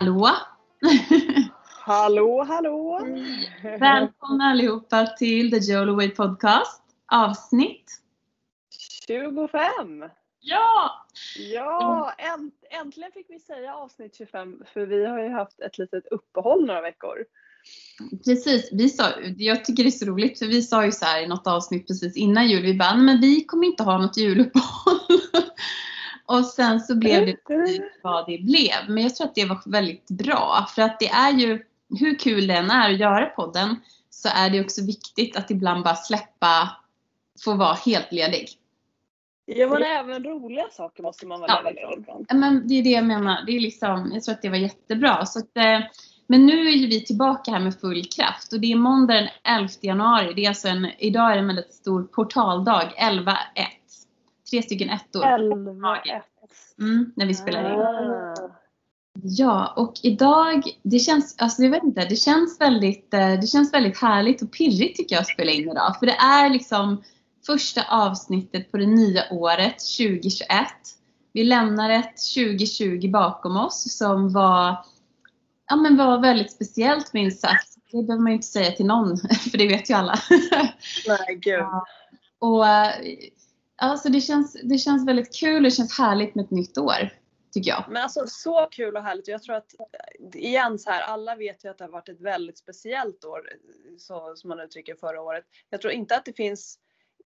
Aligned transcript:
Hallå! 0.00 0.28
Hallå, 1.86 2.44
hallå! 2.44 3.06
Välkomna 3.62 4.44
allihopa 4.44 5.06
till 5.06 5.50
The 5.50 5.72
Jolo 5.72 5.96
Way 5.96 6.10
Podcast 6.10 6.82
avsnitt 7.12 8.00
25! 9.06 10.04
Ja! 10.40 11.06
Ja, 11.52 12.12
änt, 12.18 12.54
äntligen 12.70 13.12
fick 13.12 13.26
vi 13.28 13.40
säga 13.40 13.74
avsnitt 13.74 14.16
25 14.16 14.62
för 14.74 14.86
vi 14.86 15.06
har 15.06 15.22
ju 15.22 15.28
haft 15.28 15.60
ett 15.60 15.78
litet 15.78 16.06
uppehåll 16.06 16.66
några 16.66 16.80
veckor. 16.80 17.16
Precis, 18.24 18.68
vi 18.72 18.88
sa, 18.88 19.04
jag 19.36 19.64
tycker 19.64 19.82
det 19.82 19.88
är 19.88 19.90
så 19.90 20.06
roligt 20.06 20.38
för 20.38 20.46
vi 20.46 20.62
sa 20.62 20.84
ju 20.84 20.92
så 20.92 21.18
i 21.24 21.26
något 21.26 21.46
avsnitt 21.46 21.86
precis 21.86 22.16
innan 22.16 22.48
jul, 22.48 22.62
vi 22.62 22.74
bara, 22.74 22.96
men 22.96 23.20
vi 23.20 23.44
kommer 23.44 23.66
inte 23.66 23.82
ha 23.82 23.98
något 23.98 24.16
juluppehåll. 24.16 25.20
Och 26.30 26.44
sen 26.46 26.80
så 26.80 26.94
blev 26.96 27.26
det 27.26 27.44
precis 27.46 27.80
vad 28.02 28.26
det 28.26 28.38
blev. 28.38 28.94
Men 28.94 29.02
jag 29.02 29.14
tror 29.16 29.26
att 29.26 29.34
det 29.34 29.44
var 29.44 29.60
väldigt 29.66 30.10
bra. 30.10 30.66
För 30.74 30.82
att 30.82 31.00
det 31.00 31.08
är 31.08 31.32
ju, 31.32 31.62
hur 31.98 32.18
kul 32.18 32.46
det 32.46 32.54
än 32.54 32.70
är 32.70 32.90
att 32.90 33.00
göra 33.00 33.26
podden, 33.26 33.76
så 34.10 34.28
är 34.34 34.50
det 34.50 34.60
också 34.60 34.84
viktigt 34.86 35.36
att 35.36 35.50
ibland 35.50 35.84
bara 35.84 35.94
släppa, 35.94 36.76
få 37.44 37.54
vara 37.54 37.74
helt 37.74 38.12
ledig. 38.12 38.48
Ja 39.46 39.68
men 39.68 39.82
även 39.82 40.24
roliga 40.24 40.64
saker 40.70 41.02
måste 41.02 41.26
man 41.26 41.40
vara 41.40 41.50
Ja. 41.64 41.70
ledig. 41.70 42.04
Ja, 42.28 42.34
Men 42.34 42.68
det 42.68 42.74
är 42.74 42.82
det 42.82 42.90
jag 42.90 43.04
menar. 43.04 43.42
Det 43.46 43.52
är 43.56 43.60
liksom, 43.60 44.10
jag 44.14 44.22
tror 44.22 44.34
att 44.34 44.42
det 44.42 44.48
var 44.48 44.56
jättebra. 44.56 45.26
Så 45.26 45.38
att, 45.38 45.56
eh, 45.56 45.80
men 46.26 46.46
nu 46.46 46.68
är 46.68 46.72
ju 46.72 46.86
vi 46.86 47.04
tillbaka 47.04 47.50
här 47.50 47.60
med 47.60 47.80
full 47.80 48.04
kraft 48.04 48.52
och 48.52 48.60
det 48.60 48.72
är 48.72 48.76
måndag 48.76 49.14
den 49.14 49.28
11 49.44 49.68
januari. 49.80 50.32
Det 50.34 50.44
är 50.44 50.48
alltså 50.48 50.68
en, 50.68 50.90
idag 50.98 51.30
är 51.30 51.34
det 51.34 51.40
en 51.40 51.46
väldigt 51.46 51.74
stor 51.74 52.02
portaldag, 52.02 52.92
11-1. 52.96 53.34
Tre 54.50 54.62
stycken 54.62 54.90
ettor. 54.90 55.24
11 55.24 55.56
Mm, 56.78 57.12
när 57.16 57.26
vi 57.26 57.34
spelar 57.34 57.72
in. 57.72 57.80
Ah. 57.80 58.60
Ja, 59.22 59.74
och 59.76 59.94
idag, 60.02 60.62
det 60.82 60.98
känns, 60.98 61.34
alltså 61.38 61.62
jag 61.62 61.70
vet 61.70 61.82
inte, 61.82 62.04
det 62.04 62.16
känns 62.16 62.60
väldigt, 62.60 63.14
eh, 63.14 63.40
det 63.40 63.46
känns 63.46 63.74
väldigt 63.74 63.98
härligt 63.98 64.42
och 64.42 64.52
pirrigt 64.52 64.96
tycker 64.96 65.14
jag 65.14 65.22
att 65.22 65.28
spela 65.28 65.50
in 65.50 65.70
idag. 65.70 65.96
För 65.98 66.06
det 66.06 66.16
är 66.16 66.50
liksom 66.50 67.02
första 67.46 67.82
avsnittet 67.88 68.72
på 68.72 68.76
det 68.76 68.86
nya 68.86 69.22
året 69.30 69.74
2021. 69.98 70.66
Vi 71.32 71.44
lämnar 71.44 71.90
ett 71.90 72.14
2020 72.34 73.10
bakom 73.10 73.56
oss 73.56 73.98
som 73.98 74.32
var, 74.32 74.84
ja 75.68 75.76
men 75.76 75.96
var 75.96 76.18
väldigt 76.18 76.52
speciellt 76.52 77.12
minst 77.12 77.40
sagt. 77.40 77.68
Det 77.92 78.02
behöver 78.02 78.22
man 78.22 78.32
ju 78.32 78.36
inte 78.36 78.46
säga 78.46 78.70
till 78.70 78.86
någon, 78.86 79.16
för 79.50 79.58
det 79.58 79.68
vet 79.68 79.90
ju 79.90 79.94
alla. 79.94 80.14
Nej 81.06 81.38
gud. 81.40 81.64
Och 82.38 82.68
eh, 82.68 82.94
alltså 83.80 84.08
det 84.08 84.20
känns, 84.20 84.56
det 84.62 84.78
känns 84.78 85.08
väldigt 85.08 85.34
kul 85.34 85.56
och 85.56 85.62
det 85.62 85.70
känns 85.70 85.98
härligt 85.98 86.34
med 86.34 86.44
ett 86.44 86.50
nytt 86.50 86.78
år. 86.78 87.10
Tycker 87.52 87.70
jag. 87.70 87.84
Men 87.88 88.02
alltså 88.02 88.26
så 88.26 88.68
kul 88.70 88.96
och 88.96 89.02
härligt. 89.02 89.28
Jag 89.28 89.42
tror 89.42 89.56
att 89.56 89.74
igen 90.34 90.78
så 90.78 90.90
här, 90.90 91.02
alla 91.02 91.36
vet 91.36 91.64
ju 91.64 91.68
att 91.68 91.78
det 91.78 91.84
har 91.84 91.90
varit 91.90 92.08
ett 92.08 92.20
väldigt 92.20 92.58
speciellt 92.58 93.24
år 93.24 93.48
så, 93.98 94.36
som 94.36 94.48
man 94.48 94.60
uttrycker 94.60 94.94
förra 94.94 95.22
året. 95.22 95.44
Jag 95.70 95.80
tror 95.80 95.92
inte 95.92 96.16
att 96.16 96.24
det 96.24 96.32
finns 96.32 96.78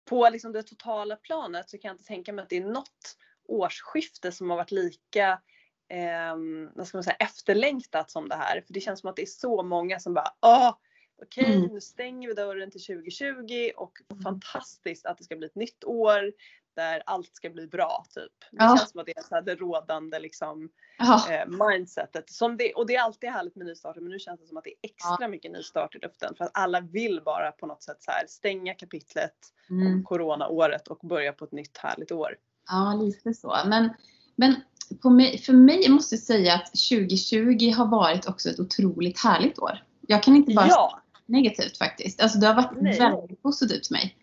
på 0.09 0.29
liksom 0.29 0.51
det 0.51 0.63
totala 0.63 1.15
planet 1.15 1.69
så 1.69 1.77
kan 1.77 1.89
jag 1.89 1.93
inte 1.93 2.03
tänka 2.03 2.33
mig 2.33 2.43
att 2.43 2.49
det 2.49 2.57
är 2.57 2.65
något 2.65 3.17
årsskifte 3.47 4.31
som 4.31 4.49
har 4.49 4.57
varit 4.57 4.71
lika 4.71 5.31
eh, 5.89 6.35
vad 6.75 6.87
ska 6.87 6.97
man 6.97 7.03
säga, 7.03 7.15
efterlängtat 7.15 8.11
som 8.11 8.29
det 8.29 8.35
här. 8.35 8.61
För 8.61 8.73
det 8.73 8.79
känns 8.79 8.99
som 8.99 9.09
att 9.09 9.15
det 9.15 9.21
är 9.21 9.25
så 9.25 9.63
många 9.63 9.99
som 9.99 10.13
bara 10.13 10.33
åh, 10.41 10.75
okej 11.21 11.55
Mm. 11.55 11.73
nu 11.73 11.81
stänger 11.81 12.27
vi 12.27 12.33
dörren 12.33 12.71
till 12.71 12.81
2020 12.81 13.71
och 13.77 13.91
fantastiskt 14.23 15.05
att 15.05 15.17
det 15.17 15.23
ska 15.23 15.35
bli 15.35 15.45
ett 15.47 15.55
nytt 15.55 15.83
år 15.83 16.31
där 16.75 17.03
allt 17.05 17.35
ska 17.35 17.49
bli 17.49 17.67
bra 17.67 18.05
typ. 18.09 18.31
Det 18.51 18.57
Ja. 18.63 18.77
känns 18.77 18.89
som 18.91 18.99
att 18.99 19.05
det 19.05 19.17
är 19.17 19.21
så 19.23 19.41
det 19.41 19.55
rådande 19.55 20.19
liksom 20.19 20.69
Ja. 20.97 21.31
eh, 21.33 21.47
mindsetet. 21.47 22.29
Som 22.29 22.57
det, 22.57 22.73
och 22.73 22.87
det 22.87 22.95
är 22.95 23.01
alltid 23.01 23.29
härligt 23.29 23.55
med 23.55 23.67
nystarter 23.67 24.01
men 24.01 24.11
nu 24.11 24.19
känns 24.19 24.39
det 24.41 24.47
som 24.47 24.57
att 24.57 24.63
det 24.63 24.69
är 24.69 24.75
extra 24.81 25.27
mycket 25.27 25.51
nystart 25.51 25.95
i 25.95 25.99
luften 25.99 26.35
för 26.35 26.45
att 26.45 26.51
alla 26.53 26.81
vill 26.81 27.21
bara 27.25 27.51
på 27.51 27.65
något 27.67 27.83
sätt 27.83 28.03
så 28.03 28.11
här 28.11 28.25
stänga 28.27 28.73
kapitlet 28.73 29.35
Mm. 29.69 29.87
om 29.93 30.03
coronaåret 30.03 30.87
och 30.87 30.99
börja 31.07 31.33
på 31.33 31.45
ett 31.45 31.51
nytt 31.51 31.77
härligt 31.77 32.11
år. 32.11 32.35
Ja, 32.67 32.99
lite 33.01 33.33
så. 33.33 33.55
Men, 33.65 33.89
men 34.35 34.55
mig, 35.03 35.37
för 35.37 35.53
mig 35.53 35.81
jag 35.81 35.91
måste 35.91 36.15
jag 36.15 36.21
säga 36.21 36.53
att 36.53 36.65
2020 36.89 37.71
har 37.77 37.85
varit 37.87 38.27
också 38.27 38.49
ett 38.49 38.59
otroligt 38.59 39.23
härligt 39.23 39.59
år. 39.59 39.83
Jag 40.01 40.23
kan 40.23 40.35
inte 40.35 40.53
bara 40.53 40.67
Ja, 40.67 41.01
negativt 41.29 41.77
faktiskt. 41.77 42.21
Alltså 42.21 42.39
det 42.39 42.47
har 42.47 42.55
varit 42.55 42.81
Nej. 42.81 42.99
väldigt 42.99 43.43
positivt 43.43 43.87
för 43.87 43.93
mig. 43.93 44.15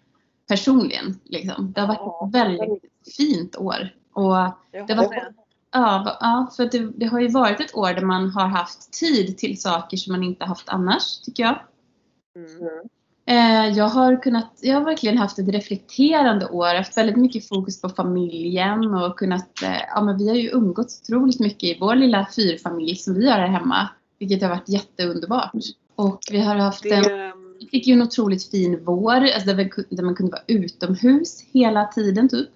Personligen. 0.48 1.20
Liksom. 1.24 1.72
Det 1.72 1.80
har 1.80 1.88
varit 1.88 2.00
Ja. 2.00 2.26
ett 2.28 2.34
väldigt 2.34 2.84
fint 3.16 3.56
år. 3.56 3.94
Och 4.12 4.36
Det 4.72 4.94
med. 4.96 5.34
Ja, 5.72 6.18
ja 6.20 6.50
för 6.56 6.66
det, 6.66 6.90
det 6.96 7.06
har 7.06 7.20
ju 7.20 7.28
varit 7.28 7.60
ett 7.60 7.74
år 7.74 7.92
där 7.92 8.02
man 8.02 8.30
har 8.30 8.46
haft 8.46 8.92
tid 8.92 9.38
till 9.38 9.60
saker 9.60 9.96
som 9.96 10.12
man 10.12 10.22
inte 10.22 10.44
haft 10.44 10.68
annars, 10.68 11.20
tycker 11.20 11.42
jag. 11.42 11.58
Mm. 12.36 12.88
Eh, 13.28 13.78
jag 13.78 13.88
har 13.88 14.22
kunnat, 14.22 14.58
jag 14.60 14.74
har 14.74 14.84
verkligen 14.84 15.18
haft 15.18 15.38
ett 15.38 15.48
reflekterande 15.48 16.46
år, 16.46 16.74
haft 16.74 16.96
väldigt 16.96 17.16
mycket 17.16 17.48
fokus 17.48 17.80
på 17.80 17.88
familjen 17.88 18.94
och 18.94 19.18
kunnat, 19.18 19.62
eh, 19.62 19.82
ja 19.94 20.02
men 20.02 20.18
vi 20.18 20.28
har 20.28 20.36
ju 20.36 20.50
umgåtts 20.50 21.02
otroligt 21.02 21.40
mycket 21.40 21.62
i 21.62 21.78
vår 21.80 21.94
lilla 21.94 22.26
fyrfamilj 22.36 22.96
som 22.96 23.14
vi 23.14 23.30
har 23.30 23.38
här 23.38 23.48
hemma, 23.48 23.88
vilket 24.18 24.42
har 24.42 24.48
varit 24.48 24.68
jätteunderbart. 24.68 25.52
Och 25.96 26.20
vi 26.30 26.40
har 26.40 26.54
haft 26.54 26.84
en 26.86 27.02
Det, 27.02 27.32
vi 27.60 27.66
fick 27.66 27.86
ju 27.86 27.92
en 27.92 28.02
otroligt 28.02 28.50
fin 28.50 28.84
vår, 28.84 29.14
alltså 29.14 29.46
där, 29.46 29.54
vi, 29.54 29.96
där 29.96 30.04
man 30.04 30.14
kunde 30.14 30.32
vara 30.32 30.42
utomhus 30.46 31.44
hela 31.52 31.84
tiden 31.84 32.28
typ. 32.28 32.48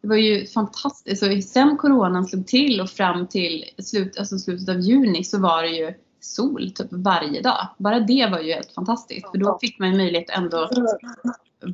Det 0.00 0.08
var 0.08 0.16
ju 0.16 0.46
fantastiskt. 0.46 1.20
Så 1.20 1.40
sen 1.40 1.76
coronan 1.76 2.24
slog 2.24 2.46
till 2.46 2.80
och 2.80 2.90
fram 2.90 3.26
till 3.26 3.64
slut, 3.78 4.18
alltså 4.18 4.38
slutet 4.38 4.68
av 4.68 4.80
juni 4.80 5.24
så 5.24 5.40
var 5.40 5.62
det 5.62 5.68
ju 5.68 5.94
sol 6.20 6.70
typ 6.70 6.86
varje 6.90 7.42
dag. 7.42 7.68
Bara 7.78 8.00
det 8.00 8.28
var 8.30 8.40
ju 8.40 8.52
helt 8.52 8.72
fantastiskt. 8.72 9.30
För 9.30 9.38
då 9.38 9.58
fick 9.60 9.78
man 9.78 9.90
ju 9.90 9.96
möjlighet 9.96 10.30
att 10.30 10.36
ändå 10.36 10.70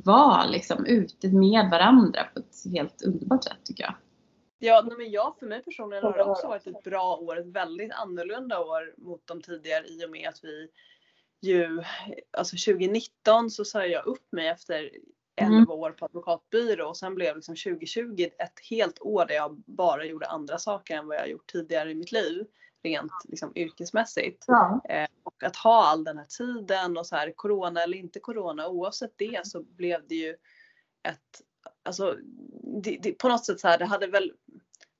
vara 0.03 0.45
liksom 0.45 0.85
ute 0.85 1.27
med 1.27 1.69
varandra 1.71 2.23
på 2.33 2.39
ett 2.39 2.73
helt 2.73 3.01
underbart 3.01 3.43
sätt 3.43 3.57
tycker 3.63 3.83
jag. 3.83 3.93
ja, 4.59 4.87
men 4.97 5.11
jag 5.11 5.35
för 5.39 5.45
mig 5.45 5.63
personligen 5.63 6.03
har 6.03 6.17
det 6.17 6.23
också 6.23 6.47
varit 6.47 6.67
ett 6.67 6.83
bra 6.83 7.15
år, 7.15 7.39
ett 7.39 7.45
väldigt 7.55 7.91
annorlunda 7.91 8.59
år 8.59 8.93
mot 8.97 9.27
de 9.27 9.41
tidigare 9.41 9.87
i 9.87 10.05
och 10.05 10.11
med 10.11 10.29
att 10.29 10.43
vi 10.43 10.67
ju, 11.41 11.83
alltså 12.37 12.71
2019 12.71 13.49
så 13.49 13.65
sa 13.65 13.85
jag 13.85 14.05
upp 14.05 14.31
mig 14.31 14.47
efter 14.47 14.91
11 15.35 15.55
Mm. 15.55 15.69
år 15.69 15.91
på 15.91 16.05
advokatbyrå 16.05 16.87
och 16.87 16.97
sen 16.97 17.15
blev 17.15 17.35
liksom 17.35 17.55
2020 17.55 18.27
ett 18.39 18.59
helt 18.69 19.01
år 19.01 19.25
där 19.25 19.35
jag 19.35 19.55
bara 19.55 20.05
gjorde 20.05 20.27
andra 20.27 20.57
saker 20.57 20.97
än 20.97 21.07
vad 21.07 21.17
jag 21.17 21.29
gjort 21.29 21.51
tidigare 21.51 21.91
i 21.91 21.95
mitt 21.95 22.11
liv. 22.11 22.47
Rent 22.83 23.11
liksom 23.23 23.51
yrkesmässigt. 23.55 24.43
Ja. 24.47 24.81
Eh, 24.89 25.07
och 25.23 25.43
att 25.43 25.55
ha 25.55 25.85
all 25.85 26.03
den 26.03 26.17
här 26.17 26.25
tiden 26.25 26.97
och 26.97 27.07
så 27.07 27.15
här 27.15 27.31
corona 27.35 27.83
eller 27.83 27.97
inte 27.97 28.19
corona 28.19 28.67
oavsett 28.67 29.13
det 29.17 29.47
så 29.47 29.63
blev 29.63 30.07
det 30.07 30.15
ju 30.15 30.29
ett, 31.03 31.41
alltså 31.83 32.17
det, 32.83 32.97
det, 33.01 33.11
på 33.11 33.27
något 33.29 33.45
sätt 33.45 33.59
så 33.59 33.67
här 33.67 33.77
det 33.77 33.85
hade 33.85 34.07
väl, 34.07 34.33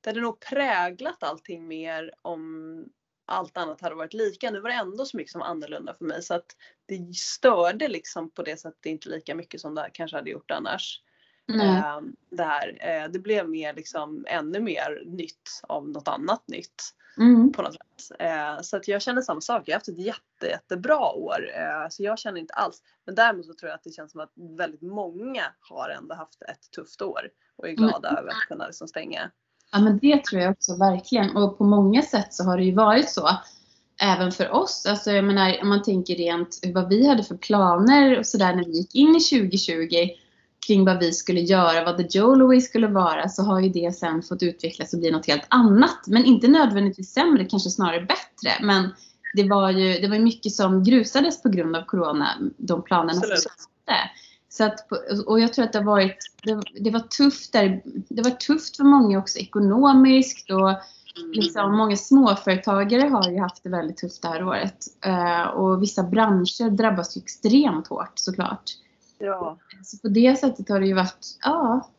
det 0.01 0.09
hade 0.09 0.21
nog 0.21 0.39
präglat 0.39 1.23
allting 1.23 1.67
mer 1.67 2.13
om 2.21 2.85
allt 3.25 3.57
annat 3.57 3.81
hade 3.81 3.95
varit 3.95 4.13
lika. 4.13 4.51
Nu 4.51 4.59
var 4.59 4.69
det 4.69 4.75
ändå 4.75 5.05
så 5.05 5.17
mycket 5.17 5.31
som 5.31 5.39
var 5.39 5.47
annorlunda 5.47 5.93
för 5.93 6.05
mig 6.05 6.23
så 6.23 6.33
att 6.33 6.55
det 6.85 7.15
störde 7.15 7.87
liksom 7.87 8.29
på 8.29 8.43
det 8.43 8.57
sättet 8.57 8.85
inte 8.85 9.09
lika 9.09 9.35
mycket 9.35 9.61
som 9.61 9.75
det 9.75 9.89
kanske 9.93 10.17
hade 10.17 10.29
gjort 10.29 10.51
annars. 10.51 11.01
Nej. 11.45 11.77
Eh, 11.77 12.01
det 12.29 12.43
här. 12.43 12.77
Eh, 12.79 13.11
det 13.11 13.19
blev 13.19 13.49
mer 13.49 13.73
liksom 13.73 14.25
ännu 14.27 14.59
mer 14.59 15.03
nytt 15.05 15.61
av 15.63 15.89
något 15.89 16.07
annat 16.07 16.47
nytt 16.47 16.95
Mm. 17.17 17.51
på 17.51 17.61
något 17.61 17.73
sätt. 17.73 18.19
Eh, 18.19 18.61
så 18.61 18.77
att 18.77 18.87
jag 18.87 19.01
känner 19.01 19.21
samma 19.21 19.41
sak. 19.41 19.63
Jag 19.65 19.73
har 19.73 19.77
haft 19.77 19.87
ett 19.87 19.99
jätte, 19.99 20.47
jättebra 20.47 20.99
år. 20.99 21.51
Eh, 21.55 21.89
så 21.89 22.03
jag 22.03 22.19
känner 22.19 22.39
inte 22.39 22.53
alls. 22.53 22.83
Men 23.05 23.15
däremot 23.15 23.45
så 23.45 23.53
tror 23.53 23.69
jag 23.69 23.75
att 23.75 23.83
det 23.83 23.95
känns 23.95 24.11
som 24.11 24.21
att 24.21 24.31
väldigt 24.35 24.81
många 24.81 25.43
har 25.59 25.89
ändå 25.89 26.15
haft 26.15 26.41
ett 26.41 26.71
tufft 26.75 27.01
år 27.01 27.29
och 27.55 27.67
är 27.67 27.71
glada 27.71 28.09
över 28.09 28.29
att 28.29 28.47
kunna 28.47 28.65
liksom 28.65 28.87
stänga. 28.87 29.31
Ja 29.71 29.79
men 29.79 29.99
det 29.99 30.23
tror 30.23 30.41
jag 30.41 30.51
också 30.51 30.75
verkligen. 30.75 31.37
Och 31.37 31.57
på 31.57 31.63
många 31.63 32.01
sätt 32.01 32.33
så 32.33 32.43
har 32.43 32.57
det 32.57 32.63
ju 32.63 32.75
varit 32.75 33.09
så. 33.09 33.29
Även 34.01 34.31
för 34.31 34.51
oss. 34.51 34.85
Alltså 34.89 35.11
jag 35.11 35.25
menar 35.25 35.57
om 35.61 35.69
man 35.69 35.81
tänker 35.81 36.15
rent 36.15 36.59
vad 36.73 36.89
vi 36.89 37.07
hade 37.07 37.23
för 37.23 37.37
planer 37.37 38.19
och 38.19 38.25
sådär 38.25 38.55
när 38.55 38.65
vi 38.65 38.71
gick 38.71 38.95
in 38.95 39.15
i 39.15 39.19
2020 39.19 40.09
kring 40.67 40.85
vad 40.85 40.99
vi 40.99 41.11
skulle 41.11 41.39
göra, 41.39 41.85
vad 41.85 41.97
The 41.97 42.17
Joloway 42.17 42.61
skulle 42.61 42.87
vara 42.87 43.29
så 43.29 43.43
har 43.43 43.59
ju 43.59 43.69
det 43.69 43.95
sen 43.95 44.21
fått 44.21 44.43
utvecklas 44.43 44.93
och 44.93 44.99
bli 44.99 45.11
något 45.11 45.27
helt 45.27 45.45
annat. 45.47 46.07
Men 46.07 46.25
inte 46.25 46.47
nödvändigtvis 46.47 47.13
sämre, 47.13 47.45
kanske 47.45 47.69
snarare 47.69 48.01
bättre. 48.01 48.65
Men 48.65 48.89
det 49.33 49.49
var 49.49 49.71
ju 49.71 49.99
det 49.99 50.07
var 50.07 50.19
mycket 50.19 50.51
som 50.51 50.83
grusades 50.83 51.41
på 51.41 51.49
grund 51.49 51.75
av 51.75 51.85
Corona, 51.85 52.27
de 52.57 52.83
planerna 52.83 53.13
som 53.13 53.19
Absolut. 53.21 53.41
satte. 53.41 53.99
Så 54.51 54.63
att, 54.63 54.91
och 55.25 55.39
jag 55.39 55.53
tror 55.53 55.65
att 55.65 55.73
det 55.73 55.79
har 55.79 55.85
varit, 55.85 56.17
det, 56.43 56.61
det 56.79 56.89
var 56.89 56.99
tufft 56.99 57.53
där, 57.53 57.81
det 57.85 58.21
var 58.21 58.31
tufft 58.31 58.77
för 58.77 58.83
många 58.83 59.19
också 59.19 59.39
ekonomiskt 59.39 60.51
och 60.51 60.75
liksom, 61.33 61.77
många 61.77 61.95
småföretagare 61.95 63.07
har 63.07 63.29
ju 63.29 63.39
haft 63.39 63.63
det 63.63 63.69
väldigt 63.69 63.97
tufft 63.97 64.21
det 64.21 64.27
här 64.27 64.47
året. 64.47 64.85
Eh, 65.05 65.43
och 65.43 65.83
vissa 65.83 66.03
branscher 66.03 66.69
drabbas 66.69 67.17
ju 67.17 67.21
extremt 67.21 67.87
hårt 67.87 68.11
såklart. 68.15 68.63
Ja. 69.17 69.57
Så 69.83 69.97
på 69.97 70.07
det 70.07 70.39
sättet 70.39 70.69
har 70.69 70.79
det 70.79 70.87
ju 70.87 70.93
varit, 70.93 71.37
ja, 71.43 71.89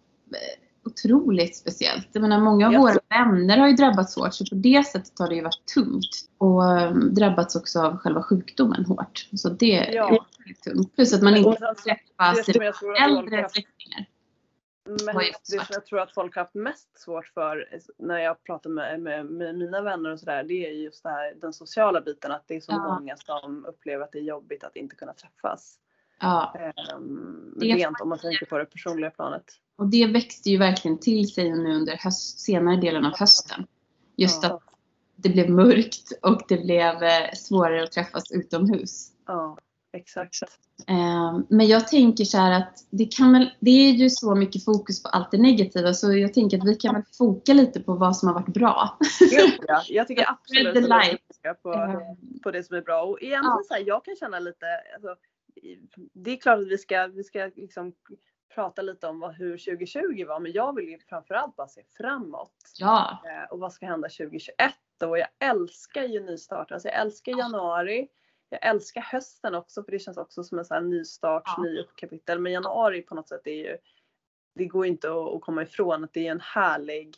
otroligt 0.84 1.56
speciellt. 1.56 2.08
Jag 2.12 2.22
menar, 2.22 2.40
många 2.40 2.66
av 2.66 2.74
våra 2.74 2.98
vänner 3.08 3.58
har 3.58 3.68
ju 3.68 3.74
drabbats 3.74 4.16
hårt 4.16 4.34
så 4.34 4.44
på 4.44 4.54
det 4.54 4.86
sättet 4.86 5.18
har 5.18 5.28
det 5.28 5.34
ju 5.34 5.42
varit 5.42 5.66
tungt. 5.74 6.28
Och 6.38 6.62
um, 6.62 7.14
drabbats 7.14 7.56
också 7.56 7.80
av 7.80 7.96
själva 7.96 8.22
sjukdomen 8.22 8.84
hårt. 8.84 9.28
Så 9.36 9.48
det 9.48 9.90
ja. 9.92 10.08
är 10.08 10.18
väldigt 10.38 10.62
tungt. 10.62 10.94
Plus 10.94 11.14
att 11.14 11.22
man 11.22 11.36
inte 11.36 11.58
får 11.58 11.74
träffa 11.74 12.42
sina 12.42 12.96
äldre 12.96 13.48
släktingar. 13.48 14.06
Men 14.84 15.16
det 15.16 15.32
som 15.42 15.66
jag 15.70 15.86
tror 15.86 16.00
att 16.00 16.14
folk 16.14 16.34
har 16.34 16.42
haft 16.42 16.54
mest 16.54 17.00
svårt 17.00 17.28
för 17.28 17.68
när 17.98 18.18
jag 18.18 18.44
pratar 18.44 18.70
med, 18.70 19.00
med, 19.00 19.26
med 19.26 19.54
mina 19.58 19.82
vänner 19.82 20.10
och 20.10 20.20
sådär, 20.20 20.44
det 20.44 20.66
är 20.66 20.70
just 20.70 21.02
det 21.02 21.08
här, 21.08 21.34
den 21.40 21.52
sociala 21.52 22.00
biten. 22.00 22.32
Att 22.32 22.44
det 22.46 22.56
är 22.56 22.60
så 22.60 22.72
ja. 22.72 22.94
många 22.94 23.16
som 23.16 23.64
upplever 23.64 24.04
att 24.04 24.12
det 24.12 24.18
är 24.18 24.22
jobbigt 24.22 24.64
att 24.64 24.76
inte 24.76 24.96
kunna 24.96 25.12
träffas. 25.12 25.78
Ja. 26.22 26.54
Um, 26.96 27.54
rent 27.60 28.00
om 28.00 28.08
man 28.08 28.18
tänker 28.18 28.46
på 28.46 28.58
det 28.58 28.64
personliga 28.64 29.10
planet. 29.10 29.44
Och 29.76 29.86
det 29.86 30.06
växte 30.06 30.50
ju 30.50 30.58
verkligen 30.58 30.98
till 30.98 31.32
sig 31.34 31.50
nu 31.50 31.74
under 31.74 31.96
höst, 31.96 32.40
senare 32.40 32.76
delen 32.76 33.04
av 33.04 33.18
hösten. 33.18 33.66
Just 34.16 34.42
ja. 34.42 34.54
att 34.54 34.62
det 35.16 35.28
blev 35.28 35.50
mörkt 35.50 36.12
och 36.22 36.42
det 36.48 36.56
blev 36.56 37.02
eh, 37.02 37.32
svårare 37.34 37.82
att 37.82 37.92
träffas 37.92 38.32
utomhus. 38.32 39.08
Ja, 39.26 39.58
exakt. 39.92 40.42
Ehm, 40.86 41.46
men 41.48 41.66
jag 41.66 41.88
tänker 41.88 42.24
så 42.24 42.38
här 42.38 42.52
att 42.52 42.86
det, 42.90 43.04
kan 43.04 43.32
väl, 43.32 43.50
det 43.60 43.70
är 43.70 43.92
ju 43.92 44.10
så 44.10 44.34
mycket 44.34 44.64
fokus 44.64 45.02
på 45.02 45.08
allt 45.08 45.30
det 45.30 45.38
negativa 45.38 45.94
så 45.94 46.16
jag 46.16 46.34
tänker 46.34 46.58
att 46.58 46.66
vi 46.66 46.74
kan 46.74 46.94
väl 46.94 47.02
foka 47.18 47.52
lite 47.52 47.80
på 47.80 47.94
vad 47.94 48.16
som 48.16 48.28
har 48.28 48.34
varit 48.34 48.54
bra. 48.54 48.98
Ja, 49.68 49.82
jag 49.88 50.08
tycker 50.08 50.24
absolut 50.30 50.90
att 50.92 51.08
vi 51.12 51.34
ska 51.34 51.54
på, 51.54 51.72
ehm. 51.72 52.38
på 52.42 52.50
det 52.50 52.62
som 52.62 52.76
är 52.76 52.82
bra. 52.82 53.02
Och 53.02 53.22
egentligen 53.22 53.56
ja. 53.58 53.62
så 53.68 53.74
här, 53.74 53.84
jag 53.86 54.04
kan 54.04 54.16
känna 54.16 54.38
lite, 54.38 54.66
alltså, 54.94 55.16
det 56.12 56.30
är 56.30 56.36
klart 56.36 56.58
att 56.58 56.66
vi 56.66 56.78
ska, 56.78 57.06
vi 57.06 57.24
ska 57.24 57.50
liksom 57.56 57.94
prata 58.54 58.82
lite 58.82 59.06
om 59.06 59.20
vad, 59.20 59.34
hur 59.34 59.58
2020 59.58 60.24
var, 60.26 60.40
men 60.40 60.52
jag 60.52 60.76
vill 60.76 60.88
ju 60.88 60.98
framförallt 60.98 61.56
bara 61.56 61.68
se 61.68 61.82
framåt. 61.96 62.54
Ja. 62.78 63.22
Eh, 63.26 63.52
och 63.52 63.58
vad 63.58 63.72
ska 63.72 63.86
hända 63.86 64.08
2021 64.08 64.74
och 65.02 65.18
jag 65.18 65.28
älskar 65.38 66.02
ju 66.02 66.20
nystarter. 66.20 66.74
Alltså 66.74 66.88
jag 66.88 67.00
älskar 67.00 67.32
januari. 67.32 68.08
Jag 68.48 68.66
älskar 68.66 69.00
hösten 69.00 69.54
också 69.54 69.84
för 69.84 69.92
det 69.92 69.98
känns 69.98 70.16
också 70.16 70.44
som 70.44 70.58
en 70.58 70.64
sån 70.64 70.74
här 70.74 70.82
nystart, 70.82 71.42
ja. 71.46 71.62
ny 71.62 71.84
kapitel. 71.96 72.38
Men 72.38 72.52
januari 72.52 73.02
på 73.02 73.14
något 73.14 73.28
sätt 73.28 73.46
är 73.46 73.70
ju, 73.70 73.78
det 74.54 74.66
går 74.66 74.86
inte 74.86 75.08
att 75.08 75.40
komma 75.40 75.62
ifrån 75.62 76.04
att 76.04 76.12
det 76.12 76.26
är 76.26 76.30
en 76.30 76.40
härlig 76.40 77.16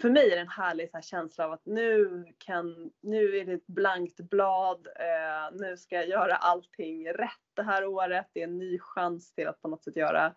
för 0.00 0.10
mig 0.10 0.32
är 0.32 0.36
det 0.36 0.42
en 0.42 0.48
härlig 0.48 0.90
så 0.90 1.00
känsla 1.00 1.44
av 1.44 1.52
att 1.52 1.66
nu, 1.66 2.24
kan, 2.38 2.90
nu 3.00 3.36
är 3.36 3.44
det 3.44 3.52
ett 3.52 3.66
blankt 3.66 4.20
blad. 4.20 4.86
Eh, 4.86 5.56
nu 5.60 5.76
ska 5.76 5.94
jag 5.94 6.08
göra 6.08 6.36
allting 6.36 7.08
rätt 7.08 7.30
det 7.54 7.62
här 7.62 7.86
året. 7.86 8.26
Det 8.32 8.40
är 8.40 8.44
en 8.44 8.58
ny 8.58 8.78
chans 8.78 9.32
till 9.32 9.48
att 9.48 9.62
på 9.62 9.68
något 9.68 9.84
sätt 9.84 9.96
göra, 9.96 10.34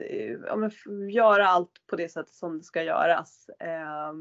eh, 0.00 0.36
ja, 0.46 0.56
men, 0.56 0.70
göra 1.10 1.46
allt 1.46 1.72
på 1.86 1.96
det 1.96 2.08
sättet 2.08 2.34
som 2.34 2.58
det 2.58 2.64
ska 2.64 2.82
göras. 2.82 3.48
Eh, 3.48 4.12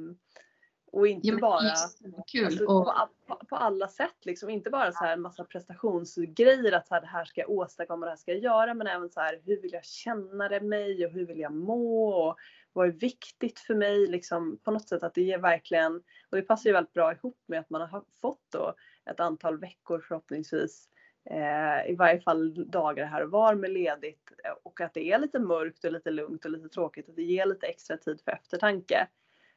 och 0.91 1.07
inte 1.07 1.27
ja, 1.27 1.37
bara 1.41 1.69
alltså, 1.69 2.07
och... 2.07 2.85
på, 2.85 3.09
på, 3.27 3.45
på, 3.45 3.55
alla 3.55 3.87
sätt 3.87 4.25
liksom. 4.25 4.49
Inte 4.49 4.69
bara 4.69 4.91
så 4.91 5.03
här 5.03 5.13
en 5.13 5.21
massa 5.21 5.43
prestationsgrejer 5.43 6.71
att 6.71 6.87
så 6.87 6.93
här, 6.93 7.01
det 7.01 7.07
här 7.07 7.25
ska 7.25 7.41
jag 7.41 7.49
åstadkomma, 7.49 8.05
det 8.05 8.11
här 8.11 8.17
ska 8.17 8.31
jag 8.31 8.43
göra. 8.43 8.73
Men 8.73 8.87
även 8.87 9.09
så 9.09 9.19
här 9.19 9.41
hur 9.45 9.61
vill 9.61 9.73
jag 9.73 9.85
känna 9.85 10.49
det 10.49 10.61
mig 10.61 11.05
och 11.05 11.11
hur 11.11 11.25
vill 11.25 11.39
jag 11.39 11.53
må? 11.53 12.13
Och, 12.13 12.37
vad 12.73 12.87
är 12.87 12.91
viktigt 12.91 13.59
för 13.59 13.75
mig 13.75 14.07
liksom 14.07 14.57
på 14.63 14.71
något 14.71 14.89
sätt 14.89 15.03
att 15.03 15.13
det 15.13 15.21
ger 15.21 15.37
verkligen 15.37 15.95
och 16.29 16.37
det 16.37 16.41
passar 16.41 16.69
ju 16.69 16.73
väldigt 16.73 16.93
bra 16.93 17.13
ihop 17.13 17.39
med 17.45 17.59
att 17.59 17.69
man 17.69 17.81
har 17.81 18.03
fått 18.21 18.45
då 18.49 18.73
ett 19.05 19.19
antal 19.19 19.59
veckor 19.59 19.99
förhoppningsvis 20.07 20.89
eh, 21.29 21.91
i 21.91 21.95
varje 21.95 22.21
fall 22.21 22.71
dagar 22.71 23.05
här 23.05 23.23
och 23.23 23.31
var 23.31 23.55
med 23.55 23.71
ledigt 23.71 24.31
och 24.63 24.81
att 24.81 24.93
det 24.93 25.11
är 25.11 25.19
lite 25.19 25.39
mörkt 25.39 25.83
och 25.83 25.91
lite 25.91 26.11
lugnt 26.11 26.45
och 26.45 26.51
lite 26.51 26.69
tråkigt 26.69 27.09
och 27.09 27.15
det 27.15 27.23
ger 27.23 27.45
lite 27.45 27.67
extra 27.67 27.97
tid 27.97 28.21
för 28.25 28.31
eftertanke. 28.31 29.07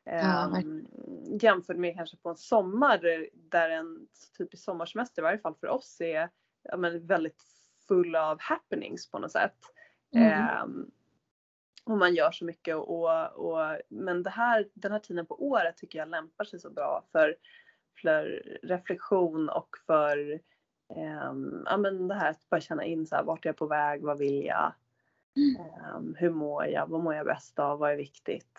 Ja, 0.05 0.53
um, 0.65 0.87
jämfört 1.41 1.77
med 1.77 1.95
kanske 1.95 2.17
på 2.17 2.29
en 2.29 2.37
sommar 2.37 3.27
där 3.33 3.71
en 3.71 4.07
typisk 4.39 4.65
sommarsemester 4.65 5.23
i 5.23 5.25
varje 5.25 5.39
fall 5.39 5.55
för 5.55 5.67
oss 5.67 6.01
är 6.01 6.31
ja, 6.63 6.77
men 6.77 7.07
väldigt 7.07 7.43
full 7.89 8.17
av 8.17 8.41
happenings 8.41 9.11
på 9.11 9.19
något 9.19 9.33
sätt. 9.33 9.59
Mm. 10.15 10.63
Um, 10.63 10.91
och 11.85 11.99
man 11.99 12.15
gör 12.15 12.31
så 12.31 12.45
mycket 12.45 12.77
och, 12.77 13.27
och, 13.33 13.79
men 13.89 14.23
det 14.23 14.31
här, 14.31 14.69
den 14.75 14.93
här 14.93 14.99
tiden 14.99 15.27
på 15.27 15.45
året 15.45 15.77
tycker 15.77 15.99
jag 15.99 16.09
lämpar 16.09 16.45
sig 16.45 16.61
så 16.61 16.71
bra 16.71 17.05
för, 17.13 17.37
för 18.03 18.43
reflektion 18.63 19.49
och 19.49 19.77
för 19.87 20.41
um, 21.29 21.63
ja, 21.67 21.77
men 21.77 22.09
det 22.09 22.15
här 22.15 22.31
att 22.31 22.51
bara 22.51 22.61
känna 22.61 22.85
in 22.85 23.07
så 23.07 23.17
här, 23.17 23.23
vart 23.23 23.45
är 23.45 23.49
jag 23.49 23.57
på 23.57 23.67
väg, 23.67 24.03
vad 24.03 24.19
vill 24.19 24.45
jag, 24.45 24.73
um, 25.97 26.17
hur 26.19 26.31
mår 26.31 26.67
jag, 26.67 26.87
vad 26.87 27.01
mår 27.01 27.15
jag 27.15 27.27
bäst 27.27 27.59
av, 27.59 27.79
vad 27.79 27.91
är 27.91 27.97
viktigt. 27.97 28.59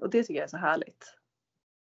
Och 0.00 0.10
det 0.10 0.22
tycker 0.22 0.34
jag 0.34 0.44
är 0.44 0.48
så 0.48 0.56
härligt. 0.56 1.16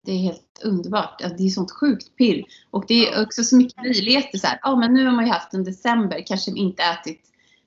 Det 0.04 0.12
är 0.12 0.18
helt 0.18 0.62
underbart. 0.64 1.22
Alltså, 1.22 1.36
det 1.36 1.44
är 1.44 1.48
sånt 1.48 1.70
sjukt 1.70 2.16
pirr. 2.16 2.44
Och 2.70 2.84
det 2.88 3.08
är 3.08 3.22
också 3.22 3.44
så 3.44 3.56
mycket 3.56 3.82
möjligheter. 3.82 4.38
Så 4.38 4.46
här, 4.46 4.58
ja, 4.62 4.76
men 4.76 4.94
nu 4.94 5.04
har 5.04 5.12
man 5.12 5.26
ju 5.26 5.32
haft 5.32 5.54
en 5.54 5.64
december, 5.64 6.26
kanske 6.26 6.50
inte 6.50 6.82
ätit 6.82 7.20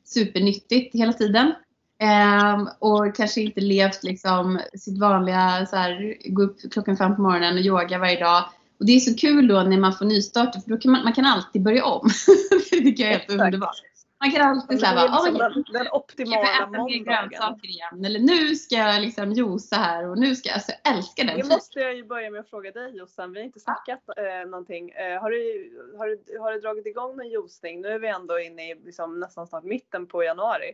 supernyttigt 0.03 0.95
hela 0.95 1.13
tiden. 1.13 1.53
Um, 2.01 2.69
och 2.79 3.15
kanske 3.15 3.41
inte 3.41 3.61
levt 3.61 4.03
liksom 4.03 4.59
sitt 4.73 4.99
vanliga, 4.99 5.65
så 5.65 5.75
här, 5.75 6.17
gå 6.25 6.43
upp 6.43 6.57
klockan 6.71 6.97
fem 6.97 7.15
på 7.15 7.21
morgonen 7.21 7.53
och 7.53 7.59
yoga 7.59 7.97
varje 7.97 8.19
dag. 8.19 8.43
Och 8.79 8.85
det 8.85 8.91
är 8.91 8.99
så 8.99 9.15
kul 9.15 9.47
då 9.47 9.63
när 9.63 9.77
man 9.77 9.93
får 9.93 10.05
nystarter 10.05 10.59
för 10.59 10.69
då 10.69 10.77
kan 10.77 10.91
man, 10.91 11.03
man 11.03 11.13
kan 11.13 11.25
alltid 11.25 11.63
börja 11.63 11.85
om. 11.85 12.09
det 12.71 12.77
tycker 12.77 13.03
jag 13.03 13.13
är 13.13 13.17
helt 13.17 13.31
underbart. 13.31 13.81
Man 14.21 14.31
kan 14.31 14.41
alltid 14.41 14.79
säga 14.79 15.01
liksom 15.01 15.37
den, 15.37 15.63
den 15.73 15.87
optimala 15.91 16.65
måndagen. 16.65 17.03
grönsaker 17.03 17.67
igen. 17.67 18.05
Eller 18.05 18.19
nu 18.19 18.55
ska 18.55 18.75
jag 18.75 19.01
liksom 19.01 19.31
juica 19.31 19.75
här 19.75 20.09
och 20.09 20.17
nu 20.17 20.35
ska 20.35 20.49
jag, 20.49 20.55
alltså 20.55 20.71
jag 20.83 20.95
älskar 20.95 21.23
den. 21.25 21.37
Det 21.37 21.47
måste 21.47 21.79
jag 21.79 21.95
ju 21.95 22.03
börja 22.03 22.29
med 22.29 22.39
att 22.39 22.49
fråga 22.49 22.71
dig 22.71 22.97
Jossan. 22.97 23.33
Vi 23.33 23.39
har 23.39 23.45
inte 23.45 23.59
snackat 23.59 23.99
eh, 24.17 24.49
någonting. 24.49 24.89
Eh, 24.89 25.21
har, 25.21 25.31
du, 25.31 25.71
har, 25.97 26.07
du, 26.07 26.39
har 26.39 26.51
du 26.51 26.59
dragit 26.59 26.85
igång 26.85 27.17
någon 27.17 27.29
juicning? 27.29 27.81
Nu 27.81 27.87
är 27.87 27.99
vi 27.99 28.07
ändå 28.07 28.39
inne 28.39 28.71
i 28.71 28.75
liksom, 28.85 29.19
nästan 29.19 29.47
snart 29.47 29.63
mitten 29.63 30.07
på 30.07 30.23
januari. 30.23 30.73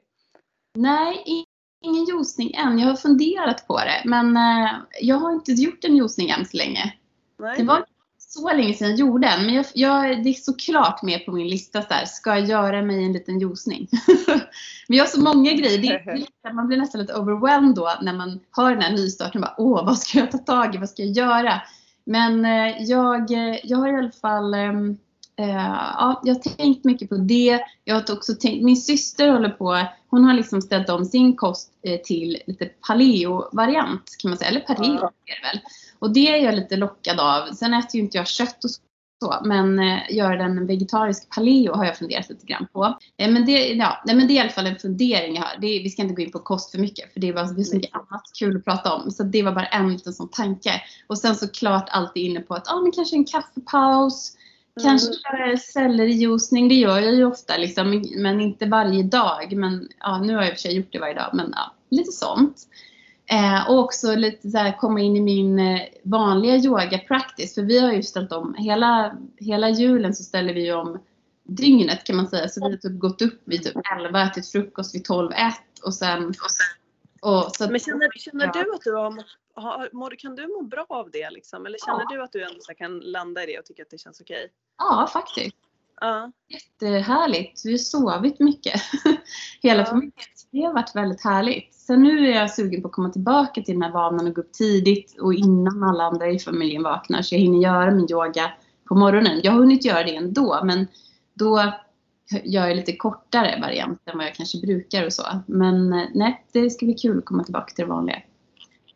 Nej, 0.75 1.45
ingen 1.81 2.05
juicning 2.05 2.53
än. 2.53 2.79
Jag 2.79 2.87
har 2.87 2.95
funderat 2.95 3.67
på 3.67 3.79
det. 3.79 4.01
Men 4.05 4.37
eh, 4.37 4.71
jag 5.01 5.15
har 5.15 5.33
inte 5.33 5.51
gjort 5.51 5.83
en 5.83 5.95
juicning 5.95 6.29
än 6.29 6.45
så 6.45 6.57
länge. 6.57 6.93
Nej. 7.39 7.55
Det 7.57 7.63
var 7.63 7.85
så 8.17 8.53
länge 8.53 8.73
sedan 8.73 8.89
jag 8.89 8.99
gjorde 8.99 9.27
en. 9.27 9.45
Men 9.45 9.55
jag, 9.55 9.65
jag, 9.73 10.23
det 10.23 10.29
är 10.29 10.33
såklart 10.33 11.01
med 11.01 11.25
på 11.25 11.31
min 11.31 11.47
lista. 11.47 11.81
Så 11.81 11.87
där, 11.89 12.05
ska 12.05 12.29
jag 12.29 12.45
göra 12.45 12.81
mig 12.81 13.05
en 13.05 13.13
liten 13.13 13.39
juicning? 13.39 13.87
men 14.87 14.97
jag 14.97 15.03
har 15.03 15.09
så 15.09 15.21
många 15.21 15.51
grejer. 15.51 16.03
Det, 16.43 16.53
man 16.53 16.67
blir 16.67 16.77
nästan 16.77 17.01
lite 17.01 17.15
overwhelmed 17.15 17.75
då 17.75 17.93
när 18.01 18.13
man 18.13 18.39
har 18.51 18.71
den 18.71 18.81
här 18.81 18.91
nystarten. 18.91 19.41
Bara, 19.41 19.55
Åh, 19.57 19.85
vad 19.85 19.99
ska 19.99 20.19
jag 20.19 20.31
ta 20.31 20.37
tag 20.37 20.75
i? 20.75 20.77
Vad 20.77 20.89
ska 20.89 21.03
jag 21.03 21.11
göra? 21.11 21.61
Men 22.03 22.45
eh, 22.45 22.83
jag, 22.83 23.31
jag 23.63 23.77
har 23.77 23.87
i 23.87 23.97
alla 23.97 24.11
fall 24.11 24.53
ehm, 24.53 24.97
ja, 25.35 26.21
jag 26.23 26.35
har 26.35 26.55
tänkt 26.55 26.85
mycket 26.85 27.09
på 27.09 27.15
det. 27.15 27.59
Jag 27.83 27.95
har 27.95 28.13
också 28.13 28.33
tänkt, 28.33 28.63
min 28.63 28.77
syster 28.77 29.29
håller 29.29 29.49
på, 29.49 29.87
hon 30.15 30.23
har 30.23 30.33
liksom 30.33 30.61
ställt 30.61 30.89
om 30.89 31.05
sin 31.05 31.35
kost 31.35 31.71
eh, 31.83 31.99
till 32.01 32.37
lite 32.47 32.65
paleo-variant 32.65 34.15
kan 34.21 34.31
man 34.31 34.37
säga. 34.37 34.49
Eller 34.49 34.59
paleo 34.59 34.93
är 34.93 35.41
det 35.41 35.47
väl. 35.47 35.59
Och 35.99 36.13
det 36.13 36.27
är 36.27 36.37
jag 36.37 36.55
lite 36.55 36.75
lockad 36.75 37.19
av. 37.19 37.53
Sen 37.53 37.73
äter 37.73 37.95
ju 37.95 38.01
inte 38.01 38.17
jag 38.17 38.27
kött 38.27 38.63
och 38.63 38.69
så. 38.69 39.41
Men 39.45 39.79
eh, 39.79 39.99
göra 40.09 40.35
den 40.37 40.67
vegetarisk 40.67 41.35
paleo 41.35 41.73
har 41.73 41.85
jag 41.85 41.97
funderat 41.97 42.29
lite 42.29 42.45
grann 42.45 42.67
på. 42.73 42.97
Eh, 43.17 43.31
men, 43.31 43.45
det, 43.45 43.73
ja, 43.73 44.03
men 44.05 44.27
det 44.27 44.33
är 44.33 44.35
i 44.35 44.39
alla 44.39 44.49
fall 44.49 44.67
en 44.67 44.79
fundering 44.79 45.35
jag 45.35 45.41
har. 45.41 45.57
Det, 45.61 45.67
vi 45.67 45.89
ska 45.89 46.01
inte 46.01 46.15
gå 46.15 46.21
in 46.21 46.31
på 46.31 46.39
kost 46.39 46.71
för 46.71 46.79
mycket 46.79 47.13
för 47.13 47.19
det 47.19 47.31
var 47.31 47.45
så 47.45 47.75
mycket 47.75 47.95
annat 47.95 48.23
kul 48.39 48.57
att 48.57 48.65
prata 48.65 48.93
om. 48.93 49.11
Så 49.11 49.23
det 49.23 49.43
var 49.43 49.51
bara 49.51 49.67
en 49.67 49.93
liten 49.93 50.13
sån 50.13 50.29
tanke. 50.29 50.81
Och 51.07 51.17
sen 51.17 51.35
såklart 51.35 51.89
alltid 51.89 52.23
inne 52.23 52.39
på 52.39 52.53
att 52.53 52.67
ah, 52.67 52.81
men 52.81 52.91
kanske 52.91 53.15
en 53.15 53.25
kaffepaus 53.25 54.37
Kanske 54.83 55.07
mm. 55.33 55.57
sellerijuicning, 55.57 56.67
det 56.67 56.75
gör 56.75 56.99
jag 56.99 57.15
ju 57.15 57.25
ofta 57.25 57.57
liksom, 57.57 58.03
men 58.15 58.41
inte 58.41 58.65
varje 58.65 59.03
dag. 59.03 59.53
Men 59.55 59.89
ja, 59.99 60.21
nu 60.21 60.35
har 60.35 60.41
jag 60.41 60.49
i 60.49 60.53
och 60.53 60.55
för 60.55 60.61
sig 60.61 60.75
gjort 60.75 60.91
det 60.91 60.99
varje 60.99 61.13
dag, 61.13 61.29
men 61.33 61.53
ja, 61.55 61.73
lite 61.89 62.11
sånt. 62.11 62.67
Eh, 63.31 63.69
och 63.69 63.79
också 63.79 64.15
lite 64.15 64.49
så 64.49 64.57
här, 64.57 64.77
komma 64.77 64.99
in 65.01 65.15
i 65.15 65.21
min 65.21 65.59
eh, 65.59 65.81
vanliga 66.03 66.55
yoga 66.55 66.97
practice. 66.97 67.55
För 67.55 67.61
vi 67.61 67.79
har 67.79 67.93
ju 67.93 68.03
ställt 68.03 68.31
om, 68.31 68.55
hela, 68.57 69.17
hela 69.37 69.69
julen 69.69 70.15
så 70.15 70.23
ställer 70.23 70.53
vi 70.53 70.73
om 70.73 70.99
dygnet 71.43 72.03
kan 72.03 72.15
man 72.15 72.27
säga. 72.27 72.47
Så 72.47 72.59
vi 72.59 72.71
har 72.71 72.77
typ 72.77 72.99
gått 72.99 73.21
upp 73.21 73.41
vid 73.45 73.63
typ 73.63 73.75
11, 73.99 74.23
ätit 74.23 74.51
frukost 74.51 74.95
vid 74.95 75.05
12, 75.05 75.31
1 75.31 75.37
och 75.83 75.93
sen... 75.93 76.27
Och 76.27 76.51
sen 76.51 76.65
och 77.25 77.55
så, 77.55 77.69
men 77.69 77.79
känner, 77.79 78.09
känner 78.19 78.45
ja. 78.45 78.63
du 78.63 78.73
att 78.75 78.81
du 78.81 78.93
har, 78.93 79.23
har, 79.53 80.15
kan 80.15 80.35
du 80.35 80.47
må 80.47 80.61
bra 80.61 80.85
av 80.89 81.11
det 81.11 81.29
liksom? 81.29 81.65
Eller 81.65 81.77
känner 81.85 82.05
ja. 82.09 82.15
du 82.15 82.23
att 82.23 82.31
du 82.31 82.43
ändå 82.43 82.59
kan 82.77 82.99
landa 82.99 83.43
i 83.43 83.45
det 83.45 83.59
och 83.59 83.65
tycka 83.65 83.81
att 83.81 83.89
det 83.89 83.97
känns 83.97 84.21
okej? 84.21 84.51
Ja, 84.77 85.09
faktiskt. 85.13 85.55
Ja. 86.01 86.31
Jättehärligt. 86.47 87.65
Vi 87.65 87.71
har 87.71 87.77
sovit 87.77 88.39
mycket. 88.39 88.81
Hela 89.61 89.81
ja. 89.81 89.85
familjen. 89.85 90.13
Det 90.51 90.61
har 90.61 90.73
varit 90.73 90.95
väldigt 90.95 91.23
härligt. 91.23 91.73
Sen 91.73 92.03
nu 92.03 92.31
är 92.31 92.35
jag 92.35 92.51
sugen 92.51 92.81
på 92.81 92.87
att 92.87 92.93
komma 92.93 93.09
tillbaka 93.09 93.61
till 93.61 93.73
den 93.73 93.81
här 93.81 93.91
vanan 93.91 94.27
och 94.27 94.35
gå 94.35 94.41
upp 94.41 94.53
tidigt 94.53 95.19
och 95.19 95.33
innan 95.33 95.83
alla 95.83 96.03
andra 96.03 96.27
i 96.27 96.39
familjen 96.39 96.83
vaknar 96.83 97.21
så 97.21 97.35
jag 97.35 97.39
hinner 97.39 97.59
göra 97.59 97.91
min 97.91 98.11
yoga 98.11 98.51
på 98.87 98.95
morgonen. 98.95 99.39
Jag 99.43 99.51
har 99.51 99.59
hunnit 99.59 99.85
göra 99.85 100.03
det 100.03 100.15
ändå 100.15 100.59
men 100.63 100.87
då 101.33 101.73
gör 102.31 102.67
jag 102.67 102.75
lite 102.75 102.95
kortare 102.95 103.61
variant 103.61 104.01
än 104.05 104.17
vad 104.17 104.27
jag 104.27 104.35
kanske 104.35 104.57
brukar 104.57 105.05
och 105.05 105.13
så. 105.13 105.23
Men 105.47 105.93
eh, 105.93 106.07
nej, 106.13 106.45
det 106.51 106.69
ska 106.69 106.85
bli 106.85 106.95
kul 106.95 107.17
att 107.17 107.25
komma 107.25 107.43
tillbaka 107.43 107.73
till 107.73 107.85
det 107.85 107.91
vanliga. 107.91 108.21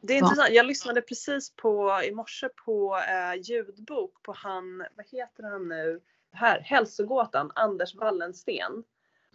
Det 0.01 0.13
är 0.13 0.17
intressant. 0.17 0.49
Jag 0.51 0.65
lyssnade 0.65 1.01
precis 1.01 1.55
på 1.55 2.01
i 2.09 2.11
morse 2.11 2.49
på 2.65 2.97
eh, 2.97 3.41
ljudbok 3.41 4.23
på 4.23 4.33
han, 4.37 4.77
vad 4.77 5.05
heter 5.11 5.43
han 5.43 5.67
nu? 5.67 5.99
Här, 6.31 6.59
Hälsogåtan, 6.59 7.51
Anders 7.55 7.95
Wallensten. 7.95 8.83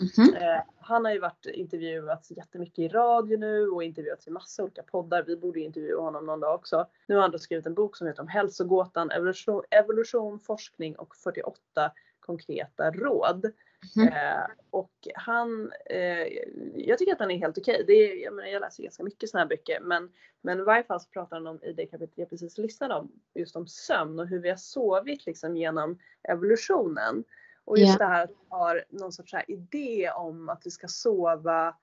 Mhm. 0.00 0.34
Eh, 0.34 0.60
han 0.80 1.04
har 1.04 1.12
ju 1.12 1.18
varit 1.18 1.46
intervjuats 1.46 2.30
jättemycket 2.30 2.78
i 2.78 2.88
radio 2.88 3.38
nu 3.38 3.68
och 3.68 3.82
intervjuats 3.84 4.26
i 4.26 4.30
massa 4.30 4.62
olika 4.62 4.82
poddar. 4.82 5.24
Vi 5.26 5.36
borde 5.36 5.58
ju 5.58 5.64
intervjua 5.64 6.00
honom 6.00 6.26
någon 6.26 6.40
dag 6.40 6.54
också. 6.54 6.86
Nu 7.06 7.14
har 7.14 7.22
han 7.22 7.30
då 7.30 7.38
skrivit 7.38 7.66
en 7.66 7.74
bok 7.74 7.96
som 7.96 8.06
heter 8.06 8.22
om 8.22 8.28
hälsogåtan, 8.28 9.10
evolution, 9.10 9.62
evolution 9.70 10.40
forskning 10.40 10.96
och 10.96 11.16
48 11.16 11.92
konkreta 12.20 12.90
råd. 12.90 13.52
Mhm. 13.96 14.08
Eh, 14.08 14.46
och 14.70 14.92
han, 15.14 15.72
eh, 15.86 16.26
jag 16.74 16.98
tycker 16.98 17.12
att 17.12 17.18
han 17.18 17.30
är 17.30 17.38
helt 17.38 17.58
okej. 17.58 17.84
Det 17.86 17.92
är, 17.92 18.24
jag, 18.24 18.34
menar, 18.34 18.48
jag 18.48 18.60
läser 18.60 18.82
ganska 18.82 19.02
mycket 19.04 19.30
sådana 19.30 19.44
här 19.44 19.48
böcker 19.48 19.80
men, 19.80 20.12
men 20.42 20.58
i 20.58 20.62
varje 20.62 20.84
fall 20.84 21.00
så 21.00 21.08
pratar 21.10 21.36
han 21.36 21.46
om 21.46 21.62
i 21.62 21.72
det 21.72 21.86
kapitlet 21.86 22.18
jag 22.18 22.30
precis 22.30 22.58
lyssnade 22.58 22.94
om, 22.94 23.12
just 23.34 23.56
om 23.56 23.66
sömn 23.66 24.18
och 24.20 24.26
hur 24.28 24.38
vi 24.38 24.48
har 24.48 24.56
sovit 24.56 25.26
liksom 25.26 25.56
genom 25.56 25.98
evolutionen. 26.22 27.24
Och 27.64 27.78
just 27.78 27.92
Ja. 28.00 28.06
det 28.06 28.12
här 28.12 28.24
att 28.24 28.30
vi 28.30 28.36
har 28.48 28.84
någon 28.88 29.12
sorts 29.12 29.32
här 29.32 29.44
idé 29.48 30.10
om 30.16 30.48
att 30.48 30.66
vi 30.66 30.70
ska 30.70 30.88
sova 30.88 31.76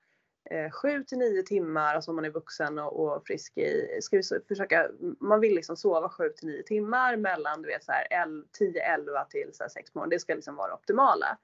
eh, 0.50 0.70
7 0.70 1.04
till 1.04 1.18
9 1.18 1.42
timmar, 1.42 1.94
alltså 1.94 2.10
om 2.10 2.16
man 2.16 2.24
är 2.24 2.30
vuxen 2.30 2.78
och, 2.78 3.00
och 3.16 3.26
frisk 3.26 3.58
i, 3.58 3.98
ska 4.02 4.16
vi 4.16 4.22
försöka, 4.48 4.88
man 5.20 5.40
vill 5.40 5.54
liksom 5.54 5.76
sova 5.76 6.08
7 6.08 6.28
till 6.28 6.48
9 6.48 6.62
timmar 6.62 7.16
mellan 7.16 7.62
du 7.62 7.68
vet 7.68 7.84
så 7.84 7.92
här 7.92 8.06
10-11 8.58 9.26
till 9.30 9.50
så 9.52 9.64
här 9.64 9.68
6 9.68 9.90
på. 9.92 10.06
Det 10.06 10.18
ska 10.18 10.34
liksom 10.34 10.56
vara 10.56 10.68
det 10.68 10.74
optimala. 10.74 11.38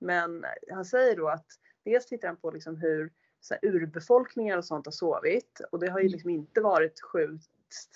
Men 0.00 0.44
han 0.70 0.84
säger 0.84 1.16
då 1.16 1.28
att 1.28 1.46
dels 1.84 2.06
tittar 2.06 2.28
han 2.28 2.36
på 2.36 2.50
liksom 2.50 2.76
hur 2.76 3.12
så 3.40 3.54
här, 3.54 3.68
urbefolkningar 3.68 4.58
och 4.58 4.64
sånt 4.64 4.86
har 4.86 4.92
sovit. 4.92 5.60
Och 5.72 5.78
det 5.80 5.90
har 5.90 5.98
ju 5.98 6.04
Mm. 6.04 6.12
liksom 6.12 6.30
inte 6.30 6.60
varit 6.60 7.00
sju 7.00 7.38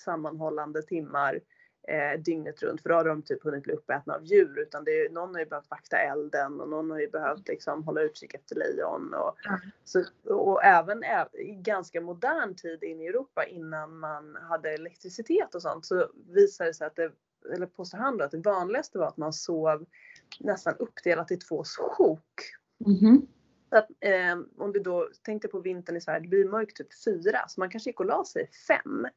sammanhållande 0.03 0.81
timmar 0.81 1.39
eh, 1.87 2.19
dygnet 2.21 2.63
runt. 2.63 2.81
För 2.81 2.89
då 2.89 2.95
har 2.95 3.05
de 3.05 3.21
typ 3.21 3.43
hunnit 3.43 3.63
bli 3.63 3.73
uppätna 3.73 4.13
av 4.15 4.23
djur. 4.23 4.59
Utan 4.59 4.83
det 4.83 4.91
är, 4.91 5.09
någon 5.09 5.33
har 5.33 5.39
ju 5.39 5.45
behövt 5.45 5.69
vakta 5.69 5.97
elden 5.97 6.61
och 6.61 6.69
någon 6.69 6.91
har 6.91 6.99
ju 6.99 7.09
behövt 7.09 7.47
liksom 7.47 7.83
hålla 7.83 8.01
utkik 8.01 8.33
efter 8.33 8.55
lejon. 8.55 9.13
Och, 9.13 9.35
Ja. 9.43 9.59
så, 9.83 10.03
och 10.23 10.63
även 10.63 11.03
i 11.33 11.55
ganska 11.61 12.01
modern 12.01 12.55
tid 12.55 12.83
in 12.83 13.01
i 13.01 13.07
Europa 13.07 13.45
innan 13.45 13.97
man 13.99 14.35
hade 14.41 14.69
elektricitet 14.73 15.55
och 15.55 15.61
sånt 15.61 15.85
så 15.85 16.07
visade 16.29 16.69
det 16.69 16.73
sig 16.73 16.87
att 16.87 16.95
det, 16.95 17.11
eller 17.53 17.65
påstår 17.65 17.97
han 17.97 18.17
då, 18.17 18.23
att 18.23 18.31
det 18.31 18.37
vanligaste 18.37 18.97
var 18.97 19.07
att 19.07 19.17
man 19.17 19.33
sov 19.33 19.85
nästan 20.39 20.75
uppdelat 20.79 21.31
i 21.31 21.37
två 21.37 21.63
sjok. 21.63 22.41
Mhm. 22.85 23.27
Så 23.69 23.77
att, 23.77 23.89
eh, 23.99 24.37
om 24.57 24.71
du 24.73 24.79
då 24.79 25.09
tänkte 25.23 25.47
på 25.47 25.59
vintern 25.59 25.97
i 25.97 26.01
Sverige, 26.01 26.19
det 26.19 26.27
blir 26.27 26.45
mörkt 26.45 26.77
typ 26.77 27.03
fyra, 27.05 27.47
så 27.47 27.59
man 27.59 27.69
kanske 27.69 27.89
gick 27.89 27.99
och 27.99 28.05
la 28.05 28.25
sig 28.25 28.49
fem 28.67 29.07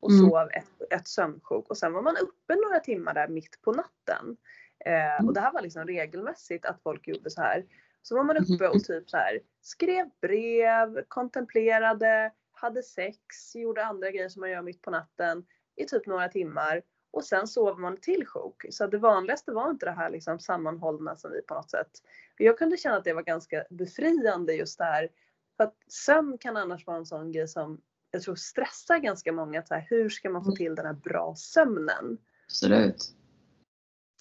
och 0.00 0.10
Mm. 0.10 0.30
sov 0.30 0.48
ett, 0.52 0.92
ett 0.92 1.08
sömnsjok 1.08 1.70
och 1.70 1.78
sen 1.78 1.92
var 1.92 2.02
man 2.02 2.16
uppe 2.16 2.54
några 2.54 2.80
timmar 2.80 3.14
där 3.14 3.28
mitt 3.28 3.62
på 3.62 3.72
natten. 3.72 4.36
Eh, 4.84 5.26
och 5.26 5.34
det 5.34 5.40
här 5.40 5.52
var 5.52 5.62
liksom 5.62 5.86
regelmässigt 5.86 6.64
att 6.66 6.82
folk 6.82 7.08
gjorde 7.08 7.30
så 7.30 7.40
här. 7.40 7.66
Så 8.02 8.16
var 8.16 8.24
man 8.24 8.36
uppe 8.36 8.68
och 8.68 8.84
typ 8.84 9.10
så 9.10 9.16
här 9.16 9.40
skrev 9.60 10.10
brev, 10.20 11.04
kontemplerade, 11.08 12.32
hade 12.52 12.82
sex, 12.82 13.16
gjorde 13.54 13.84
andra 13.84 14.10
grejer 14.10 14.28
som 14.28 14.40
man 14.40 14.50
gör 14.50 14.62
mitt 14.62 14.82
på 14.82 14.90
natten 14.90 15.46
i 15.76 15.84
typ 15.84 16.06
några 16.06 16.28
timmar 16.28 16.82
och 17.10 17.24
sen 17.24 17.46
sov 17.46 17.80
man 17.80 17.96
till 17.96 18.26
sjok. 18.26 18.64
Så 18.70 18.86
det 18.86 18.98
vanligaste 18.98 19.52
var 19.52 19.70
inte 19.70 19.86
det 19.86 19.92
här 19.92 20.10
liksom 20.10 20.38
sammanhållna 20.38 21.16
som 21.16 21.30
vi 21.30 21.42
på 21.42 21.54
något 21.54 21.70
sätt. 21.70 21.90
Jag 22.36 22.58
kunde 22.58 22.76
känna 22.76 22.96
att 22.96 23.04
det 23.04 23.12
var 23.12 23.22
ganska 23.22 23.64
befriande 23.70 24.52
just 24.52 24.78
det 24.78 24.84
här. 24.84 25.08
För 25.56 25.64
att 25.64 25.76
sömn 25.88 26.38
kan 26.38 26.56
annars 26.56 26.86
vara 26.86 26.96
en 26.96 27.06
sån 27.06 27.32
grej 27.32 27.48
som 27.48 27.80
jag 28.10 28.22
tror 28.22 28.34
stressar 28.34 28.98
ganska 28.98 29.32
många. 29.32 29.58
Att 29.58 29.68
så 29.68 29.74
här, 29.74 29.86
hur 29.90 30.08
ska 30.08 30.30
man 30.30 30.44
få 30.44 30.52
till 30.52 30.74
den 30.74 30.86
här 30.86 30.92
bra 30.92 31.34
sömnen? 31.36 32.18
Absolut. 32.46 33.14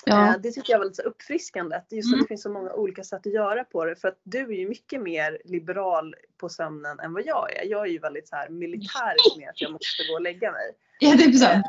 Ja. 0.09 0.27
Eh, 0.27 0.35
Det 0.41 0.51
tycker 0.51 0.73
jag 0.73 0.79
var 0.79 0.85
lite 0.85 1.01
uppfriskande. 1.01 1.75
att 1.75 1.91
Just 1.91 2.07
att 2.07 2.13
Mm. 2.13 2.23
det 2.23 2.27
finns 2.27 2.41
så 2.41 2.49
många 2.49 2.73
olika 2.73 3.03
sätt 3.03 3.27
att 3.27 3.33
göra 3.33 3.63
på 3.63 3.85
det. 3.85 3.95
För 3.95 4.07
att 4.07 4.19
du 4.23 4.39
är 4.39 4.57
ju 4.59 4.69
mycket 4.69 5.01
mer 5.01 5.41
liberal 5.45 6.15
på 6.37 6.49
sömnen 6.49 6.99
än 6.99 7.13
vad 7.13 7.25
jag 7.25 7.55
är. 7.57 7.65
Jag 7.65 7.81
är 7.87 7.91
ju 7.91 7.99
väldigt 7.99 8.27
så 8.27 8.35
här 8.35 8.49
militärisk 8.49 9.37
med 9.37 9.49
att 9.49 9.61
jag 9.61 9.71
måste 9.71 10.03
gå 10.09 10.13
och 10.13 10.21
lägga 10.21 10.51
mig. 10.51 10.71
Ja, 10.99 11.11
typ 11.17 11.35
så. 11.35 11.45
Eh, 11.45 11.61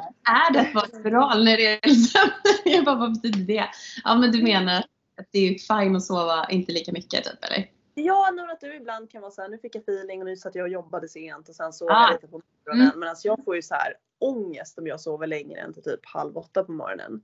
Är 0.49 0.53
det 0.53 0.61
att 0.61 0.75
vara 0.75 0.87
liberal 0.93 1.45
när 1.45 1.57
det 1.57 1.67
är 1.87 1.89
sömn? 1.95 2.31
Jag 2.65 2.85
bara, 2.85 2.97
vad 2.97 3.13
betyder 3.15 3.41
det? 3.55 3.65
Ja, 4.05 4.15
men 4.19 4.33
du 4.33 4.43
menar 4.43 4.79
att 5.21 5.29
det 5.31 5.39
är 5.39 5.59
fine 5.81 5.97
att 5.97 6.05
sova 6.05 6.47
inte 6.51 6.73
lika 6.73 6.93
mycket 6.93 7.25
typ, 7.25 7.45
eller? 7.45 7.71
Ja, 7.95 8.31
nog 8.31 8.51
att 8.51 8.61
du 8.61 8.77
ibland 8.77 9.11
kan 9.11 9.21
vara 9.23 9.31
så 9.31 9.43
här, 9.43 9.49
nu 9.49 9.59
fick 9.59 9.75
jag 9.75 9.83
feeling 9.83 10.21
och 10.21 10.27
nu 10.27 10.37
satt 10.37 10.55
jag 10.55 10.63
och 10.63 10.69
jobbade 10.69 11.09
sent 11.09 11.49
och 11.49 11.55
sen 11.55 11.73
sov 11.73 11.89
Ah. 11.91 12.03
jag 12.07 12.13
lite 12.13 12.27
på 12.27 12.41
morgonen. 12.67 12.87
Mm. 12.89 13.01
Men 13.01 13.09
alltså 13.09 13.29
jag 13.29 13.45
får 13.45 13.57
ju 13.57 13.63
så 13.63 13.75
här 13.75 13.95
ångest 14.21 14.79
om 14.79 14.87
jag 14.87 15.01
sover 15.01 15.27
längre 15.27 15.61
än 15.61 15.73
till 15.75 15.83
typ 15.83 16.01
halv 16.07 16.37
åtta 16.37 16.65
på 16.65 16.73
morgonen. 16.73 17.21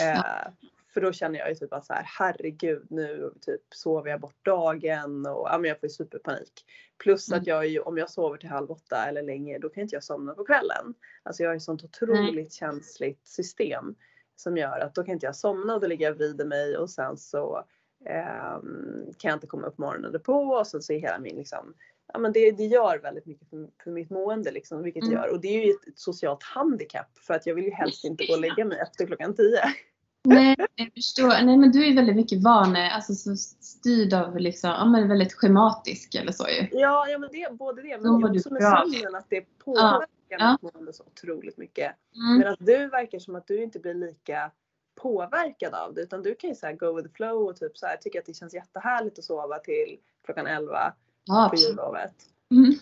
Eh, 0.00 0.52
För 0.94 1.00
då 1.00 1.12
känner 1.12 1.38
jag 1.38 1.48
ju 1.48 1.54
typ 1.54 1.72
att 1.72 1.86
så 1.86 1.92
här, 1.92 2.04
herregud 2.18 2.86
nu 2.90 3.32
typ 3.40 3.60
sover 3.70 4.10
jag 4.10 4.20
bort 4.20 4.44
dagen 4.44 5.26
och 5.26 5.48
ja, 5.50 5.58
men 5.58 5.68
jag 5.68 5.80
får 5.80 5.86
ju 5.88 5.90
superpanik. 5.94 6.64
Plus 6.98 7.28
Mm. 7.28 7.40
att 7.40 7.46
jag 7.46 7.66
ju, 7.66 7.80
om 7.80 7.98
jag 7.98 8.10
sover 8.10 8.36
till 8.36 8.48
halv 8.48 8.70
åtta 8.70 9.04
eller 9.08 9.22
längre 9.22 9.58
då 9.58 9.68
kan 9.68 9.82
inte 9.82 9.96
jag 9.96 10.04
somna 10.04 10.34
på 10.34 10.44
kvällen. 10.44 10.94
Alltså 11.22 11.42
jag 11.42 11.50
har 11.50 11.54
ju 11.54 11.60
sånt 11.60 11.84
otroligt 11.84 12.52
känsligt 12.52 13.26
system 13.26 13.94
som 14.36 14.56
gör 14.56 14.78
att 14.80 14.94
då 14.94 15.04
kan 15.04 15.12
inte 15.14 15.26
jag 15.26 15.36
somna 15.36 15.74
och 15.74 15.80
då 15.80 15.86
ligger 15.86 16.06
jag 16.06 16.12
och 16.12 16.18
vrider 16.18 16.44
mig 16.44 16.76
och 16.76 16.90
sen 16.90 17.16
så 17.16 17.64
ehm, 18.06 19.12
kan 19.18 19.28
jag 19.28 19.36
inte 19.36 19.46
komma 19.46 19.66
upp 19.66 19.78
morgonen 19.78 20.20
på 20.20 20.34
och 20.34 20.66
sen 20.66 20.82
så 20.82 20.92
är 20.92 20.98
hela 20.98 21.18
min 21.18 21.36
liksom 21.36 21.74
Ja 22.12 22.18
men 22.18 22.32
det, 22.32 22.50
det 22.50 22.64
gör 22.66 22.98
väldigt 22.98 23.26
mycket 23.26 23.50
för, 23.50 23.68
för 23.84 23.90
mitt 23.90 24.10
mående 24.10 24.50
liksom, 24.50 24.82
vilket 24.82 25.02
Mm. 25.02 25.14
gör. 25.14 25.28
Och 25.32 25.40
det 25.40 25.48
är 25.48 25.66
ju 25.66 25.70
ett, 25.70 25.88
ett 25.88 25.98
socialt 25.98 26.42
handikapp 26.42 27.18
för 27.18 27.34
att 27.34 27.46
jag 27.46 27.54
vill 27.54 27.64
ju 27.64 27.70
helst 27.70 28.04
inte 28.04 28.26
gå 28.26 28.32
och 28.34 28.40
lägga 28.40 28.64
mig 28.64 28.78
efter 28.78 29.06
klockan 29.06 29.34
tio. 29.34 29.60
Nej, 30.24 30.56
jag 30.74 30.92
förstår. 30.94 31.44
Nej, 31.44 31.56
men 31.56 31.72
du 31.72 31.86
är 31.86 31.94
väldigt 31.96 32.16
mycket 32.16 32.42
vane, 32.42 32.90
alltså 32.90 33.14
så 33.14 33.36
styrd 33.36 34.14
av 34.14 34.36
liksom, 34.38 34.70
ja 34.70 34.84
men 34.84 35.08
väldigt 35.08 35.32
schematisk 35.32 36.14
eller 36.14 36.32
så 36.32 36.48
ju. 36.48 36.78
Ja, 36.80 37.08
ja 37.08 37.18
men 37.18 37.28
det, 37.32 37.52
både 37.52 37.82
det 37.82 37.98
men 38.00 38.24
också 38.36 38.52
med 38.52 38.62
sömnen 38.62 39.14
att 39.14 39.26
det 39.30 39.58
påverkar 39.64 40.06
Ja. 40.28 40.58
mitt 40.62 40.74
mående 40.74 40.92
så 40.92 41.04
otroligt 41.04 41.56
mycket. 41.56 41.92
Mm. 42.16 42.38
Medan 42.38 42.56
du 42.60 42.88
verkar 42.88 43.18
som 43.18 43.34
att 43.34 43.46
du 43.46 43.62
inte 43.62 43.78
blir 43.78 43.94
lika 43.94 44.50
påverkad 44.94 45.74
av 45.74 45.94
det 45.94 46.00
utan 46.00 46.22
du 46.22 46.34
kan 46.34 46.50
ju 46.50 46.56
så 46.56 46.66
här 46.66 46.72
go 46.72 46.96
with 46.96 47.08
the 47.08 47.14
flow 47.14 47.48
och 47.48 47.56
typ 47.56 47.78
så 47.78 47.86
här 47.86 47.96
tycka 47.96 48.18
att 48.18 48.26
det 48.26 48.34
känns 48.36 48.54
jättehärligt 48.54 49.18
att 49.18 49.24
sova 49.24 49.58
till 49.58 49.98
klockan 50.24 50.46
11 50.46 50.92
Ja, 51.24 51.48
på 51.54 51.56
jullovet. 51.60 52.14
Mm. 52.50 52.74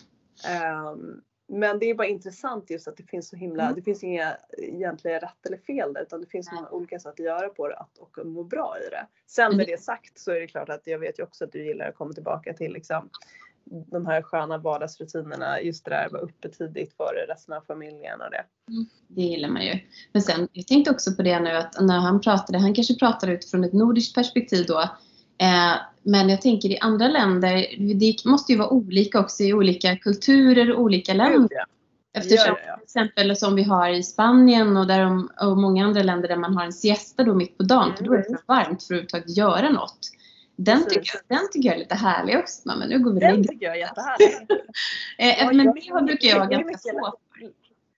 Ehm, 0.47 1.21
men 1.47 1.79
det 1.79 1.85
är 1.89 1.95
bara 1.95 2.07
intressant 2.07 2.69
just 2.69 2.87
att 2.87 2.97
det 2.97 3.03
finns 3.03 3.29
så 3.29 3.35
himla, 3.35 3.63
Mm. 3.63 3.75
det 3.75 3.81
finns 3.81 4.03
inga 4.03 4.37
egentliga 4.57 5.17
rätt 5.19 5.45
eller 5.45 5.57
fel 5.57 5.93
där 5.93 6.01
utan 6.01 6.21
det 6.21 6.27
finns 6.27 6.47
så 6.47 6.55
många 6.55 6.69
olika 6.69 6.99
sätt 6.99 7.11
att 7.13 7.19
göra 7.19 7.49
på 7.49 7.67
det 7.67 7.75
att, 7.75 7.97
och 7.97 8.25
må 8.25 8.43
bra 8.43 8.75
i 8.87 8.89
det. 8.89 9.07
Sen 9.27 9.45
med 9.47 9.53
Mm. 9.53 9.65
det 9.65 9.81
sagt 9.83 10.19
så 10.19 10.31
är 10.31 10.39
det 10.39 10.47
klart 10.47 10.69
att 10.69 10.81
jag 10.87 10.99
vet 10.99 11.19
ju 11.19 11.23
också 11.23 11.43
att 11.45 11.51
du 11.51 11.65
gillar 11.65 11.89
att 11.89 11.95
komma 11.95 12.13
tillbaka 12.13 12.53
till 12.53 12.73
liksom 12.73 13.09
de 13.65 14.05
här 14.05 14.21
sköna 14.21 14.57
vardagsrutinerna, 14.57 15.61
just 15.61 15.85
det 15.85 15.91
där 15.91 16.05
att 16.05 16.11
vara 16.11 16.21
uppe 16.21 16.49
tidigt 16.49 16.93
före 16.97 17.25
resten 17.27 17.53
av 17.53 17.61
familjen 17.61 18.21
och 18.21 18.31
det. 18.31 18.43
Det 19.07 19.21
gillar 19.21 19.49
man 19.49 19.65
ju. 19.65 19.79
Men 20.13 20.21
sen, 20.21 20.47
jag 20.51 20.67
tänkte 20.67 20.91
också 20.91 21.11
på 21.15 21.21
det 21.21 21.39
nu 21.39 21.49
att 21.51 21.81
när 21.81 21.99
han 21.99 22.21
pratade, 22.21 22.59
han 22.59 22.73
kanske 22.73 22.95
pratade 22.99 23.33
utifrån 23.33 23.63
ett 23.63 23.73
nordiskt 23.73 24.15
perspektiv 24.15 24.65
då. 24.67 24.89
Eh, 25.37 25.73
men 26.03 26.29
jag 26.29 26.41
tänker 26.41 26.69
i 26.69 26.79
andra 26.79 27.07
länder, 27.07 27.65
det 27.99 28.25
måste 28.25 28.51
ju 28.51 28.57
vara 28.57 28.69
olika 28.69 29.19
också 29.19 29.43
i 29.43 29.53
olika 29.53 29.95
kulturer 29.97 30.71
och 30.71 30.81
olika 30.81 31.13
länder. 31.13 31.63
Eftersom 32.13 32.45
Ja, 32.47 32.57
ja, 32.61 32.67
ja. 32.67 32.75
till 32.75 32.83
exempel 32.83 33.35
som 33.35 33.55
vi 33.55 33.63
har 33.63 33.89
i 33.89 34.03
Spanien 34.03 34.77
och, 34.77 34.87
där 34.87 35.03
de, 35.03 35.29
och 35.41 35.57
många 35.57 35.85
andra 35.85 36.03
länder 36.03 36.27
där 36.27 36.35
man 36.35 36.53
har 36.57 36.65
en 36.65 36.73
siesta 36.73 37.23
då 37.23 37.35
mitt 37.35 37.57
på 37.57 37.63
dagen 37.63 37.95
för 37.97 38.03
då 38.03 38.13
är 38.13 38.17
det 38.17 38.23
för 38.23 38.39
varmt 38.45 38.67
för 38.67 38.73
att 38.73 38.91
överhuvudtaget 38.91 39.37
göra 39.37 39.69
något. 39.69 39.99
Den 40.55 40.83
Precis. 40.83 40.93
tycker, 40.93 41.21
jag, 41.27 41.37
den 41.37 41.47
tycker 41.51 41.69
jag 41.69 41.75
är 41.75 41.79
lite 41.79 41.95
härlig 41.95 42.37
också. 42.39 42.61
Men 42.77 42.89
nu 42.89 42.99
går 42.99 43.13
vi 43.13 43.19
Den 43.19 43.35
lägger 43.35 43.49
tycker 43.49 43.65
jag 43.65 43.75
är 43.75 43.79
jättehärlig. 43.79 44.47
eh, 45.17 45.39
Ja, 45.39 45.47
Men 45.53 45.65
jag- 45.65 45.75
det 45.75 46.05
brukar 46.05 46.27
jag 46.27 46.39
vara 46.39 46.47
ganska 46.49 46.77
svårt. 46.77 47.15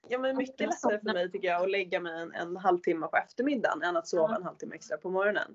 Ja 0.07 0.19
men 0.19 0.37
mycket 0.37 0.59
lättare 0.59 0.99
för 0.99 1.13
mig 1.13 1.31
tycker 1.31 1.47
jag 1.47 1.63
att 1.63 1.71
lägga 1.71 1.99
mig 1.99 2.21
en, 2.21 2.31
en 2.33 2.57
halvtimme 2.57 3.07
på 3.07 3.17
eftermiddagen 3.17 3.83
än 3.83 3.97
att 3.97 4.07
sova 4.07 4.35
en 4.35 4.43
halvtimme 4.43 4.75
extra 4.75 4.97
på 4.97 5.09
morgonen. 5.09 5.47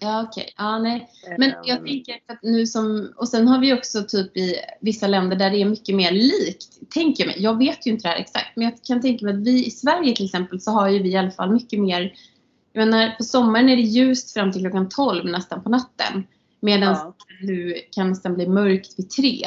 Ja 0.00 0.22
okej, 0.22 0.54
ja 0.56 0.78
nej. 0.78 1.08
Men 1.38 1.52
jag 1.64 1.78
Ehm, 1.78 1.84
tänker 1.84 2.18
för 2.26 2.32
att 2.34 2.42
nu 2.42 2.66
som, 2.66 3.12
och 3.16 3.28
sen 3.28 3.48
har 3.48 3.58
vi 3.60 3.74
också 3.74 4.02
typ 4.02 4.36
i 4.36 4.54
vissa 4.80 5.06
länder 5.06 5.36
där 5.36 5.50
det 5.50 5.56
är 5.62 5.64
mycket 5.64 5.94
mer 5.94 6.10
likt, 6.12 6.90
tänker 6.90 7.24
jag 7.24 7.28
mig. 7.28 7.42
Jag 7.42 7.58
vet 7.58 7.86
ju 7.86 7.90
inte 7.90 8.08
det 8.08 8.12
här 8.12 8.20
exakt, 8.20 8.56
men 8.56 8.64
jag 8.64 8.74
kan 8.84 9.00
tänka 9.00 9.24
mig 9.24 9.34
att 9.34 9.40
vi 9.40 9.66
i 9.66 9.70
Sverige 9.70 10.16
till 10.16 10.24
exempel 10.24 10.60
så 10.60 10.70
har 10.70 10.88
ju 10.88 11.02
vi 11.02 11.08
i 11.10 11.16
alla 11.16 11.30
fall 11.30 11.52
mycket 11.52 11.80
mer, 11.80 12.12
jag 12.72 12.88
menar 12.88 13.10
på 13.16 13.24
sommaren 13.24 13.68
är 13.68 13.76
det 13.76 13.82
ljust 13.82 14.32
fram 14.32 14.52
till 14.52 14.60
klockan 14.62 14.88
12 14.88 15.24
nästan 15.24 15.62
på 15.62 15.70
natten. 15.70 16.26
Medan 16.60 16.88
ja. 16.94 17.14
nu 17.42 17.74
kan 17.90 18.08
nästan 18.08 18.34
bli 18.34 18.46
mörkt 18.48 18.98
vid 18.98 19.10
tre. 19.10 19.44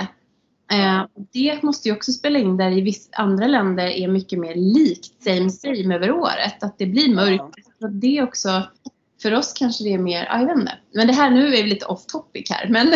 Eh, 0.72 0.78
Ja. 0.78 1.10
det 1.34 1.64
måste 1.64 1.90
ju 1.90 1.96
också 1.96 2.12
spela 2.12 2.40
in 2.40 2.58
där 2.58 2.72
i 2.72 2.82
vissa 2.82 3.10
andra 3.16 3.48
länder 3.48 3.88
är 3.88 4.08
mycket 4.08 4.40
mer 4.40 4.56
likt 4.56 5.24
same 5.24 5.50
same 5.50 5.96
över 5.96 6.12
året. 6.12 6.64
Att 6.64 6.78
det 6.78 6.86
blir 6.86 7.16
mörkt. 7.16 7.56
Så 7.80 7.86
att 7.86 8.02
det 8.02 8.24
också, 8.24 8.64
för 9.22 9.34
oss 9.34 9.54
kanske 9.54 9.84
det 9.84 9.94
är 9.94 9.98
mer, 9.98 10.26
ja, 10.26 10.40
jag 10.40 10.48
vet 10.48 10.58
inte. 10.58 10.78
Men 10.94 11.08
det 11.08 11.14
här 11.14 11.30
nu 11.30 11.48
är 11.48 11.64
vi 11.64 11.70
lite 11.70 11.86
off 11.86 12.06
topic 12.06 12.50
här. 12.50 12.70
Men 12.70 12.88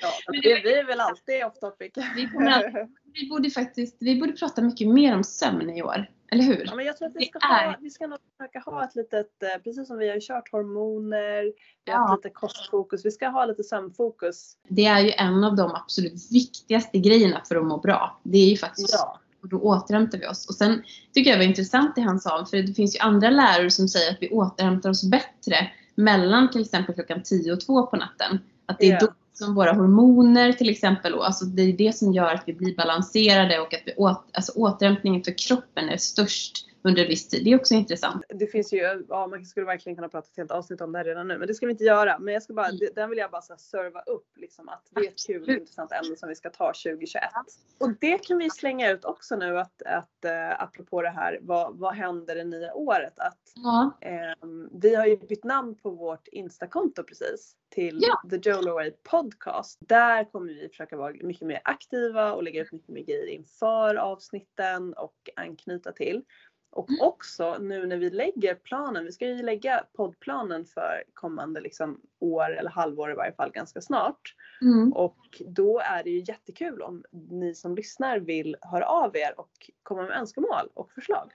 Ja, 0.00 0.08
vi, 0.32 0.40
vi 0.40 0.74
är 0.74 0.86
väl 0.86 1.00
alltid 1.00 1.44
off 1.44 1.58
topic. 1.58 1.92
Vi, 2.16 2.48
alltid, 2.48 2.88
vi, 3.14 3.28
borde 3.28 3.50
faktiskt, 3.50 3.96
vi 4.00 4.20
borde 4.20 4.32
prata 4.32 4.62
mycket 4.62 4.88
mer 4.88 5.14
om 5.14 5.24
sömn 5.24 5.70
i 5.70 5.82
år. 5.82 6.06
Eller 6.32 6.44
hur? 6.44 6.64
Ja, 6.66 6.74
men 6.74 6.86
jag 6.86 6.96
tror 6.96 7.08
att 7.08 7.16
vi 7.16 7.26
ska, 7.26 7.38
ha, 7.38 7.76
vi 7.80 7.90
ska 7.90 8.06
nog 8.06 8.18
försöka 8.38 8.70
ha 8.70 8.84
ett 8.84 8.94
litet, 8.94 9.42
eh, 9.42 9.62
precis 9.64 9.86
som 9.86 9.98
vi 9.98 10.10
har 10.10 10.20
kört 10.20 10.52
hormoner, 10.52 11.42
vi 11.84 11.92
har 11.92 12.08
ja. 12.08 12.14
lite 12.14 12.30
kostfokus, 12.30 13.04
vi 13.04 13.10
ska 13.10 13.28
ha 13.28 13.44
lite 13.44 13.64
sömnfokus. 13.64 14.56
Det 14.68 14.86
är 14.86 15.00
ju 15.00 15.10
en 15.10 15.44
av 15.44 15.56
de 15.56 15.74
absolut 15.74 16.32
viktigaste 16.32 16.98
grejerna 16.98 17.42
för 17.48 17.56
att 17.56 17.64
må 17.64 17.78
bra. 17.78 18.20
Det 18.22 18.38
är 18.38 18.50
ju 18.50 18.56
faktiskt 18.56 18.92
ja. 18.92 19.20
Och 19.42 19.48
då 19.48 19.58
återhämtar 19.58 20.18
vi 20.18 20.26
oss. 20.26 20.48
Och 20.48 20.54
sen 20.54 20.82
tycker 21.14 21.30
jag 21.30 21.38
det 21.38 21.44
var 21.44 21.48
intressant 21.48 21.94
det 21.94 22.00
han 22.00 22.20
sa, 22.20 22.46
för 22.50 22.56
det 22.56 22.74
finns 22.74 22.96
ju 22.96 22.98
andra 22.98 23.30
lärare 23.30 23.70
som 23.70 23.88
säger 23.88 24.10
att 24.10 24.18
vi 24.20 24.30
återhämtar 24.30 24.90
oss 24.90 25.04
bättre 25.04 25.70
mellan 25.94 26.50
till 26.50 26.60
exempel 26.60 26.94
klockan 26.94 27.22
10 27.22 27.52
och 27.52 27.60
2 27.60 27.86
på 27.86 27.96
natten. 27.96 28.38
Att 28.66 28.78
det 28.78 28.90
är 28.90 29.00
då 29.00 29.08
som 29.32 29.54
våra 29.54 29.72
hormoner 29.72 30.52
till 30.52 30.70
exempel, 30.70 31.14
alltså 31.14 31.44
det 31.44 31.62
är 31.62 31.72
det 31.72 31.96
som 31.96 32.12
gör 32.12 32.34
att 32.34 32.42
vi 32.46 32.52
blir 32.52 32.76
balanserade 32.76 33.60
och 33.60 33.74
att 33.74 33.82
vi 33.86 33.94
åt, 33.96 34.24
alltså 34.32 34.52
återhämtningen 34.52 35.24
för 35.24 35.38
kroppen 35.38 35.88
är 35.88 35.96
störst 35.96 36.66
under 36.82 37.06
viss 37.06 37.28
tid. 37.28 37.44
Det 37.44 37.52
är 37.52 37.56
också 37.56 37.74
intressant. 37.74 38.24
Det 38.28 38.46
finns 38.46 38.72
ju, 38.72 39.04
ja 39.08 39.26
man 39.26 39.44
skulle 39.44 39.66
verkligen 39.66 39.96
kunna 39.96 40.08
prata 40.08 40.28
ett 40.30 40.36
helt 40.36 40.50
avsnitt 40.50 40.80
om 40.80 40.92
det 40.92 40.98
här 40.98 41.04
redan 41.04 41.28
nu 41.28 41.38
men 41.38 41.48
det 41.48 41.54
ska 41.54 41.66
vi 41.66 41.72
inte 41.72 41.84
göra. 41.84 42.18
Men 42.18 42.34
jag 42.34 42.42
ska 42.42 42.54
bara, 42.54 42.68
mm. 42.68 42.80
den 42.94 43.10
vill 43.10 43.18
jag 43.18 43.30
bara 43.30 43.42
så 43.42 43.56
serva 43.56 44.00
upp 44.00 44.28
liksom 44.36 44.68
att 44.68 44.88
det 44.90 45.00
är 45.00 45.08
ett 45.08 45.26
kul 45.26 45.42
och 45.42 45.48
intressant 45.48 45.92
ämne 45.92 46.16
som 46.16 46.28
vi 46.28 46.34
ska 46.34 46.50
ta 46.50 46.66
2021. 46.66 47.22
Och 47.78 47.90
det 48.00 48.18
kan 48.18 48.38
vi 48.38 48.50
slänga 48.50 48.90
ut 48.90 49.04
också 49.04 49.36
nu 49.36 49.58
att, 49.58 49.82
att 49.82 50.24
äh, 50.24 50.62
apropå 50.62 51.02
det 51.02 51.10
här 51.10 51.38
vad, 51.42 51.78
vad 51.78 51.94
händer 51.94 52.34
det 52.34 52.44
nya 52.44 52.74
året? 52.74 53.18
Att 53.18 53.52
ja. 53.54 53.98
äh, 54.00 54.48
vi 54.72 54.94
har 54.94 55.06
ju 55.06 55.16
bytt 55.16 55.44
namn 55.44 55.74
på 55.74 55.90
vårt 55.90 56.28
Instakonto 56.28 57.02
precis 57.02 57.56
till 57.70 57.98
ja. 58.02 58.30
The 58.30 58.50
Joel 58.50 58.68
Away 58.68 58.90
Podcast. 58.90 59.78
Där 59.80 60.24
kommer 60.32 60.46
vi 60.52 60.68
försöka 60.68 60.96
vara 60.96 61.12
mycket 61.20 61.46
mer 61.46 61.60
aktiva 61.64 62.32
och 62.32 62.42
lägga 62.42 62.62
ut 62.62 62.72
mycket 62.72 62.88
mer 62.88 63.02
grejer 63.02 63.26
inför 63.26 63.94
avsnitten 63.94 64.94
och 64.94 65.30
anknyta 65.36 65.92
till. 65.92 66.22
Och 66.72 66.90
mm. 66.90 67.00
också 67.00 67.56
nu 67.60 67.86
när 67.86 67.96
vi 67.96 68.10
lägger 68.10 68.54
planen, 68.54 69.04
vi 69.04 69.12
ska 69.12 69.26
ju 69.26 69.42
lägga 69.42 69.84
poddplanen 69.96 70.64
för 70.64 71.04
kommande 71.14 71.60
liksom 71.60 72.00
år 72.18 72.56
eller 72.56 72.70
halvår 72.70 73.10
i 73.10 73.14
varje 73.14 73.32
fall 73.32 73.50
ganska 73.50 73.80
snart. 73.80 74.34
Mm. 74.62 74.92
Och 74.92 75.42
då 75.46 75.80
är 75.80 76.04
det 76.04 76.10
ju 76.10 76.24
jättekul 76.28 76.82
om 76.82 77.04
ni 77.30 77.54
som 77.54 77.74
lyssnar 77.74 78.18
vill 78.18 78.56
höra 78.60 78.84
av 78.84 79.16
er 79.16 79.40
och 79.40 79.70
komma 79.82 80.02
med 80.02 80.18
önskemål 80.18 80.68
och 80.74 80.92
förslag. 80.92 81.32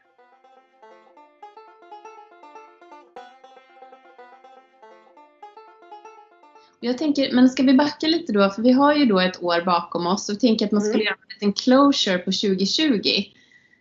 Jag 6.79 6.97
tänker, 6.97 7.33
men 7.33 7.49
ska 7.49 7.63
vi 7.63 7.73
backa 7.73 8.07
lite 8.07 8.33
då? 8.33 8.49
För 8.49 8.61
vi 8.61 8.71
har 8.71 8.93
ju 8.93 9.05
då 9.05 9.19
ett 9.19 9.43
år 9.43 9.65
bakom 9.65 10.07
oss 10.07 10.29
och 10.29 10.39
tänker 10.39 10.65
att 10.65 10.71
man 10.71 10.81
skulle 10.81 11.03
mm. 11.03 11.05
göra 11.05 11.15
en 11.15 11.33
liten 11.33 11.53
closure 11.53 12.17
på 12.17 12.31
2020. 12.31 13.01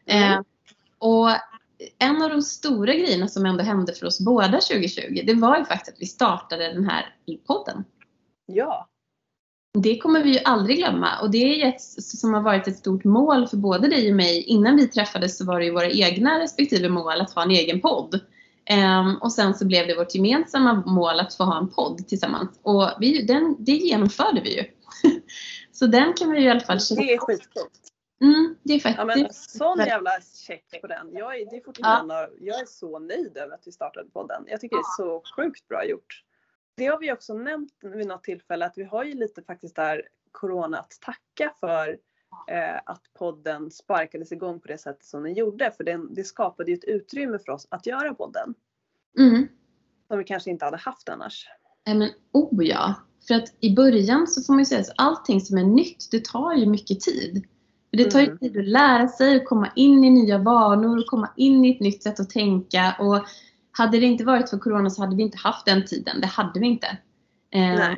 Mm. 0.06 0.32
Eh, 0.32 0.40
och 1.04 1.30
en 1.98 2.22
av 2.22 2.30
de 2.30 2.42
stora 2.42 2.94
grejerna 2.94 3.28
som 3.28 3.46
ändå 3.46 3.62
hände 3.62 3.94
för 3.94 4.06
oss 4.06 4.20
båda 4.20 4.60
2020, 4.60 5.22
det 5.26 5.34
var 5.34 5.58
ju 5.58 5.64
faktiskt 5.64 5.96
att 5.96 6.02
vi 6.02 6.06
startade 6.06 6.72
den 6.72 6.84
här 6.84 7.16
podden. 7.46 7.84
Ja. 8.46 8.88
Det 9.78 9.98
kommer 9.98 10.22
vi 10.24 10.32
ju 10.32 10.38
aldrig 10.44 10.78
glömma 10.78 11.20
och 11.22 11.30
det 11.30 11.62
är 11.62 11.68
ett 11.68 11.80
som 11.80 12.34
har 12.34 12.40
varit 12.40 12.68
ett 12.68 12.76
stort 12.76 13.04
mål 13.04 13.48
för 13.48 13.56
både 13.56 13.88
dig 13.88 14.10
och 14.10 14.16
mig. 14.16 14.42
Innan 14.42 14.76
vi 14.76 14.88
träffades 14.88 15.38
så 15.38 15.44
var 15.44 15.58
det 15.58 15.64
ju 15.64 15.72
våra 15.72 15.90
egna 15.90 16.40
respektive 16.40 16.88
mål 16.88 17.20
att 17.20 17.34
ha 17.34 17.42
en 17.42 17.50
egen 17.50 17.80
podd. 17.80 18.20
Um, 18.70 19.16
och 19.16 19.32
sen 19.32 19.54
så 19.54 19.66
blev 19.66 19.86
det 19.86 19.96
vårt 19.96 20.14
gemensamma 20.14 20.74
mål 20.86 21.20
att 21.20 21.34
få 21.34 21.44
ha 21.44 21.58
en 21.58 21.68
podd 21.68 22.08
tillsammans. 22.08 22.60
Och 22.62 22.90
vi, 23.00 23.22
den, 23.22 23.56
det 23.58 23.72
genomförde 23.72 24.40
vi 24.40 24.56
ju. 24.56 24.64
så 25.72 25.86
den 25.86 26.12
kan 26.12 26.30
vi 26.30 26.38
ju 26.38 26.44
i 26.44 26.50
alla 26.50 26.60
fall 26.60 26.78
Det 26.96 27.12
är 27.12 27.18
skitcoolt. 27.18 27.93
Mm, 28.20 28.56
det 28.62 28.74
är 28.74 28.80
faktiskt. 28.80 28.98
Ja, 28.98 29.04
men 29.04 29.32
sån 29.32 29.78
jävla 29.78 30.10
check 30.46 30.80
på 30.80 30.86
den. 30.86 31.12
Jag 31.12 31.40
är, 31.40 31.50
det 31.50 31.56
är 31.56 31.64
fortfarande, 31.64 32.14
ja. 32.14 32.28
jag 32.40 32.60
är 32.60 32.66
så 32.66 32.98
nöjd 32.98 33.36
över 33.36 33.54
att 33.54 33.66
vi 33.66 33.72
startade 33.72 34.10
podden. 34.10 34.44
Jag 34.48 34.60
tycker 34.60 34.76
det 34.76 34.80
är 34.80 34.96
så 35.04 35.22
sjukt 35.36 35.68
bra 35.68 35.84
gjort. 35.84 36.24
Det 36.76 36.86
har 36.86 36.98
vi 36.98 37.12
också 37.12 37.34
nämnt 37.34 37.72
vid 37.82 38.06
något 38.06 38.24
tillfälle 38.24 38.66
att 38.66 38.78
vi 38.78 38.84
har 38.84 39.04
ju 39.04 39.14
lite 39.14 39.42
faktiskt 39.42 39.76
där 39.76 40.08
Corona 40.32 40.78
att 40.78 40.98
tacka 41.00 41.54
för 41.60 41.98
eh, 42.48 42.76
att 42.86 43.02
podden 43.18 43.70
sparkades 43.70 44.32
igång 44.32 44.60
på 44.60 44.68
det 44.68 44.78
sättet 44.78 45.04
som 45.04 45.22
den 45.22 45.34
gjorde. 45.34 45.70
För 45.76 45.84
den, 45.84 46.14
det 46.14 46.24
skapade 46.24 46.70
ju 46.70 46.76
ett 46.76 46.84
utrymme 46.84 47.38
för 47.38 47.52
oss 47.52 47.66
att 47.70 47.86
göra 47.86 48.14
podden. 48.14 48.54
Mm. 49.18 49.48
Som 50.08 50.18
vi 50.18 50.24
kanske 50.24 50.50
inte 50.50 50.64
hade 50.64 50.76
haft 50.76 51.08
annars. 51.08 51.48
Nej 51.86 51.96
men 51.96 52.10
oh 52.32 52.66
ja. 52.66 52.94
För 53.28 53.34
att 53.34 53.54
i 53.60 53.74
början 53.74 54.26
så 54.26 54.42
får 54.42 54.52
man 54.52 54.58
ju 54.58 54.64
säga 54.64 54.80
att 54.80 54.94
allting 54.96 55.40
som 55.40 55.58
är 55.58 55.64
nytt 55.64 56.10
det 56.10 56.24
tar 56.24 56.54
ju 56.54 56.66
mycket 56.66 57.00
tid. 57.00 57.46
Det 57.96 58.10
tar 58.10 58.20
ju 58.20 58.26
mm. 58.26 58.38
tid 58.38 58.58
att 58.58 58.68
lära 58.68 59.08
sig, 59.08 59.36
att 59.36 59.44
komma 59.44 59.70
in 59.76 60.04
i 60.04 60.10
nya 60.10 60.38
vanor, 60.38 60.98
att 60.98 61.06
komma 61.06 61.30
in 61.36 61.64
i 61.64 61.70
ett 61.70 61.80
nytt 61.80 62.02
sätt 62.02 62.20
att 62.20 62.30
tänka. 62.30 62.96
Och 62.98 63.24
hade 63.72 64.00
det 64.00 64.06
inte 64.06 64.24
varit 64.24 64.50
för 64.50 64.58
Corona 64.58 64.90
så 64.90 65.02
hade 65.02 65.16
vi 65.16 65.22
inte 65.22 65.38
haft 65.38 65.66
den 65.66 65.86
tiden. 65.86 66.20
Det 66.20 66.26
hade 66.26 66.60
vi 66.60 66.66
inte. 66.66 66.98
Eh, 67.50 67.94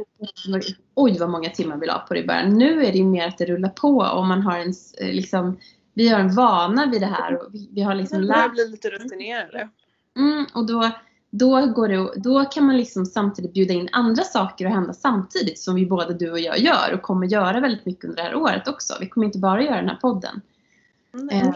oj 0.95 1.19
vad 1.19 1.31
många 1.31 1.51
timmar 1.51 1.77
vi 1.77 1.87
la 1.87 1.99
på 1.99 2.15
det 2.15 2.21
i 2.21 2.27
början. 2.27 2.59
Nu 2.59 2.85
är 2.85 2.93
det 2.93 3.05
mer 3.05 3.29
att 3.29 3.39
det 3.39 3.45
rullar 3.45 3.69
på 3.69 3.97
och 3.99 4.27
man 4.27 4.43
har 4.43 4.59
en, 4.59 4.75
eh, 5.01 5.13
liksom, 5.13 5.59
vi 5.95 6.09
har 6.09 6.21
en 6.21 6.35
vana 6.35 6.87
vid 6.87 7.01
det 7.01 7.07
här. 7.07 7.43
Och 7.43 7.55
vi, 7.55 7.69
vi 7.73 7.83
har 7.83 7.95
liksom 7.95 8.21
lärt 8.21 8.53
bli 8.53 8.69
lite 8.69 8.89
rutinerade. 8.89 9.69
Mm, 10.17 10.47
och 10.55 10.67
då, 10.67 10.91
då, 11.31 11.67
går 11.67 11.89
det, 11.89 12.13
då 12.17 12.45
kan 12.45 12.67
man 12.67 12.77
liksom 12.77 13.07
samtidigt 13.07 13.53
bjuda 13.53 13.75
in 13.75 13.89
andra 13.93 14.23
saker 14.23 14.67
att 14.67 14.73
hända 14.73 14.93
samtidigt 14.93 15.59
som 15.59 15.75
vi 15.75 15.87
både 15.87 16.15
du 16.15 16.31
och 16.31 16.41
jag 16.41 16.59
gör 16.59 16.95
och 16.95 17.03
kommer 17.03 17.27
göra 17.27 17.61
väldigt 17.61 17.87
mycket 17.87 18.05
under 18.05 18.17
det 18.17 18.23
här 18.23 18.35
året 18.35 18.69
också. 18.69 18.95
Vi 19.01 19.09
kommer 19.09 19.27
inte 19.27 19.39
bara 19.39 19.63
göra 19.63 19.77
den 19.77 19.89
här 19.89 19.97
podden. 19.97 20.41
Mm, 21.15 21.29
eh, 21.29 21.53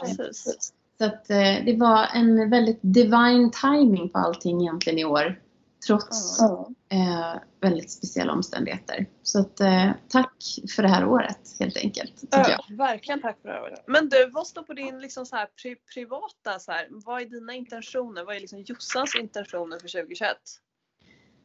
så 0.99 1.05
att, 1.05 1.31
eh, 1.31 1.65
det 1.65 1.77
var 1.79 2.07
en 2.15 2.51
väldigt 2.51 2.79
divine 2.81 3.51
timing 3.63 4.09
på 4.09 4.19
allting 4.19 4.61
egentligen 4.61 4.99
i 4.99 5.05
år. 5.05 5.41
Trots 5.87 6.41
mm. 6.41 7.09
eh, 7.09 7.41
väldigt 7.61 7.91
speciella 7.91 8.33
omständigheter. 8.33 9.07
Så 9.23 9.41
att, 9.41 9.61
eh, 9.61 9.91
tack 10.09 10.35
för 10.77 10.83
det 10.83 10.89
här 10.89 11.07
året 11.07 11.39
helt 11.61 11.77
enkelt. 11.77 12.13
Ja, 12.31 12.65
verkligen 12.69 13.23
tack 13.23 13.39
för 13.43 13.49
det 13.49 13.55
här 13.55 13.63
året. 13.63 13.85
Men 13.87 14.09
du, 14.09 14.31
vad 14.31 14.47
står 14.47 14.63
på 14.63 14.73
din 14.73 15.01
liksom 15.01 15.27
så 15.27 15.37
här, 15.37 15.47
pri 15.63 15.77
privata, 15.95 16.59
så 16.59 16.73
här, 16.73 16.89
vad 16.91 17.23
är 17.23 17.27
dina 17.27 17.55
intentioner? 17.55 18.25
Vad 18.25 18.37
är 18.37 18.41
liksom 18.41 18.61
Jossans 18.61 19.17
intentioner 19.17 19.79
för 19.79 19.89
2021? 19.89 20.37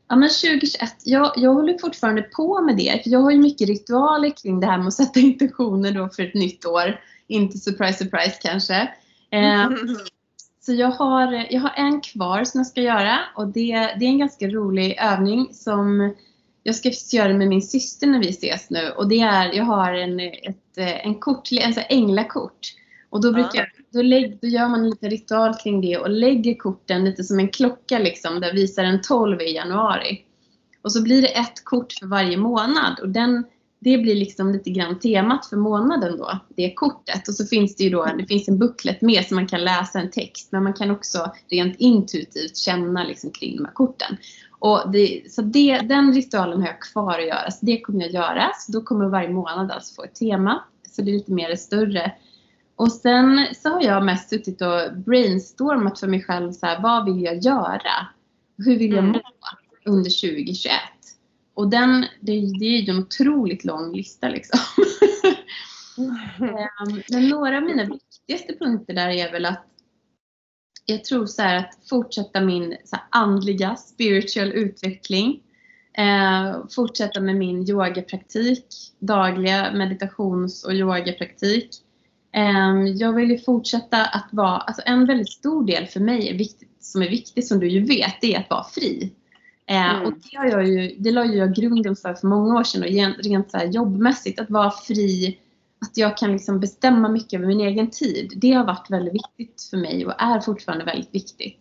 Ja 0.07 0.15
men 0.15 0.29
2021, 0.29 0.93
jag, 1.03 1.33
jag 1.35 1.53
håller 1.53 1.77
fortfarande 1.77 2.21
på 2.21 2.61
med 2.61 2.77
det. 2.77 3.03
För 3.03 3.09
jag 3.09 3.19
har 3.19 3.31
ju 3.31 3.37
mycket 3.37 3.67
ritualer 3.67 4.29
kring 4.29 4.59
det 4.59 4.67
här 4.67 4.77
med 4.77 4.87
att 4.87 4.93
sätta 4.93 5.19
intentioner 5.19 5.91
då 5.91 6.09
för 6.09 6.23
ett 6.23 6.33
nytt 6.33 6.65
år. 6.65 6.99
Inte 7.27 7.57
surprise 7.57 8.03
surprise 8.03 8.39
kanske. 8.41 8.75
Eh, 9.31 9.69
Så 10.65 10.73
jag 10.73 10.91
har, 10.91 11.45
jag 11.49 11.61
har 11.61 11.73
en 11.75 12.01
kvar 12.01 12.43
som 12.43 12.59
jag 12.59 12.67
ska 12.67 12.81
göra 12.81 13.19
och 13.35 13.47
det, 13.47 13.73
det 13.73 14.05
är 14.05 14.09
en 14.09 14.19
ganska 14.19 14.47
rolig 14.47 14.97
övning 15.01 15.53
som 15.53 16.13
jag 16.63 16.75
ska 16.75 16.91
göra 17.17 17.33
med 17.33 17.47
min 17.47 17.61
syster 17.61 18.07
när 18.07 18.19
vi 18.19 18.29
ses 18.29 18.69
nu 18.69 18.89
och 18.89 19.07
det 19.07 19.19
är, 19.19 19.53
jag 19.53 19.63
har 19.63 19.93
en, 19.93 20.19
ett, 20.19 20.77
en 20.77 21.15
kort, 21.15 21.49
alltså 21.65 21.81
änglakort. 21.89 22.59
Och 23.09 23.21
då, 23.21 23.31
brukar, 23.31 23.71
då, 23.89 24.01
lägg, 24.01 24.39
då 24.41 24.47
gör 24.47 24.67
man 24.67 24.79
en 24.79 24.89
liten 24.89 25.09
ritual 25.09 25.53
kring 25.55 25.81
det 25.81 25.97
och 25.97 26.09
lägger 26.09 26.55
korten 26.55 27.05
lite 27.05 27.23
som 27.23 27.39
en 27.39 27.49
klocka 27.49 27.99
liksom, 27.99 28.39
där 28.39 28.53
visar 28.53 28.83
den 28.83 29.01
12 29.01 29.41
i 29.41 29.55
januari. 29.55 30.21
Och 30.81 30.91
så 30.91 31.03
blir 31.03 31.21
det 31.21 31.37
ett 31.37 31.63
kort 31.63 31.93
för 31.93 32.07
varje 32.07 32.37
månad 32.37 32.99
och 33.01 33.09
den, 33.09 33.43
det 33.79 33.97
blir 33.97 34.15
liksom 34.15 34.51
lite 34.51 34.69
grann 34.69 34.99
temat 34.99 35.45
för 35.45 35.57
månaden 35.57 36.17
då, 36.17 36.39
det 36.55 36.73
kortet. 36.73 37.27
Och 37.27 37.33
så 37.33 37.45
finns 37.45 37.75
det 37.75 37.83
ju 37.83 37.89
då, 37.89 38.05
det 38.17 38.25
finns 38.25 38.47
en 38.47 38.59
booklet 38.59 39.01
med 39.01 39.25
så 39.25 39.35
man 39.35 39.47
kan 39.47 39.63
läsa 39.63 39.99
en 39.99 40.11
text 40.11 40.51
men 40.51 40.63
man 40.63 40.73
kan 40.73 40.91
också 40.91 41.31
rent 41.49 41.75
intuitivt 41.79 42.57
känna 42.57 43.03
liksom 43.03 43.31
kring 43.31 43.57
de 43.57 43.65
här 43.65 43.73
korten. 43.73 44.17
Och 44.59 44.91
det, 44.91 45.31
så 45.31 45.41
det, 45.41 45.77
den 45.77 46.13
ritualen 46.13 46.61
har 46.61 46.67
jag 46.67 46.81
kvar 46.81 47.19
att 47.19 47.27
göra, 47.27 47.51
så 47.51 47.65
det 47.65 47.81
kommer 47.81 48.01
jag 48.01 48.11
göra. 48.11 48.51
Så 48.59 48.71
då 48.71 48.81
kommer 48.81 49.05
varje 49.05 49.29
månad 49.29 49.71
alltså 49.71 49.95
få 49.95 50.03
ett 50.03 50.15
tema, 50.15 50.63
så 50.91 51.01
det 51.01 51.11
är 51.11 51.13
lite 51.13 51.31
mer 51.31 51.55
större. 51.55 52.11
Och 52.75 52.91
sen 52.91 53.47
så 53.55 53.69
har 53.69 53.81
jag 53.81 54.05
mest 54.05 54.29
suttit 54.29 54.61
och 54.61 54.97
brainstormat 55.05 55.99
för 55.99 56.07
mig 56.07 56.23
själv, 56.23 56.51
så 56.51 56.65
här, 56.65 56.81
vad 56.81 57.05
vill 57.05 57.23
jag 57.23 57.37
göra? 57.37 58.07
Hur 58.57 58.77
vill 58.77 58.91
jag 58.91 59.03
mm. 59.03 59.11
må 59.11 59.21
under 59.91 60.09
2021? 60.09 60.73
Och 61.55 61.69
den, 61.69 62.01
det, 62.21 62.31
det 62.59 62.65
är 62.65 62.81
ju 62.81 62.91
en 62.91 62.99
otroligt 62.99 63.65
lång 63.65 63.93
lista 63.93 64.29
liksom. 64.29 64.59
Ehm, 65.97 67.01
men 67.11 67.29
några 67.29 67.57
av 67.57 67.63
mina 67.63 67.83
viktigaste 67.83 68.53
punkter 68.59 68.93
där 68.93 69.09
är 69.09 69.31
väl 69.31 69.45
att 69.45 69.65
jag 70.85 71.03
tror 71.03 71.25
så 71.25 71.43
att 71.43 71.77
fortsätta 71.89 72.41
min 72.41 72.77
så 72.85 72.97
andliga, 73.09 73.75
spiritual 73.75 74.51
utveckling. 74.51 75.41
Eh, 75.97 76.67
fortsätta 76.75 77.21
med 77.21 77.35
min 77.35 77.69
yogapraktik, 77.69 78.65
dagliga 78.99 79.71
meditations 79.73 80.63
och 80.63 80.73
yogapraktik. 80.73 81.69
Eh, 82.35 82.83
jag 82.95 83.13
vill 83.13 83.31
ju 83.31 83.37
fortsätta 83.37 84.05
att 84.05 84.27
vara, 84.31 84.57
alltså 84.57 84.81
en 84.85 85.05
väldigt 85.05 85.31
stor 85.31 85.65
del 85.65 85.85
för 85.85 85.99
mig 85.99 86.29
är 86.29 86.37
viktigt, 86.37 86.83
som 86.83 87.01
är 87.01 87.09
viktig 87.09 87.47
som 87.47 87.59
du 87.59 87.67
ju 87.67 87.85
vet, 87.85 88.21
det 88.21 88.35
är 88.35 88.39
att 88.39 88.49
vara 88.49 88.63
fri. 88.63 89.13
Eh, 89.69 89.95
Mm. 89.95 90.05
Och 90.07 90.13
det, 90.13 90.37
har 90.37 90.45
jag 90.45 90.67
ju, 90.67 90.95
det 90.99 91.11
la 91.11 91.25
jag 91.25 91.53
grunden 91.55 91.95
för 91.95 92.13
för 92.13 92.27
många 92.27 92.59
år 92.59 92.63
sedan 92.63 92.83
och 92.83 93.23
rent 93.23 93.51
så 93.51 93.57
jobbmässigt 93.71 94.39
att 94.39 94.49
vara 94.49 94.71
fri, 94.71 95.39
att 95.81 95.97
jag 95.97 96.17
kan 96.17 96.31
liksom 96.31 96.59
bestämma 96.59 97.09
mycket 97.09 97.33
över 97.37 97.47
min 97.47 97.59
egen 97.61 97.89
tid. 97.89 98.33
Det 98.35 98.51
har 98.51 98.65
varit 98.65 98.89
väldigt 98.89 99.13
viktigt 99.13 99.61
för 99.69 99.77
mig 99.77 100.05
och 100.05 100.13
är 100.17 100.39
fortfarande 100.39 100.85
väldigt 100.85 101.15
viktigt. 101.15 101.59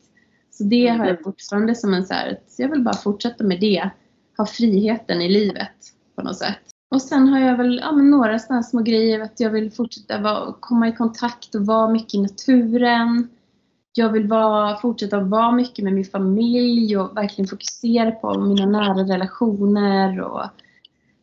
Så 0.51 0.65
det 0.65 0.87
har 0.89 0.99
jag 0.99 1.09
Mm. 1.09 1.25
fortfarande 1.25 1.75
som 1.75 1.95
en 1.95 2.07
så 2.07 2.15
här, 2.15 2.31
att 2.33 2.55
jag 2.59 2.69
vill 2.69 2.83
bara 2.83 2.95
fortsätta 2.97 3.45
med 3.45 3.61
det. 3.61 3.91
Ha 4.37 4.47
friheten 4.47 5.23
i 5.23 5.29
livet 5.29 5.71
på 6.17 6.23
något 6.23 6.37
sätt. 6.37 6.59
Och 6.91 7.03
sen 7.03 7.29
har 7.29 7.39
jag 7.41 7.57
väl 7.57 7.79
ja, 7.83 7.93
några 7.93 8.39
sådana 8.39 8.63
små 8.63 8.83
grejer 8.83 9.21
att 9.21 9.41
jag 9.41 9.51
vill 9.51 9.71
fortsätta 9.73 10.19
vara, 10.21 10.55
komma 10.61 10.89
i 10.89 10.93
kontakt 10.93 11.55
och 11.55 11.67
vara 11.67 11.89
mycket 11.89 12.15
i 12.15 12.19
naturen. 12.23 13.29
Jag 13.97 14.13
vill 14.13 14.27
vara, 14.27 14.77
fortsätta 14.77 15.21
vara 15.21 15.53
mycket 15.53 15.85
med 15.85 15.93
min 15.93 16.05
familj 16.05 16.97
och 16.97 17.17
verkligen 17.17 17.49
fokusera 17.49 18.11
på 18.11 18.41
mina 18.41 18.67
nära 18.67 19.15
relationer 19.15 20.21
och 20.21 20.45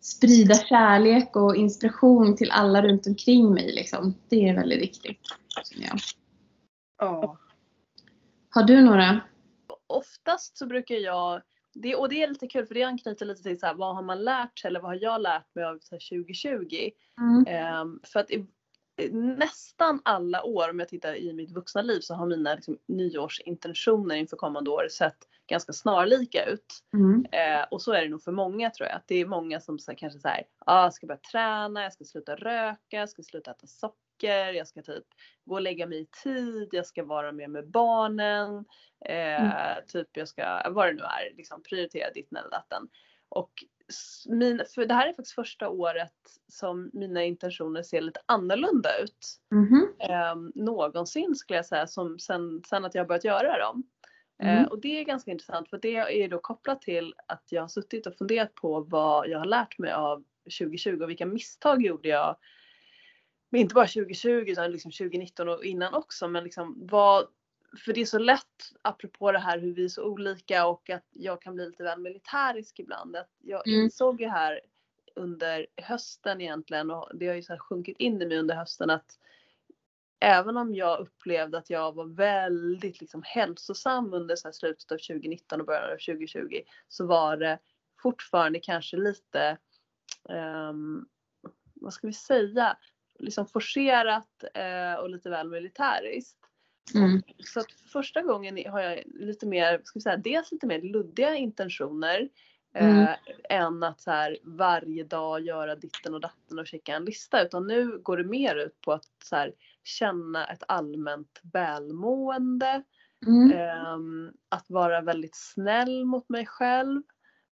sprida 0.01 0.55
kärlek 0.55 1.35
och 1.35 1.55
inspiration 1.55 2.35
till 2.35 2.51
alla 2.51 2.81
runt 2.81 3.07
omkring 3.07 3.53
mig. 3.53 3.71
Liksom. 3.75 4.15
Det 4.29 4.49
är 4.49 4.55
väldigt 4.55 4.81
viktigt. 4.81 5.19
jag. 5.75 5.99
Ja. 6.97 7.37
Har 8.49 8.63
du 8.63 8.81
några? 8.81 9.19
Oftast 9.87 10.57
så 10.57 10.65
brukar 10.65 10.95
jag, 10.95 11.41
det, 11.73 11.95
och 11.95 12.09
det 12.09 12.23
är 12.23 12.27
lite 12.27 12.47
kul 12.47 12.65
för 12.65 12.73
det 12.73 12.83
anknyter 12.83 13.25
lite 13.25 13.43
till 13.43 13.59
så 13.59 13.65
här, 13.65 13.73
vad 13.73 13.95
har 13.95 14.03
man 14.03 14.23
lärt 14.23 14.59
sig 14.59 14.67
eller 14.67 14.79
vad 14.79 14.91
har 14.91 14.99
jag 15.01 15.21
lärt 15.21 15.55
mig 15.55 15.63
av 15.63 15.79
så 15.81 15.95
här, 15.95 16.23
2020? 16.23 16.89
Mm. 17.17 17.45
Ehm, 17.47 17.99
för 18.03 18.19
att 18.19 18.31
nästan 19.11 20.01
alla 20.05 20.43
år 20.43 20.69
om 20.69 20.79
jag 20.79 20.89
tittar 20.89 21.15
i 21.15 21.33
mitt 21.33 21.51
vuxna 21.51 21.81
liv 21.81 21.99
så 21.99 22.13
har 22.13 22.25
mina 22.25 22.55
liksom, 22.55 22.77
nyårsintentioner 22.87 24.15
inför 24.15 24.37
kommande 24.37 24.69
år 24.69 24.87
sett 24.91 25.17
ganska 25.47 25.73
snarlika 25.73 26.45
ut. 26.45 26.83
Mm. 26.93 27.25
Eh, 27.31 27.65
och 27.71 27.81
så 27.81 27.93
är 27.93 28.01
det 28.01 28.09
nog 28.09 28.23
för 28.23 28.31
många 28.31 28.69
tror 28.69 28.87
jag. 28.89 28.95
Att 28.95 29.07
det 29.07 29.15
är 29.15 29.25
många 29.25 29.59
som 29.59 29.79
så, 29.79 29.95
kanske 29.95 30.19
säger 30.19 30.43
ah, 30.65 30.83
jag 30.83 30.93
ska 30.93 31.07
börja 31.07 31.19
träna, 31.31 31.83
jag 31.83 31.93
ska 31.93 32.03
sluta 32.03 32.35
röka, 32.35 32.97
jag 32.97 33.09
ska 33.09 33.23
sluta 33.23 33.51
äta 33.51 33.67
socker, 33.67 34.53
jag 34.53 34.67
ska 34.67 34.81
typ 34.81 35.05
gå 35.45 35.55
och 35.55 35.61
lägga 35.61 35.87
mig 35.87 36.01
i 36.01 36.07
tid, 36.23 36.69
jag 36.71 36.85
ska 36.85 37.03
vara 37.03 37.31
mer 37.31 37.47
med 37.47 37.69
barnen. 37.69 38.65
Eh, 39.05 39.83
Typ 39.87 40.17
jag 40.17 40.27
ska, 40.27 40.69
vad 40.69 40.87
det 40.87 40.93
nu 40.93 41.01
är, 41.01 41.37
liksom 41.37 41.63
prioritera 41.63 42.11
ditten 42.11 42.37
eller 42.37 42.49
datten. 42.49 42.89
Och 43.29 43.51
min, 44.29 44.61
för 44.75 44.85
det 44.85 44.93
här 44.93 45.07
är 45.07 45.13
faktiskt 45.13 45.35
första 45.35 45.69
året 45.69 46.13
som 46.47 46.89
mina 46.93 47.23
intentioner 47.23 47.83
ser 47.83 48.01
lite 48.01 48.19
annorlunda 48.25 48.97
ut. 48.99 49.39
Mhm. 49.51 49.93
Eh, 49.99 50.35
någonsin 50.55 51.35
skulle 51.35 51.57
jag 51.57 51.65
säga, 51.65 51.87
som 51.87 52.19
sen, 52.19 52.61
sen 52.69 52.85
att 52.85 52.95
jag 52.95 53.07
börjat 53.07 53.23
göra 53.23 53.59
dem. 53.59 53.83
Mm. 54.41 54.57
Eh, 54.57 54.67
och 54.67 54.81
det 54.81 54.99
är 54.99 55.03
ganska 55.03 55.31
intressant 55.31 55.69
för 55.69 55.77
det 55.77 55.95
är 55.95 56.29
då 56.29 56.39
kopplat 56.39 56.81
till 56.81 57.13
att 57.27 57.43
jag 57.49 57.61
har 57.61 57.67
suttit 57.67 58.07
och 58.07 58.15
funderat 58.15 58.55
på 58.55 58.79
vad 58.79 59.27
jag 59.27 59.39
har 59.39 59.45
lärt 59.45 59.77
mig 59.77 59.91
av 59.91 60.23
2020 60.59 61.01
och 61.01 61.09
vilka 61.09 61.25
misstag 61.25 61.85
gjorde 61.85 62.09
jag. 62.09 62.37
Men 63.49 63.61
inte 63.61 63.75
bara 63.75 63.87
2020 63.87 64.29
utan 64.29 64.71
liksom 64.71 64.91
2019 64.91 65.49
och 65.49 65.65
innan 65.65 65.93
också. 65.93 66.27
Men 66.27 66.43
liksom 66.43 66.77
vad, 66.81 67.27
för 67.77 67.93
det 67.93 68.01
är 68.01 68.05
så 68.05 68.19
lätt 68.19 68.71
apropå 68.81 69.31
det 69.31 69.39
här 69.39 69.59
hur 69.59 69.73
vi 69.73 69.85
är 69.85 69.89
så 69.89 70.03
olika 70.03 70.67
och 70.67 70.89
att 70.89 71.05
jag 71.11 71.41
kan 71.41 71.55
bli 71.55 71.65
lite 71.65 71.83
väl 71.83 71.99
militärisk 71.99 72.79
ibland. 72.79 73.15
Att 73.15 73.29
jag 73.41 73.67
Mm. 73.67 73.81
insåg 73.81 74.21
ju 74.21 74.27
här 74.27 74.61
under 75.15 75.67
hösten 75.77 76.41
egentligen 76.41 76.91
och 76.91 77.09
det 77.13 77.27
har 77.27 77.35
ju 77.35 77.43
så 77.43 77.57
sjunkit 77.57 77.97
in 77.97 78.21
i 78.21 78.25
mig 78.25 78.37
under 78.37 78.55
hösten 78.55 78.89
att 78.89 79.17
även 80.19 80.57
om 80.57 80.75
jag 80.75 80.99
upplevde 80.99 81.57
att 81.57 81.69
jag 81.69 81.95
var 81.95 82.05
väldigt 82.05 83.01
liksom 83.01 83.21
hälsosam 83.25 84.13
under 84.13 84.35
så 84.35 84.51
slutet 84.51 84.91
av 84.91 84.97
2019 84.97 85.59
och 85.61 85.67
början 85.67 85.83
av 85.91 85.97
2020 85.97 86.61
så 86.87 87.05
var 87.05 87.37
det 87.37 87.59
fortfarande 88.01 88.59
kanske 88.59 88.97
lite, 88.97 89.57
ehm, 90.29 91.05
vad 91.73 91.93
ska 91.93 92.07
vi 92.07 92.13
säga, 92.13 92.77
liksom 93.19 93.47
forcerat 93.47 94.43
eh, 94.53 94.93
och 94.93 95.09
lite 95.09 95.29
väl 95.29 95.49
militäriskt. 95.49 96.40
Mm. 96.95 97.21
Så 97.39 97.59
att 97.59 97.71
för 97.71 97.89
första 97.89 98.21
gången 98.21 98.71
har 98.71 98.79
jag 98.79 99.03
lite 99.05 99.45
mer, 99.45 99.81
ska 99.83 99.99
vi 99.99 100.01
säga, 100.01 100.17
dels 100.17 100.51
lite 100.51 100.67
mer 100.67 100.81
luddiga 100.81 101.35
intentioner 101.35 102.29
Mm. 102.73 102.97
eh, 102.97 103.15
än 103.49 103.83
att 103.83 104.01
så 104.01 104.11
här, 104.11 104.37
varje 104.43 105.03
dag 105.03 105.41
göra 105.41 105.75
ditten 105.75 106.13
och 106.13 106.21
datten 106.21 106.59
och 106.59 106.67
checka 106.67 106.95
en 106.95 107.05
lista. 107.05 107.41
Utan 107.41 107.67
nu 107.67 107.97
går 107.97 108.17
det 108.17 108.23
mer 108.23 108.55
ut 108.55 108.81
på 108.81 108.91
att 108.93 109.09
så 109.23 109.35
här, 109.35 109.53
känna 109.83 110.47
ett 110.47 110.63
allmänt 110.67 111.39
välmående. 111.53 112.83
Mm. 113.27 113.51
ehm, 113.51 114.31
att 114.49 114.69
vara 114.69 115.01
väldigt 115.01 115.35
snäll 115.35 116.05
mot 116.05 116.29
mig 116.29 116.45
själv. 116.45 117.01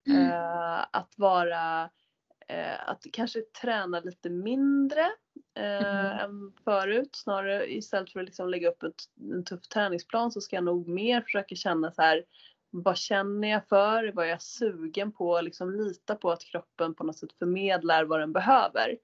Mm. 0.07 0.31
Eh, 0.31 0.85
att 0.91 1.13
vara, 1.17 1.89
eh, 2.47 2.89
att 2.89 3.05
kanske 3.13 3.41
träna 3.41 3.99
lite 3.99 4.29
mindre 4.29 5.09
eh, 5.57 6.11
Mm. 6.11 6.19
än 6.19 6.53
förut. 6.63 7.15
Snarare 7.15 7.73
istället 7.73 8.11
för 8.11 8.19
att 8.19 8.25
liksom 8.25 8.49
lägga 8.49 8.69
upp 8.69 8.83
ett, 8.83 9.03
en 9.33 9.43
tuff 9.43 9.67
träningsplan 9.67 10.31
så 10.31 10.41
ska 10.41 10.55
jag 10.55 10.63
nog 10.63 10.87
mer 10.87 11.21
försöka 11.21 11.55
känna 11.55 11.91
så 11.91 12.01
här. 12.01 12.23
Vad 12.69 12.97
känner 12.97 13.47
jag 13.47 13.67
för? 13.67 14.11
Vad 14.11 14.25
är 14.25 14.29
jag 14.29 14.41
sugen 14.41 15.11
på? 15.11 15.41
Liksom 15.41 15.71
lita 15.71 16.15
på 16.15 16.31
att 16.31 16.43
kroppen 16.43 16.93
på 16.93 17.03
något 17.03 17.17
sätt 17.17 17.33
förmedlar 17.39 18.05
vad 18.05 18.19
den 18.19 18.33
behöver. 18.33 18.97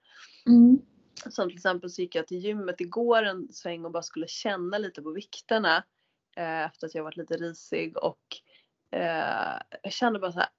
Mm. 0.45 0.81
Som 1.29 1.49
till 1.49 1.57
exempel 1.57 1.89
så 1.89 2.01
gick 2.01 2.15
jag 2.15 2.27
till 2.27 2.37
gymmet 2.37 2.81
igår 2.81 3.23
en 3.23 3.47
sväng 3.53 3.85
och 3.85 3.91
bara 3.91 4.03
skulle 4.03 4.27
känna 4.27 4.77
lite 4.77 5.01
på 5.01 5.11
vikterna. 5.11 5.83
Eh, 6.37 6.65
efter 6.65 6.87
att 6.87 6.95
jag 6.95 7.03
varit 7.03 7.17
lite 7.17 7.37
risig 7.37 7.97
och 7.97 8.21
eh, 8.91 9.59
jag 9.81 9.93
kände 9.93 10.19
bara 10.19 10.31
så 10.31 10.39
här. 10.39 10.49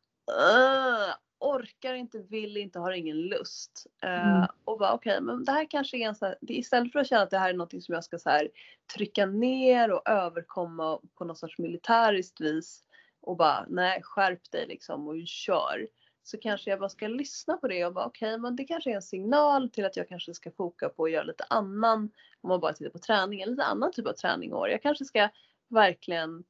"Ugh, 1.41 1.55
orkar 1.55 1.95
inte, 1.95 2.19
vill 2.19 2.57
inte, 2.57 2.79
har 2.79 2.93
ingen 2.93 3.17
lust. 3.17 3.87
Eh, 4.03 4.29
Mm. 4.37 4.49
Och 4.65 4.79
bara 4.79 4.93
okej, 4.93 5.21
men 5.21 5.45
det 5.45 5.53
här 5.53 5.67
kanske 5.71 5.97
är 5.97 6.09
en 6.09 6.15
så 6.15 6.27
här, 6.27 6.37
istället 6.41 6.93
för 6.93 6.99
att 6.99 7.09
känna 7.09 7.23
att 7.23 7.31
det 7.31 7.39
här 7.39 7.51
är 7.51 7.55
något 7.55 7.71
som 7.71 7.95
jag 7.95 8.05
ska 8.05 8.19
så 8.19 8.31
här, 8.31 8.49
trycka 8.95 9.27
ner 9.27 9.93
och 9.93 10.09
överkomma 10.09 11.01
på 11.15 11.25
något 11.25 11.39
sorts 11.39 11.59
militäriskt 11.59 12.41
vis 12.41 12.85
och 13.21 13.37
bara 13.37 13.67
nej 13.69 14.03
skärp 14.03 14.51
dig 14.51 14.67
liksom 14.67 15.09
och 15.09 15.27
kör. 15.27 15.89
Så 16.23 16.39
kanske 16.39 16.71
jag 16.71 16.79
bara 16.79 16.89
ska 16.89 17.09
lyssna 17.09 17.57
på 17.57 17.69
det 17.69 17.85
och 17.85 17.93
bara 17.95 18.07
okej 18.07 18.39
men 18.39 18.57
det 18.57 18.65
kanske 18.65 18.91
är 18.91 18.95
en 18.95 19.03
signal 19.03 19.71
till 19.71 19.85
att 19.85 19.97
jag 19.97 20.09
kanske 20.09 20.35
ska 20.35 20.51
foka 20.51 20.89
på 20.89 21.05
att 21.05 21.11
göra 21.11 21.23
lite 21.25 21.45
annan, 21.51 22.11
om 22.41 22.49
man 22.49 22.61
bara 22.61 22.73
tittar 22.73 22.91
på 22.91 22.99
träning, 22.99 23.47
lite 23.47 23.65
annan 23.65 23.93
typ 23.93 24.07
av 24.07 24.13
träning 24.13 24.51
i 24.51 24.53
år. 24.53 24.69
Jag 24.69 24.83
kanske 24.83 25.05
ska 25.05 25.29
verkligen 25.69 26.45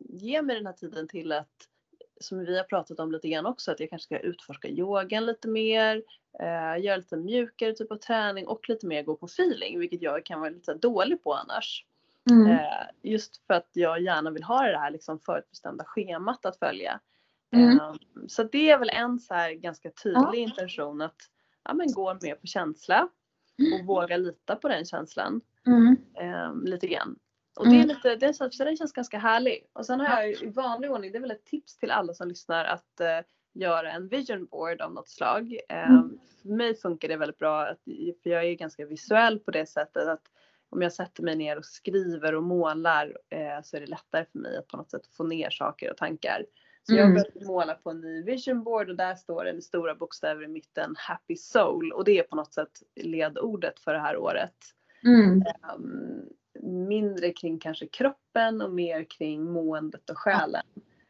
ge 0.00 0.42
mig 0.42 0.56
den 0.56 0.66
här 0.66 0.72
tiden 0.72 1.08
till 1.08 1.32
att 1.32 1.68
som 2.22 2.38
vi 2.38 2.56
har 2.56 2.64
pratat 2.64 3.00
om 3.00 3.12
lite 3.12 3.28
grann 3.28 3.46
också, 3.46 3.72
att 3.72 3.80
jag 3.80 3.90
kanske 3.90 4.04
ska 4.04 4.18
utforska 4.18 4.68
yogan 4.68 5.26
lite 5.26 5.48
mer, 5.48 6.02
eh, 6.40 6.84
göra 6.84 6.96
lite 6.96 7.16
mjukare 7.16 7.72
typ 7.72 7.92
av 7.92 7.96
träning 7.96 8.46
och 8.46 8.68
lite 8.68 8.86
mer 8.86 9.02
gå 9.02 9.16
på 9.16 9.26
feeling, 9.26 9.78
vilket 9.78 10.02
jag 10.02 10.24
kan 10.24 10.40
vara 10.40 10.50
lite 10.50 10.74
dålig 10.74 11.22
på 11.22 11.34
annars. 11.34 11.84
Mm. 12.30 12.50
Eh, 12.50 12.86
just 13.02 13.46
för 13.46 13.54
att 13.54 13.70
jag 13.72 14.00
gärna 14.02 14.30
vill 14.30 14.42
ha 14.42 14.62
det 14.62 14.78
här 14.78 14.90
liksom 14.90 15.18
förutbestämda 15.18 15.84
schemat 15.84 16.46
att 16.46 16.58
följa. 16.58 17.00
Mm. 17.52 17.80
Eh, 17.80 17.94
så 18.26 18.42
det 18.42 18.70
är 18.70 18.78
väl 18.78 18.90
en 18.90 19.18
så 19.18 19.34
här 19.34 19.52
ganska 19.52 19.90
tydlig 19.90 20.38
intention 20.38 21.00
att 21.02 21.16
ja, 21.64 21.74
men 21.74 21.92
gå 21.92 22.18
mer 22.22 22.34
på 22.34 22.46
känsla 22.46 23.08
och 23.80 23.86
våga 23.86 24.16
lita 24.16 24.56
på 24.56 24.68
den 24.68 24.84
känslan 24.84 25.40
Mm. 25.66 25.96
eh, 26.20 26.54
lite 26.64 26.86
grann. 26.86 27.16
Och 27.54 27.64
det, 27.68 27.70
är 27.74 27.84
Mm. 27.84 27.88
lite, 27.88 28.16
det, 28.16 28.34
så 28.34 28.48
den 28.64 28.76
känns 28.76 28.92
ganska 28.92 29.18
härlig. 29.18 29.66
Och 29.72 29.86
sen 29.86 30.00
har 30.00 30.06
jag 30.22 30.30
i 30.42 30.46
vanlig 30.50 30.90
ordning, 30.90 31.12
det 31.12 31.18
är 31.18 31.22
väl 31.22 31.30
ett 31.30 31.44
tips 31.44 31.78
till 31.78 31.90
alla 31.90 32.14
som 32.14 32.28
lyssnar 32.28 32.64
att 32.64 33.00
eh, 33.00 33.18
göra 33.54 33.92
en 33.92 34.08
vision 34.08 34.46
board 34.46 34.80
av 34.80 34.92
något 34.94 35.08
slag. 35.08 35.58
Eh, 35.68 35.90
Mm. 35.90 36.18
För 36.42 36.48
mig 36.48 36.74
funkar 36.74 37.08
det 37.08 37.16
väldigt 37.16 37.38
bra, 37.38 37.66
att, 37.66 37.78
för 38.22 38.30
jag 38.30 38.44
är 38.44 38.54
ganska 38.54 38.86
visuell 38.86 39.38
på 39.38 39.50
det 39.50 39.66
sättet 39.66 40.08
att 40.08 40.22
om 40.70 40.82
jag 40.82 40.92
sätter 40.92 41.22
mig 41.22 41.36
ner 41.36 41.58
och 41.58 41.64
skriver 41.64 42.34
och 42.34 42.42
målar 42.42 43.16
eh, 43.30 43.62
så 43.62 43.76
är 43.76 43.80
det 43.80 43.86
lättare 43.86 44.24
för 44.32 44.38
mig 44.38 44.56
att 44.56 44.68
på 44.68 44.76
något 44.76 44.90
sätt 44.90 45.06
få 45.06 45.24
ner 45.24 45.50
saker 45.50 45.90
och 45.90 45.96
tankar. 45.96 46.44
Så 46.82 46.94
jag 46.94 47.00
Mm. 47.04 47.14
börjat 47.14 47.46
måla 47.46 47.74
på 47.74 47.90
en 47.90 48.00
ny 48.00 48.22
vision 48.22 48.62
board 48.64 48.90
och 48.90 48.96
där 48.96 49.14
står 49.14 49.44
det 49.44 49.52
med 49.52 49.64
stora 49.64 49.94
bokstäver 49.94 50.44
i 50.44 50.48
mitten 50.48 50.94
Happy 50.98 51.36
Soul 51.36 51.92
och 51.92 52.04
det 52.04 52.18
är 52.18 52.22
på 52.22 52.36
något 52.36 52.54
sätt 52.54 52.82
ledordet 52.96 53.80
för 53.80 53.92
det 53.94 54.00
här 54.00 54.16
året. 54.16 54.56
Mm. 55.04 55.42
Um, 55.76 56.28
mindre 56.62 57.32
kring 57.32 57.58
kanske 57.58 57.86
kroppen 57.86 58.60
och 58.60 58.70
mer 58.70 59.04
kring 59.04 59.44
måendet 59.52 60.10
och 60.10 60.18
själen. 60.18 60.62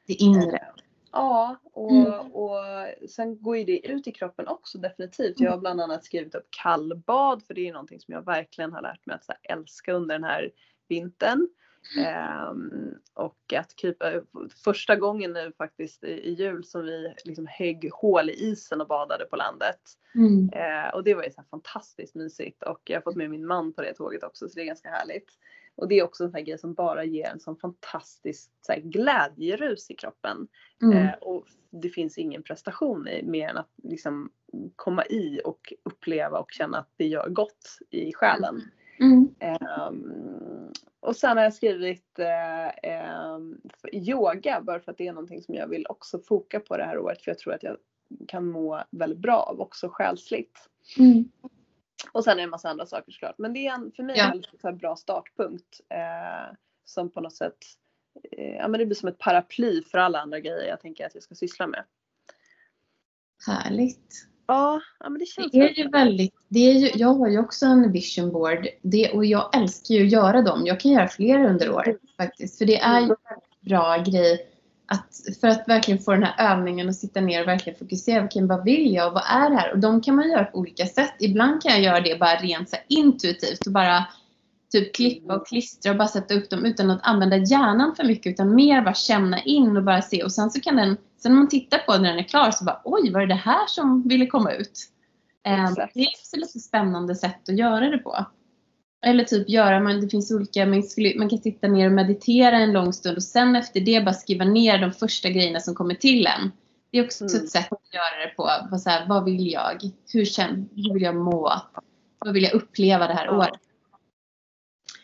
Det 0.06 0.14
inre. 0.14 0.66
Ja, 1.12 1.56
och, 1.72 1.90
Mm. 1.90 2.32
och 2.32 2.56
sen 3.10 3.42
går 3.42 3.56
ju 3.56 3.64
det 3.64 3.86
ut 3.88 4.06
i 4.06 4.12
kroppen 4.12 4.48
också 4.48 4.78
definitivt. 4.78 5.40
Jag 5.40 5.50
har 5.50 5.58
bland 5.58 5.80
annat 5.80 6.04
skrivit 6.04 6.34
upp 6.34 6.46
kallbad 6.62 7.42
för 7.42 7.54
det 7.54 7.68
är 7.68 7.72
någonting 7.72 8.00
som 8.00 8.14
jag 8.14 8.24
verkligen 8.24 8.72
har 8.72 8.82
lärt 8.82 9.06
mig 9.06 9.16
att 9.16 9.36
älska 9.42 9.92
under 9.92 10.14
den 10.14 10.24
här 10.24 10.50
vintern. 10.88 11.48
Um, 12.50 12.94
och 13.14 13.52
att 13.56 13.76
krypa, 13.76 14.12
första 14.64 14.96
gången 14.96 15.32
nu 15.32 15.52
faktiskt 15.58 16.04
i, 16.04 16.10
i 16.10 16.32
jul 16.32 16.64
som 16.64 16.82
vi 16.82 17.14
liksom 17.24 17.46
högg 17.46 17.90
hål 17.92 18.30
i 18.30 18.32
isen 18.32 18.80
och 18.80 18.86
badade 18.86 19.24
på 19.24 19.36
landet. 19.36 19.80
Mm. 20.14 20.38
Uh, 20.42 20.94
och 20.94 21.04
det 21.04 21.14
var 21.14 21.22
ju 21.22 21.30
så 21.30 21.42
fantastiskt 21.50 22.14
mysigt 22.14 22.62
och 22.62 22.80
jag 22.84 22.96
har 22.96 23.02
fått 23.02 23.16
med 23.16 23.30
min 23.30 23.46
man 23.46 23.72
på 23.72 23.82
det 23.82 23.94
tåget 23.94 24.22
också 24.22 24.48
så 24.48 24.54
det 24.54 24.62
är 24.62 24.66
ganska 24.66 24.88
härligt. 24.88 25.28
Och 25.74 25.88
det 25.88 25.98
är 25.98 26.04
också 26.04 26.24
en 26.24 26.30
sån 26.30 26.38
här 26.38 26.44
grej 26.44 26.58
som 26.58 26.74
bara 26.74 27.04
ger 27.04 27.26
en 27.26 27.40
sån 27.40 27.56
fantastisk 27.56 28.50
så 28.60 28.72
här, 28.72 28.80
glädjerus 28.80 29.90
i 29.90 29.94
kroppen. 29.94 30.48
Mm. 30.82 30.98
Eh, 30.98 31.14
och 31.14 31.46
det 31.70 31.88
finns 31.88 32.18
ingen 32.18 32.42
prestation 32.42 33.08
i 33.08 33.22
mer 33.22 33.48
än 33.48 33.56
att 33.56 33.70
liksom 33.82 34.30
komma 34.76 35.04
i 35.04 35.40
och 35.44 35.72
uppleva 35.82 36.38
och 36.38 36.52
känna 36.52 36.78
att 36.78 36.90
det 36.96 37.06
gör 37.06 37.28
gott 37.28 37.78
i 37.90 38.12
själen. 38.12 38.62
Mm. 39.00 39.34
Eh, 39.38 39.90
och 41.02 41.16
sen 41.16 41.36
har 41.36 41.44
jag 41.44 41.54
skrivit 41.54 42.18
eh, 42.18 43.38
yoga 43.92 44.60
bara 44.60 44.80
för 44.80 44.92
att 44.92 44.98
det 44.98 45.06
är 45.06 45.12
någonting 45.12 45.42
som 45.42 45.54
jag 45.54 45.68
vill 45.68 45.86
också 45.88 46.18
foka 46.18 46.60
på 46.60 46.76
det 46.76 46.84
här 46.84 46.98
året 46.98 47.22
för 47.22 47.30
jag 47.30 47.38
tror 47.38 47.54
att 47.54 47.62
jag 47.62 47.76
kan 48.28 48.46
må 48.46 48.82
väldigt 48.90 49.18
bra 49.18 49.36
av 49.36 49.60
också 49.60 49.88
själsligt. 49.88 50.68
Mm. 50.98 51.30
Och 52.12 52.24
sen 52.24 52.32
är 52.32 52.36
det 52.36 52.42
en 52.42 52.50
massa 52.50 52.68
andra 52.68 52.86
saker 52.86 53.12
såklart. 53.12 53.38
Men 53.38 53.52
det 53.52 53.66
är 53.66 53.74
en, 53.74 53.92
för 53.92 54.02
mig 54.02 54.16
ja. 54.18 54.32
en 54.32 54.42
väldigt 54.62 54.80
bra 54.80 54.96
startpunkt. 54.96 55.80
Eh, 55.88 56.56
som 56.84 57.10
på 57.10 57.20
något 57.20 57.36
sätt, 57.36 57.58
eh, 58.32 58.56
ja 58.56 58.68
men 58.68 58.80
det 58.80 58.86
blir 58.86 58.96
som 58.96 59.08
ett 59.08 59.18
paraply 59.18 59.82
för 59.82 59.98
alla 59.98 60.20
andra 60.20 60.40
grejer 60.40 60.68
jag 60.68 60.80
tänker 60.80 61.06
att 61.06 61.14
jag 61.14 61.22
ska 61.22 61.34
syssla 61.34 61.66
med. 61.66 61.84
Härligt. 63.46 64.31
Ja, 64.52 64.80
ja 65.00 65.08
men 65.08 65.18
det 65.18 65.26
känns 65.26 65.52
det 65.52 65.58
är 65.58 65.78
ju 65.78 65.88
väldigt, 65.88 66.34
det 66.48 66.70
är 66.70 66.72
ju, 66.72 66.90
jag 66.94 67.14
har 67.14 67.28
ju 67.28 67.38
också 67.38 67.66
en 67.66 67.92
vision 67.92 68.32
board 68.32 68.68
det, 68.82 69.10
och 69.10 69.24
jag 69.24 69.56
älskar 69.56 69.94
ju 69.94 70.04
att 70.06 70.12
göra 70.12 70.42
dem. 70.42 70.66
Jag 70.66 70.80
kan 70.80 70.92
göra 70.92 71.08
fler 71.08 71.44
under 71.44 71.70
året 71.70 71.96
faktiskt. 72.16 72.58
För 72.58 72.64
det 72.64 72.78
är 72.78 73.00
ju 73.00 73.06
en 73.06 73.16
bra 73.60 73.96
grej 73.96 74.46
att 74.86 75.38
för 75.40 75.48
att 75.48 75.68
verkligen 75.68 76.00
få 76.00 76.12
den 76.12 76.22
här 76.22 76.52
övningen 76.52 76.88
och 76.88 76.94
sitta 76.94 77.20
ner 77.20 77.42
och 77.42 77.48
verkligen 77.48 77.78
fokusera. 77.78 78.24
Okay, 78.24 78.46
vad 78.46 78.64
vill 78.64 78.94
jag 78.94 79.10
vad 79.10 79.22
är 79.26 79.50
det 79.50 79.56
här? 79.56 79.72
Och 79.72 79.78
de 79.78 80.00
kan 80.00 80.16
man 80.16 80.30
göra 80.30 80.44
på 80.44 80.58
olika 80.58 80.86
sätt. 80.86 81.14
Ibland 81.18 81.62
kan 81.62 81.72
jag 81.72 81.82
göra 81.82 82.00
det 82.00 82.18
bara 82.20 82.36
rent 82.36 82.70
så 82.70 82.76
intuitivt 82.88 83.66
och 83.66 83.72
bara 83.72 84.06
typ 84.72 84.94
klippa 84.94 85.36
och 85.36 85.46
klistra 85.46 85.92
och 85.92 85.98
bara 85.98 86.08
sätta 86.08 86.34
upp 86.34 86.50
dem 86.50 86.64
utan 86.64 86.90
att 86.90 87.00
använda 87.02 87.36
hjärnan 87.36 87.94
för 87.96 88.04
mycket 88.04 88.30
utan 88.30 88.54
mer 88.54 88.82
bara 88.82 88.94
känna 88.94 89.42
in 89.42 89.76
och 89.76 89.82
bara 89.82 90.02
se 90.02 90.22
och 90.22 90.32
sen 90.32 90.50
så 90.50 90.60
kan 90.60 90.76
den, 90.76 90.96
sen 91.22 91.32
när 91.32 91.38
man 91.38 91.48
tittar 91.48 91.78
på 91.78 91.92
den 91.92 92.02
när 92.02 92.10
den 92.10 92.18
är 92.18 92.28
klar 92.28 92.50
så 92.50 92.64
bara 92.64 92.80
oj 92.84 93.12
var 93.12 93.20
det 93.20 93.26
det 93.26 93.34
här 93.34 93.66
som 93.66 94.08
ville 94.08 94.26
komma 94.26 94.52
ut? 94.52 94.88
Um, 95.48 95.74
det 95.94 96.00
är 96.00 96.08
också 96.08 96.36
lite 96.36 96.58
spännande 96.58 97.14
sätt 97.14 97.48
att 97.48 97.58
göra 97.58 97.90
det 97.90 97.98
på. 97.98 98.26
Eller 99.04 99.24
typ 99.24 99.48
göra, 99.48 99.80
man, 99.80 100.00
det 100.00 100.08
finns 100.08 100.30
olika, 100.32 100.66
man, 100.66 100.82
skulle, 100.82 101.18
man 101.18 101.28
kan 101.28 101.38
sitta 101.38 101.68
ner 101.68 101.86
och 101.86 101.92
meditera 101.92 102.56
en 102.56 102.72
lång 102.72 102.92
stund 102.92 103.16
och 103.16 103.22
sen 103.22 103.56
efter 103.56 103.80
det 103.80 104.04
bara 104.04 104.14
skriva 104.14 104.44
ner 104.44 104.78
de 104.78 104.92
första 104.92 105.28
grejerna 105.28 105.60
som 105.60 105.74
kommer 105.74 105.94
till 105.94 106.26
en. 106.26 106.52
Det 106.90 106.98
är 106.98 107.04
också 107.04 107.24
mm. 107.24 107.36
ett 107.36 107.50
sätt 107.50 107.72
att 107.72 107.94
göra 107.94 108.26
det 108.26 108.34
på. 108.36 108.68
på 108.70 108.78
så 108.78 108.90
här, 108.90 109.08
vad 109.08 109.24
vill 109.24 109.52
jag? 109.52 109.90
Hur, 110.12 110.24
känner, 110.24 110.64
hur 110.76 110.94
vill 110.94 111.02
jag 111.02 111.16
må? 111.16 111.52
Vad 112.18 112.34
vill 112.34 112.42
jag 112.42 112.52
uppleva 112.52 113.06
det 113.06 113.14
här 113.14 113.30
året? 113.30 113.60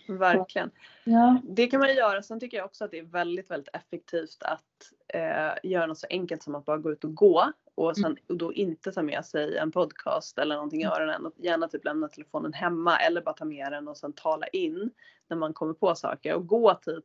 Verkligen. 0.08 0.70
Ja. 1.04 1.40
Det 1.44 1.66
kan 1.66 1.80
man 1.80 1.94
göra. 1.94 2.22
Sen 2.22 2.40
tycker 2.40 2.56
jag 2.56 2.66
också 2.66 2.84
att 2.84 2.90
det 2.90 2.98
är 2.98 3.04
väldigt, 3.04 3.50
väldigt 3.50 3.74
effektivt 3.74 4.42
att 4.42 4.92
eh, 5.14 5.70
göra 5.70 5.86
något 5.86 5.98
så 5.98 6.06
enkelt 6.10 6.42
som 6.42 6.54
att 6.54 6.64
bara 6.64 6.78
gå 6.78 6.92
ut 6.92 7.04
och 7.04 7.14
gå 7.14 7.52
och, 7.74 7.96
sen, 7.96 8.04
mm. 8.04 8.18
och 8.28 8.36
då 8.36 8.52
inte 8.52 8.92
ta 8.92 9.02
med 9.02 9.24
sig 9.24 9.56
en 9.56 9.72
podcast 9.72 10.38
eller 10.38 10.54
någonting 10.54 10.80
i 10.80 10.84
mm. 10.84 10.94
öronen. 10.94 11.32
Gärna 11.36 11.68
typ 11.68 11.84
lämna 11.84 12.08
telefonen 12.08 12.52
hemma 12.52 12.98
eller 12.98 13.22
bara 13.22 13.34
ta 13.34 13.44
med 13.44 13.72
den 13.72 13.88
och 13.88 13.96
sen 13.96 14.12
tala 14.12 14.46
in 14.46 14.90
när 15.28 15.36
man 15.36 15.52
kommer 15.52 15.74
på 15.74 15.94
saker 15.94 16.34
och 16.34 16.46
gå 16.46 16.74
typ 16.74 17.04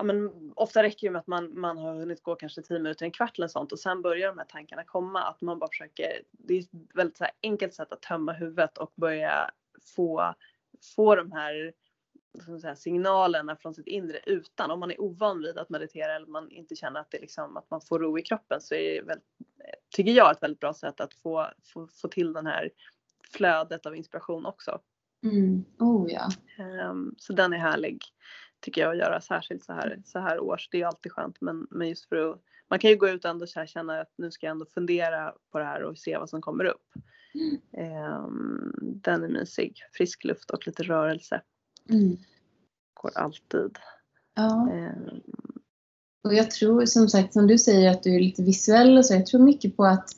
Ja, 0.00 0.04
men 0.04 0.30
ofta 0.56 0.82
räcker 0.82 1.06
det 1.06 1.10
med 1.10 1.20
att 1.20 1.26
man, 1.26 1.60
man 1.60 1.78
har 1.78 1.94
hunnit 1.94 2.22
gå 2.22 2.34
kanske 2.34 2.62
10 2.62 2.78
minuter, 2.78 3.04
en 3.04 3.10
kvart 3.10 3.38
eller 3.38 3.48
sånt 3.48 3.72
och 3.72 3.78
sen 3.78 4.02
börjar 4.02 4.28
de 4.28 4.38
här 4.38 4.44
tankarna 4.44 4.84
komma. 4.84 5.22
Att 5.22 5.40
man 5.40 5.58
bara 5.58 5.70
försöker, 5.70 6.22
det 6.30 6.54
är 6.54 6.60
ett 6.60 6.68
väldigt 6.94 7.16
så 7.16 7.26
enkelt 7.42 7.74
sätt 7.74 7.92
att 7.92 8.02
tömma 8.02 8.32
huvudet 8.32 8.78
och 8.78 8.92
börja 8.96 9.50
få, 9.96 10.34
få 10.96 11.16
de 11.16 11.32
här 11.32 11.72
säga, 12.60 12.76
signalerna 12.76 13.56
från 13.56 13.74
sitt 13.74 13.86
inre 13.86 14.20
utan. 14.26 14.70
Om 14.70 14.80
man 14.80 14.90
är 14.90 15.00
ovan 15.00 15.42
vid 15.42 15.58
att 15.58 15.70
meditera 15.70 16.16
eller 16.16 16.26
man 16.26 16.50
inte 16.50 16.76
känner 16.76 17.00
att, 17.00 17.10
det 17.10 17.20
liksom, 17.20 17.56
att 17.56 17.70
man 17.70 17.80
får 17.80 17.98
ro 17.98 18.18
i 18.18 18.22
kroppen 18.22 18.60
så 18.60 18.74
är 18.74 18.94
det 18.94 19.06
väl, 19.06 19.18
tycker 19.90 20.12
jag 20.12 20.30
ett 20.32 20.42
väldigt 20.42 20.60
bra 20.60 20.74
sätt 20.74 21.00
att 21.00 21.14
få, 21.14 21.46
få, 21.64 21.88
få 22.02 22.08
till 22.08 22.32
den 22.32 22.46
här 22.46 22.70
flödet 23.32 23.86
av 23.86 23.96
inspiration 23.96 24.46
också. 24.46 24.80
Mm. 25.22 25.64
Oh, 25.78 26.12
ja. 26.12 26.28
Um, 26.90 27.14
så 27.18 27.32
den 27.32 27.52
är 27.52 27.58
härlig 27.58 28.04
tycker 28.60 28.80
jag 28.80 28.90
att 28.90 28.98
göra 28.98 29.20
särskilt 29.20 29.64
så 29.64 29.72
här, 29.72 30.02
så 30.04 30.18
här 30.18 30.40
års. 30.40 30.68
Det 30.70 30.82
är 30.82 30.86
alltid 30.86 31.12
skönt 31.12 31.40
men, 31.40 31.66
men 31.70 31.88
just 31.88 32.08
för 32.08 32.30
att 32.30 32.40
man 32.70 32.78
kan 32.78 32.90
ju 32.90 32.96
gå 32.96 33.08
ut 33.08 33.24
och 33.24 33.30
ändå 33.30 33.46
känna 33.46 34.00
att 34.00 34.12
nu 34.16 34.30
ska 34.30 34.46
jag 34.46 34.50
ändå 34.50 34.66
fundera 34.66 35.34
på 35.52 35.58
det 35.58 35.64
här 35.64 35.82
och 35.82 35.98
se 35.98 36.18
vad 36.18 36.30
som 36.30 36.42
kommer 36.42 36.64
upp. 36.64 36.86
Um, 37.76 38.72
den 38.76 39.24
är 39.24 39.28
mysig. 39.28 39.74
Frisk 39.92 40.24
luft 40.24 40.50
och 40.50 40.66
lite 40.66 40.82
rörelse. 40.82 41.40
Mm. 41.90 42.16
Går 42.94 43.10
alltid. 43.14 43.78
Ja. 44.34 44.68
Um. 44.72 45.20
Och 46.24 46.34
jag 46.34 46.50
tror 46.50 46.86
som 46.86 47.08
sagt 47.08 47.32
som 47.32 47.46
du 47.46 47.58
säger 47.58 47.90
att 47.90 48.02
du 48.02 48.14
är 48.14 48.20
lite 48.20 48.42
visuell 48.42 48.98
och 48.98 49.06
så. 49.06 49.14
Jag 49.14 49.26
tror 49.26 49.40
mycket 49.40 49.76
på 49.76 49.84
att, 49.84 50.08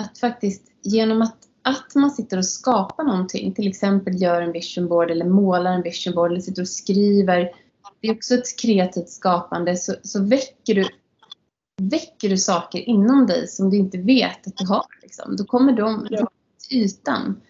att 0.00 0.18
faktiskt 0.18 0.62
genom 0.82 1.22
att, 1.22 1.38
att 1.62 1.94
man 1.94 2.10
sitter 2.10 2.38
och 2.38 2.46
skapar 2.46 3.04
någonting, 3.04 3.54
till 3.54 3.68
exempel 3.68 4.22
gör 4.22 4.42
en 4.42 4.52
vision 4.52 4.88
board 4.88 5.10
eller 5.10 5.24
målar 5.24 5.72
en 5.72 5.82
vision 5.82 6.14
board 6.14 6.30
eller 6.30 6.40
sitter 6.40 6.62
och 6.62 6.68
skriver. 6.68 7.50
Det 8.00 8.08
är 8.08 8.14
också 8.14 8.34
ett 8.34 8.58
kreativt 8.62 9.08
skapande 9.08 9.76
så, 9.76 9.94
så 10.02 10.22
väcker 10.22 10.74
du 10.74 10.88
väcker 11.82 12.28
du 12.28 12.36
saker 12.36 12.78
inom 12.78 13.26
dig 13.26 13.48
som 13.48 13.70
du 13.70 13.76
inte 13.76 13.98
vet 13.98 14.46
att 14.46 14.56
du 14.56 14.66
har. 14.66 14.86
Liksom. 15.02 15.36
Då 15.36 15.44
kommer 15.44 15.72
de 15.72 16.06
ja. 16.10 16.30
till 16.68 16.78
ytan. 16.78 17.40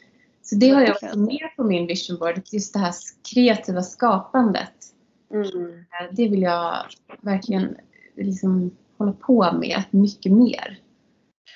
Så 0.43 0.55
det 0.55 0.71
har 0.71 0.83
jag 0.83 0.91
också 0.91 1.19
med 1.19 1.51
på 1.57 1.65
min 1.65 1.87
vision 1.87 2.19
board, 2.19 2.43
just 2.53 2.73
det 2.73 2.79
här 2.79 2.95
kreativa 3.35 3.83
skapandet. 3.83 4.73
Mm. 5.31 5.85
Det 6.13 6.29
vill 6.29 6.43
jag 6.43 6.77
verkligen 7.21 7.77
liksom 8.17 8.77
hålla 8.99 9.13
på 9.13 9.53
med 9.53 9.83
mycket 9.91 10.33
mer. 10.33 10.81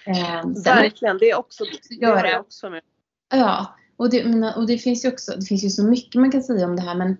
Eh, 0.06 0.62
verkligen, 0.64 1.18
det 1.18 1.30
är 1.30 1.38
också, 1.38 1.64
det 2.00 2.06
har 2.06 2.24
jag 2.24 2.40
också 2.40 2.70
med. 2.70 2.82
Ja, 3.30 3.76
och 3.96 4.10
det, 4.10 4.52
och 4.56 4.66
det 4.66 4.78
finns 4.78 5.04
ju 5.04 5.08
också, 5.08 5.32
det 5.36 5.46
finns 5.46 5.64
ju 5.64 5.68
så 5.68 5.84
mycket 5.84 6.20
man 6.20 6.32
kan 6.32 6.42
säga 6.42 6.66
om 6.66 6.76
det 6.76 6.82
här 6.82 6.94
men 6.94 7.16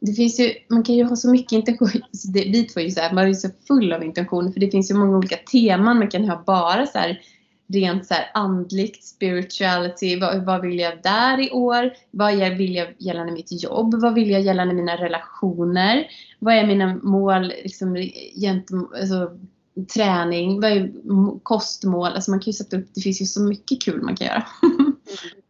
det 0.00 0.12
finns 0.12 0.40
ju, 0.40 0.54
man 0.68 0.82
kan 0.82 0.94
ju 0.94 1.04
ha 1.04 1.16
så 1.16 1.30
mycket 1.30 1.52
intentioner. 1.52 2.02
Alltså 2.02 2.28
vi 2.32 2.64
två 2.64 2.80
är 2.80 2.84
ju 2.84 2.90
så 2.90 3.00
här, 3.00 3.14
man 3.14 3.24
är 3.24 3.28
ju 3.28 3.34
så 3.34 3.48
full 3.68 3.92
av 3.92 4.04
intentioner 4.04 4.52
för 4.52 4.60
det 4.60 4.70
finns 4.70 4.90
ju 4.90 4.94
många 4.94 5.16
olika 5.16 5.36
teman 5.36 5.98
man 5.98 6.08
kan 6.08 6.28
ha 6.28 6.42
bara 6.46 6.86
så 6.86 6.98
här 6.98 7.20
rent 7.68 8.06
så 8.06 8.14
här 8.14 8.30
andligt, 8.34 9.04
spirituality, 9.04 10.20
vad, 10.20 10.44
vad 10.44 10.60
vill 10.60 10.78
jag 10.78 11.02
där 11.02 11.40
i 11.40 11.50
år? 11.50 11.92
Vad 12.10 12.56
vill 12.56 12.74
jag 12.74 12.94
gällande 12.98 13.32
mitt 13.32 13.62
jobb? 13.62 13.94
Vad 13.94 14.14
vill 14.14 14.30
jag 14.30 14.42
gällande 14.42 14.74
mina 14.74 14.96
relationer? 14.96 16.06
Vad 16.38 16.54
är 16.54 16.66
mina 16.66 16.94
mål 17.02 17.52
liksom, 17.64 17.96
gentemot, 18.40 18.94
alltså, 18.94 19.30
träning? 19.94 20.60
Vad 20.60 20.70
är 20.70 20.92
kostmål? 21.42 22.12
Alltså 22.12 22.30
man 22.30 22.40
kan 22.40 22.46
ju 22.46 22.52
sätta 22.52 22.76
upp, 22.76 22.88
det 22.94 23.00
finns 23.00 23.20
ju 23.20 23.26
så 23.26 23.42
mycket 23.42 23.82
kul 23.82 24.02
man 24.02 24.16
kan 24.16 24.26
göra. 24.26 24.46
Mm. 25.06 25.45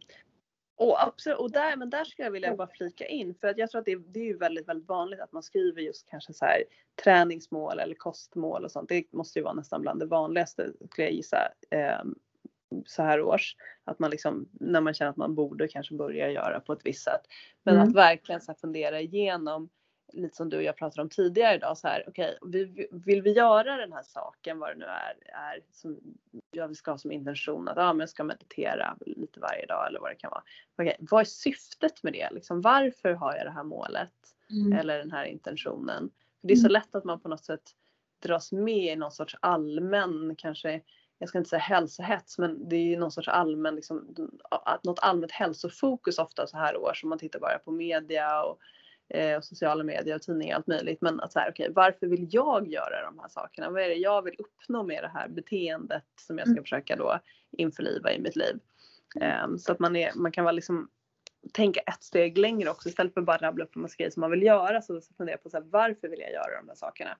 Och 0.77 1.03
absolut, 1.03 1.39
och 1.39 1.51
där, 1.51 1.75
men 1.75 1.89
där 1.89 2.05
skulle 2.05 2.25
jag 2.25 2.31
vilja 2.31 2.55
bara 2.55 2.67
flika 2.67 3.07
in 3.07 3.35
för 3.35 3.47
att 3.47 3.57
jag 3.57 3.71
tror 3.71 3.79
att 3.79 3.85
det, 3.85 3.95
det 3.95 4.19
är 4.19 4.25
ju 4.25 4.37
väldigt, 4.37 4.67
väldigt 4.67 4.87
vanligt 4.89 5.19
att 5.19 5.31
man 5.31 5.43
skriver 5.43 5.81
just 5.81 6.09
kanske 6.09 6.33
så 6.33 6.45
här 6.45 6.63
träningsmål 7.03 7.79
eller 7.79 7.95
kostmål 7.95 8.65
och 8.65 8.71
sånt. 8.71 8.89
Det 8.89 9.13
måste 9.13 9.39
ju 9.39 9.43
vara 9.43 9.53
nästan 9.53 9.81
bland 9.81 9.99
det 9.99 10.05
vanligaste 10.05 10.71
skulle 10.91 11.07
jag 11.07 11.13
gissa 11.13 11.37
eh, 11.71 12.03
så 12.85 13.03
här 13.03 13.21
års. 13.21 13.55
Att 13.83 13.99
man 13.99 14.11
liksom 14.11 14.49
när 14.51 14.81
man 14.81 14.93
känner 14.93 15.11
att 15.11 15.17
man 15.17 15.35
borde 15.35 15.67
kanske 15.67 15.95
börja 15.95 16.31
göra 16.31 16.59
på 16.59 16.73
ett 16.73 16.85
visst 16.85 17.03
sätt. 17.03 17.21
Men 17.63 17.75
mm. 17.75 17.87
att 17.87 17.95
verkligen 17.95 18.41
så 18.41 18.53
fundera 18.53 19.01
igenom 19.01 19.69
lite 20.17 20.35
som 20.35 20.49
du 20.49 20.57
och 20.57 20.63
jag 20.63 20.77
pratade 20.77 21.01
om 21.01 21.09
tidigare 21.09 21.55
idag 21.55 21.77
så 21.77 21.87
här 21.87 22.03
okej, 22.07 22.37
okay, 22.41 22.87
vill 22.91 23.21
vi 23.21 23.31
göra 23.31 23.77
den 23.77 23.93
här 23.93 24.03
saken 24.03 24.59
vad 24.59 24.69
det 24.69 24.75
nu 24.75 24.85
är, 24.85 25.15
är 25.25 25.59
som 25.71 25.97
jag 26.51 26.75
ska 26.75 26.91
ha 26.91 26.97
som 26.97 27.11
intention 27.11 27.67
att 27.67 27.77
ja, 27.77 27.93
men 27.93 27.99
jag 27.99 28.09
ska 28.09 28.23
meditera 28.23 28.97
lite 29.05 29.39
varje 29.39 29.65
dag 29.65 29.87
eller 29.87 29.99
vad 29.99 30.11
det 30.11 30.15
kan 30.15 30.31
vara. 30.31 30.43
Okay, 30.77 30.95
vad 30.99 31.21
är 31.21 31.25
syftet 31.25 32.03
med 32.03 32.13
det? 32.13 32.29
Liksom, 32.31 32.61
varför 32.61 33.13
har 33.13 33.35
jag 33.35 33.45
det 33.45 33.51
här 33.51 33.63
målet 33.63 34.13
mm. 34.49 34.79
eller 34.79 34.97
den 34.97 35.11
här 35.11 35.25
intentionen? 35.25 36.09
För 36.41 36.47
det 36.47 36.53
är 36.53 36.55
så 36.55 36.67
mm. 36.67 36.71
lätt 36.71 36.95
att 36.95 37.03
man 37.03 37.19
på 37.19 37.29
något 37.29 37.45
sätt 37.45 37.71
dras 38.19 38.51
med 38.51 38.93
i 38.93 38.95
någon 38.95 39.11
sorts 39.11 39.35
allmän 39.39 40.35
kanske 40.37 40.81
jag 41.19 41.29
ska 41.29 41.37
inte 41.37 41.49
säga 41.49 41.59
hälsohets 41.59 42.37
men 42.37 42.69
det 42.69 42.75
är 42.75 42.83
ju 42.83 42.97
någon 42.97 43.11
sorts 43.11 43.27
allmän 43.27 43.75
liksom, 43.75 44.15
något 44.83 44.99
allmänt 44.99 45.31
hälsofokus 45.31 46.19
ofta 46.19 46.47
så 46.47 46.57
här 46.57 46.77
år 46.77 46.93
som 46.93 47.09
man 47.09 47.19
tittar 47.19 47.39
bara 47.39 47.59
på 47.59 47.71
media 47.71 48.43
och 48.43 48.59
eh, 49.09 49.37
och 49.37 49.45
sociala 49.45 49.83
medier 49.83 50.15
och 50.15 50.21
tidningar 50.21 50.55
och 50.55 50.57
allt 50.57 50.67
möjligt. 50.67 51.01
Men 51.01 51.19
att 51.19 51.31
så 51.31 51.39
här, 51.39 51.51
okay, 51.51 51.69
varför 51.69 52.07
vill 52.07 52.27
jag 52.31 52.67
göra 52.67 53.05
de 53.05 53.19
här 53.19 53.29
sakerna? 53.29 53.69
Vad 53.69 53.81
är 53.81 53.89
det 53.89 53.95
jag 53.95 54.21
vill 54.21 54.35
uppnå 54.39 54.83
med 54.83 55.03
det 55.03 55.11
här 55.13 55.27
beteendet 55.27 56.03
som 56.21 56.37
jag 56.37 56.47
ska 56.47 56.53
mm. 56.53 56.63
försöka 56.63 56.95
då 56.95 57.19
införliva 57.51 58.11
i 58.11 58.21
mitt 58.21 58.35
liv? 58.35 58.59
Um, 59.43 59.59
så 59.59 59.71
att 59.71 59.79
man, 59.79 59.95
är, 59.95 60.11
man 60.15 60.31
kan 60.31 60.43
vara 60.43 60.51
liksom 60.51 60.89
tänka 61.53 61.79
ett 61.79 62.03
steg 62.03 62.37
längre 62.37 62.69
också 62.69 62.89
istället 62.89 63.13
för 63.13 63.21
att 63.21 63.27
bara 63.27 63.37
rabbla 63.37 63.65
upp 63.65 63.75
en 63.75 63.81
massa 63.81 63.95
grejer 63.97 64.11
som 64.11 64.21
man 64.21 64.31
vill 64.31 64.43
göra 64.43 64.81
så 64.81 65.01
fundera 65.17 65.37
på 65.37 65.49
så 65.49 65.57
här, 65.57 65.63
varför 65.63 66.07
vill 66.07 66.19
jag 66.19 66.31
göra 66.31 66.61
de 66.61 66.67
här 66.67 66.75
sakerna? 66.75 67.17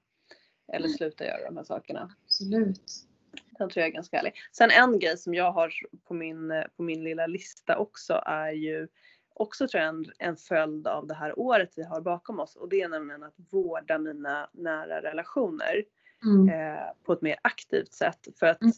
Eller 0.74 0.88
sluta 0.88 1.26
göra 1.26 1.46
de 1.46 1.58
här 1.58 1.64
sakerna. 1.64 2.16
Absolut. 2.26 3.08
Den 3.58 3.70
tror 3.70 3.82
jag 3.82 3.88
är 3.88 3.94
ganska 3.94 4.18
härlig. 4.18 4.34
Sen 4.52 4.72
en 4.72 5.00
grej 5.00 5.18
som 5.18 5.34
jag 5.34 5.52
har 5.52 5.74
på 6.08 6.14
min, 6.14 6.64
på 6.78 6.84
min 6.84 7.04
lilla 7.04 7.28
lista 7.28 7.78
också 7.78 8.22
är 8.26 8.52
ju 8.52 8.88
också 9.40 9.68
tror 9.68 9.84
jag 9.84 9.90
en, 9.90 10.06
en 10.20 10.38
följd 10.38 10.88
av 10.88 11.08
det 11.08 11.14
här 11.14 11.40
året 11.40 11.74
vi 11.76 11.84
har 11.84 12.02
bakom 12.02 12.40
oss 12.40 12.56
och 12.56 12.70
det 12.70 12.82
är 12.82 12.90
nämligen 12.90 13.24
att 13.24 13.36
vårda 13.50 13.98
mina 13.98 14.50
nära 14.52 15.02
relationer 15.02 15.84
mm. 16.24 16.50
eh, 16.50 16.84
på 17.04 17.14
ett 17.14 17.22
mer 17.22 17.36
aktivt 17.42 17.94
sätt. 17.94 18.28
För 18.40 18.46
att 18.46 18.62
mm. 18.62 18.74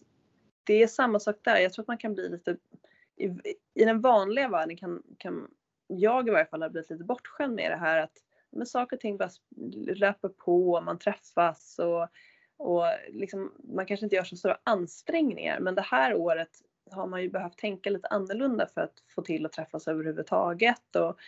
det 0.64 0.84
är 0.84 0.88
samma 0.88 1.20
sak 1.20 1.36
där. 1.42 1.58
Jag 1.58 1.74
tror 1.74 1.84
att 1.84 1.88
man 1.88 1.98
kan 1.98 2.14
bli 2.14 2.30
lite 2.30 2.58
i, 3.16 3.26
i 3.74 3.86
den 3.86 4.02
vanliga 4.02 4.50
världen 4.50 4.78
kan, 4.78 5.04
kan 5.18 5.48
jag 5.88 6.28
i 6.28 6.32
varje 6.32 6.46
fall 6.46 6.62
ha 6.62 6.70
blivit 6.70 6.90
lite 6.90 7.04
bortskämd 7.04 7.56
med 7.56 7.72
det 7.72 7.78
här 7.78 8.00
att 8.00 8.14
men 8.52 8.66
saker 8.66 8.96
och 8.96 9.00
ting 9.00 9.18
bara 9.18 9.30
löper 9.96 10.30
på, 10.30 10.82
man 10.82 11.00
träffas 11.00 11.80
och, 11.80 12.08
och 12.58 12.84
liksom, 13.10 13.54
man 13.64 13.86
kanske 13.86 14.06
inte 14.06 14.16
gör 14.16 14.24
så 14.24 14.38
stora 14.38 14.58
ansträngningar 14.64 15.60
men 15.60 15.76
det 15.76 15.82
här 15.82 16.16
året 16.16 16.50
har 16.92 17.08
man 17.08 17.22
ju 17.22 17.30
behövt 17.30 17.58
tänka 17.58 17.90
lite 17.90 18.08
annorlunda 18.08 18.68
för 18.68 18.82
att 18.82 19.04
få 19.08 19.22
till 19.22 19.46
att 19.46 19.52
träffas 19.52 19.88
överhuvudtaget 19.88 20.96
och 20.96 21.20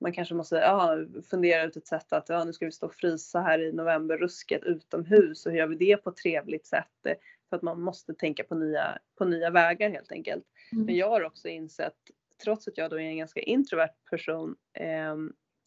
man 0.00 0.12
kanske 0.12 0.34
måste 0.34 0.56
ja, 0.56 0.98
fundera 1.30 1.64
ut 1.64 1.76
ett 1.76 1.86
sätt 1.86 2.12
att 2.12 2.28
ja, 2.28 2.44
nu 2.44 2.52
ska 2.52 2.64
vi 2.64 2.72
stå 2.72 2.86
och 2.86 2.94
frysa 2.94 3.40
här 3.40 3.58
i 3.58 3.72
novemberrusket 3.72 4.62
utomhus 4.62 5.46
och 5.46 5.52
hur 5.52 5.58
gör 5.58 5.66
vi 5.66 5.76
det 5.76 5.96
på 5.96 6.10
ett 6.10 6.16
trevligt 6.16 6.66
sätt? 6.66 7.18
För 7.50 7.56
att 7.56 7.62
man 7.62 7.80
måste 7.80 8.14
tänka 8.14 8.44
på 8.44 8.54
nya, 8.54 8.98
på 9.18 9.24
nya 9.24 9.50
vägar 9.50 9.90
helt 9.90 10.12
enkelt. 10.12 10.44
Mm. 10.72 10.84
Men 10.84 10.96
jag 10.96 11.08
har 11.10 11.24
också 11.24 11.48
insett, 11.48 11.96
trots 12.44 12.68
att 12.68 12.78
jag 12.78 12.90
då 12.90 13.00
är 13.00 13.04
en 13.04 13.18
ganska 13.18 13.40
introvert 13.40 13.94
person, 14.10 14.56
eh, 14.74 15.16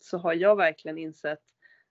så 0.02 0.18
har 0.18 0.34
jag 0.34 0.56
verkligen 0.56 0.98
insett 0.98 1.44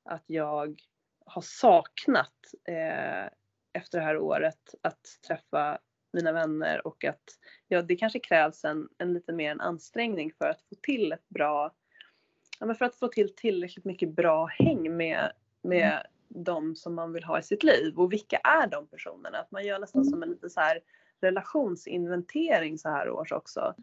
att 0.05 0.25
jag 0.27 0.81
har 1.27 1.43
saknat 1.43 2.55
eh, 2.69 3.27
efter 3.73 3.99
det 3.99 4.05
här 4.05 4.19
året 4.19 4.75
att 4.83 5.19
träffa 5.27 5.79
mina 6.13 6.33
vänner 6.33 6.87
och 6.87 7.05
att 7.05 7.25
ja, 7.69 7.83
det 7.83 7.97
kanske 7.97 8.19
krävs 8.19 8.65
en, 8.65 8.89
en 8.99 9.13
lite 9.13 9.33
mer 9.33 9.51
en 9.51 9.61
ansträngning 9.61 10.33
för 10.39 10.49
att 10.49 10.63
få 10.63 10.75
till 10.83 11.13
ett 11.13 11.29
bra, 11.29 11.75
ja, 12.61 12.67
men 12.67 12.77
för 12.77 12.85
att 12.85 12.95
få 12.95 13.09
till 13.09 13.35
tillräckligt 13.35 13.85
mycket 13.85 14.09
bra 14.09 14.47
häng 14.47 14.97
med, 14.97 15.33
med 15.63 15.93
mm. 15.93 16.45
de 16.45 16.77
som 16.77 16.95
man 16.95 17.13
vill 17.13 17.25
ha 17.25 17.39
i 17.39 17.43
sitt 17.43 17.63
liv 17.63 17.99
och 17.99 18.13
vilka 18.13 18.37
är 18.37 18.67
de 18.67 18.87
personerna? 18.87 19.39
Att 19.39 19.51
man 19.51 19.65
gör 19.65 19.79
nästan 19.79 20.03
mm. 20.03 20.11
som 20.11 20.23
en 20.23 20.29
lite 20.29 20.51
så 20.51 20.61
här 20.61 20.81
relationsinventering 21.21 22.79
så 22.79 22.89
här 22.89 23.11
års 23.11 23.33
också. 23.33 23.75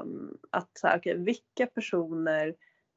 Um, 0.00 0.38
att 0.50 0.70
så 0.78 0.86
här, 0.86 0.98
okay, 0.98 1.14
vilka 1.14 1.66
personer, 1.66 2.54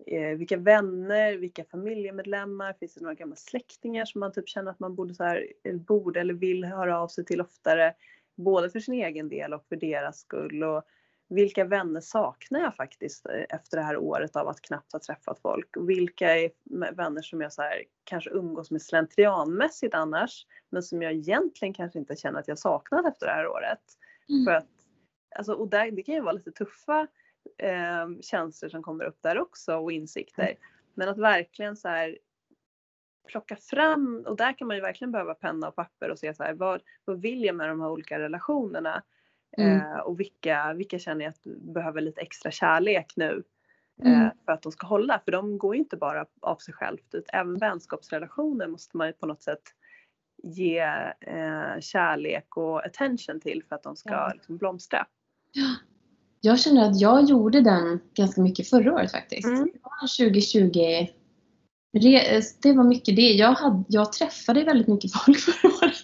eh, 0.08 0.38
vilka 0.38 0.58
vänner, 0.58 1.38
vilka 1.38 1.64
familjemedlemmar, 1.64 2.74
finns 2.74 2.94
det 2.94 3.02
några 3.02 3.16
gamla 3.16 3.36
släktingar 3.36 4.06
som 4.06 4.20
man 4.20 4.32
typ 4.32 4.50
känner 4.50 4.72
att 4.72 4.80
man 4.80 4.96
borde, 4.96 5.16
så 5.16 5.24
här, 5.24 5.48
borde 5.74 6.20
eller 6.20 6.34
vill 6.34 6.66
höra 6.66 7.00
av 7.00 7.08
sig 7.08 7.26
till 7.26 7.42
oftare? 7.42 7.94
Både 8.44 8.70
för 8.70 8.80
sin 8.80 8.94
egen 8.94 9.30
del 9.30 9.54
och 9.54 9.66
för 9.66 9.76
deras 9.76 10.20
skull. 10.20 10.64
Och 10.64 10.84
vilka 11.30 11.66
vänner 11.66 12.02
saknar 12.02 12.60
jag 12.60 12.76
faktiskt 12.76 13.26
eh, 13.26 13.46
efter 13.50 13.78
det 13.78 13.84
här 13.84 13.98
året 13.98 14.36
av 14.36 14.48
att 14.48 14.62
knappt 14.62 14.94
ha 14.94 15.00
träffat 15.00 15.40
folk? 15.40 15.68
Vilka 15.80 16.38
är 16.38 16.52
vänner 16.94 17.22
som 17.22 17.42
jag 17.42 17.54
så 17.54 17.62
här, 17.62 17.84
kanske 18.04 18.30
umgås 18.30 18.72
med 18.72 18.82
slentrianmässigt 18.82 19.96
annars 19.96 20.46
men 20.70 20.84
som 20.84 21.02
jag 21.02 21.14
egentligen 21.14 21.74
kanske 21.74 22.00
inte 22.00 22.16
känner 22.16 22.40
att 22.40 22.48
jag 22.48 22.60
saknat 22.60 23.06
efter 23.06 23.26
det 23.26 23.32
här 23.32 23.48
året. 23.48 23.82
Mm. 24.30 24.46
För 24.46 24.52
att, 24.52 24.68
alltså, 25.36 25.54
och 25.54 25.70
där, 25.70 25.92
det 25.92 26.04
kan 26.04 26.16
ju 26.16 26.22
vara 26.22 26.34
lite 26.34 26.52
tuffa 26.52 27.08
eh, 27.58 28.08
känslor 28.22 28.70
som 28.70 28.84
kommer 28.84 29.04
upp 29.04 29.22
där 29.22 29.40
också 29.40 29.76
och 29.76 29.92
insikter. 29.92 30.44
Mm. 30.44 30.58
Men 30.94 31.10
att 31.10 31.18
verkligen 31.18 31.76
så 31.76 31.88
här, 31.88 32.18
plocka 33.30 33.56
fram 33.56 34.24
och 34.28 34.38
där 34.38 34.58
kan 34.58 34.68
man 34.68 34.78
ju 34.78 34.82
verkligen 34.82 35.12
behöva 35.12 35.34
penna 35.34 35.68
och 35.68 35.76
papper 35.76 36.10
och 36.10 36.20
se 36.20 36.34
så 36.34 36.44
här, 36.44 36.54
vad, 36.54 36.82
vad 37.06 37.22
vill 37.22 37.44
jag 37.44 37.56
med 37.56 37.70
de 37.70 37.82
här 37.82 37.90
olika 37.90 38.20
relationerna? 38.20 39.04
Mm. 39.58 39.78
Eh, 39.78 39.98
och 39.98 40.20
vilka, 40.20 40.74
vilka 40.74 41.00
känner 41.00 41.26
jag 41.26 41.30
att 41.30 41.44
behöver 41.74 42.02
lite 42.02 42.22
extra 42.22 42.52
kärlek 42.52 43.14
nu 43.16 43.44
eh, 44.04 44.20
mm. 44.20 44.30
för 44.46 44.52
att 44.52 44.62
de 44.62 44.72
ska 44.72 44.88
hålla. 44.88 45.22
För 45.26 45.32
de 45.32 45.58
går 45.58 45.76
ju 45.76 45.82
inte 45.82 45.98
bara 45.98 46.26
av 46.42 46.56
sig 46.56 46.74
självt. 46.74 47.16
Även 47.34 47.58
vänskapsrelationer 47.58 48.68
måste 48.68 48.98
man 48.98 49.08
ju 49.08 49.14
på 49.14 49.26
något 49.26 49.42
sätt 49.44 49.64
ge 50.44 50.80
eh, 51.22 51.80
kärlek 51.80 52.58
och 52.58 52.86
attention 52.86 53.40
till 53.40 53.64
för 53.70 53.76
att 53.76 53.84
de 53.84 53.96
ska 53.96 54.10
ja. 54.10 54.32
liksom, 54.34 54.58
blomstra. 54.58 55.08
Ja. 55.52 55.76
Jag 56.42 56.60
känner 56.60 56.90
att 56.90 57.02
jag 57.02 57.24
gjorde 57.24 57.62
den 57.62 58.00
ganska 58.14 58.42
mycket 58.42 58.70
förra 58.70 58.94
året 58.94 59.12
faktiskt. 59.12 59.48
Mm. 59.48 59.70
2020 60.18 60.80
det 62.62 62.74
var 62.74 62.84
mycket 62.84 63.16
det. 63.16 63.32
Jag, 63.32 63.54
hade, 63.54 63.84
jag 63.88 64.14
träffade 64.14 64.64
väldigt 64.64 64.88
mycket 64.88 65.12
folk 65.14 65.40
förra 65.40 65.70
året. 65.70 65.96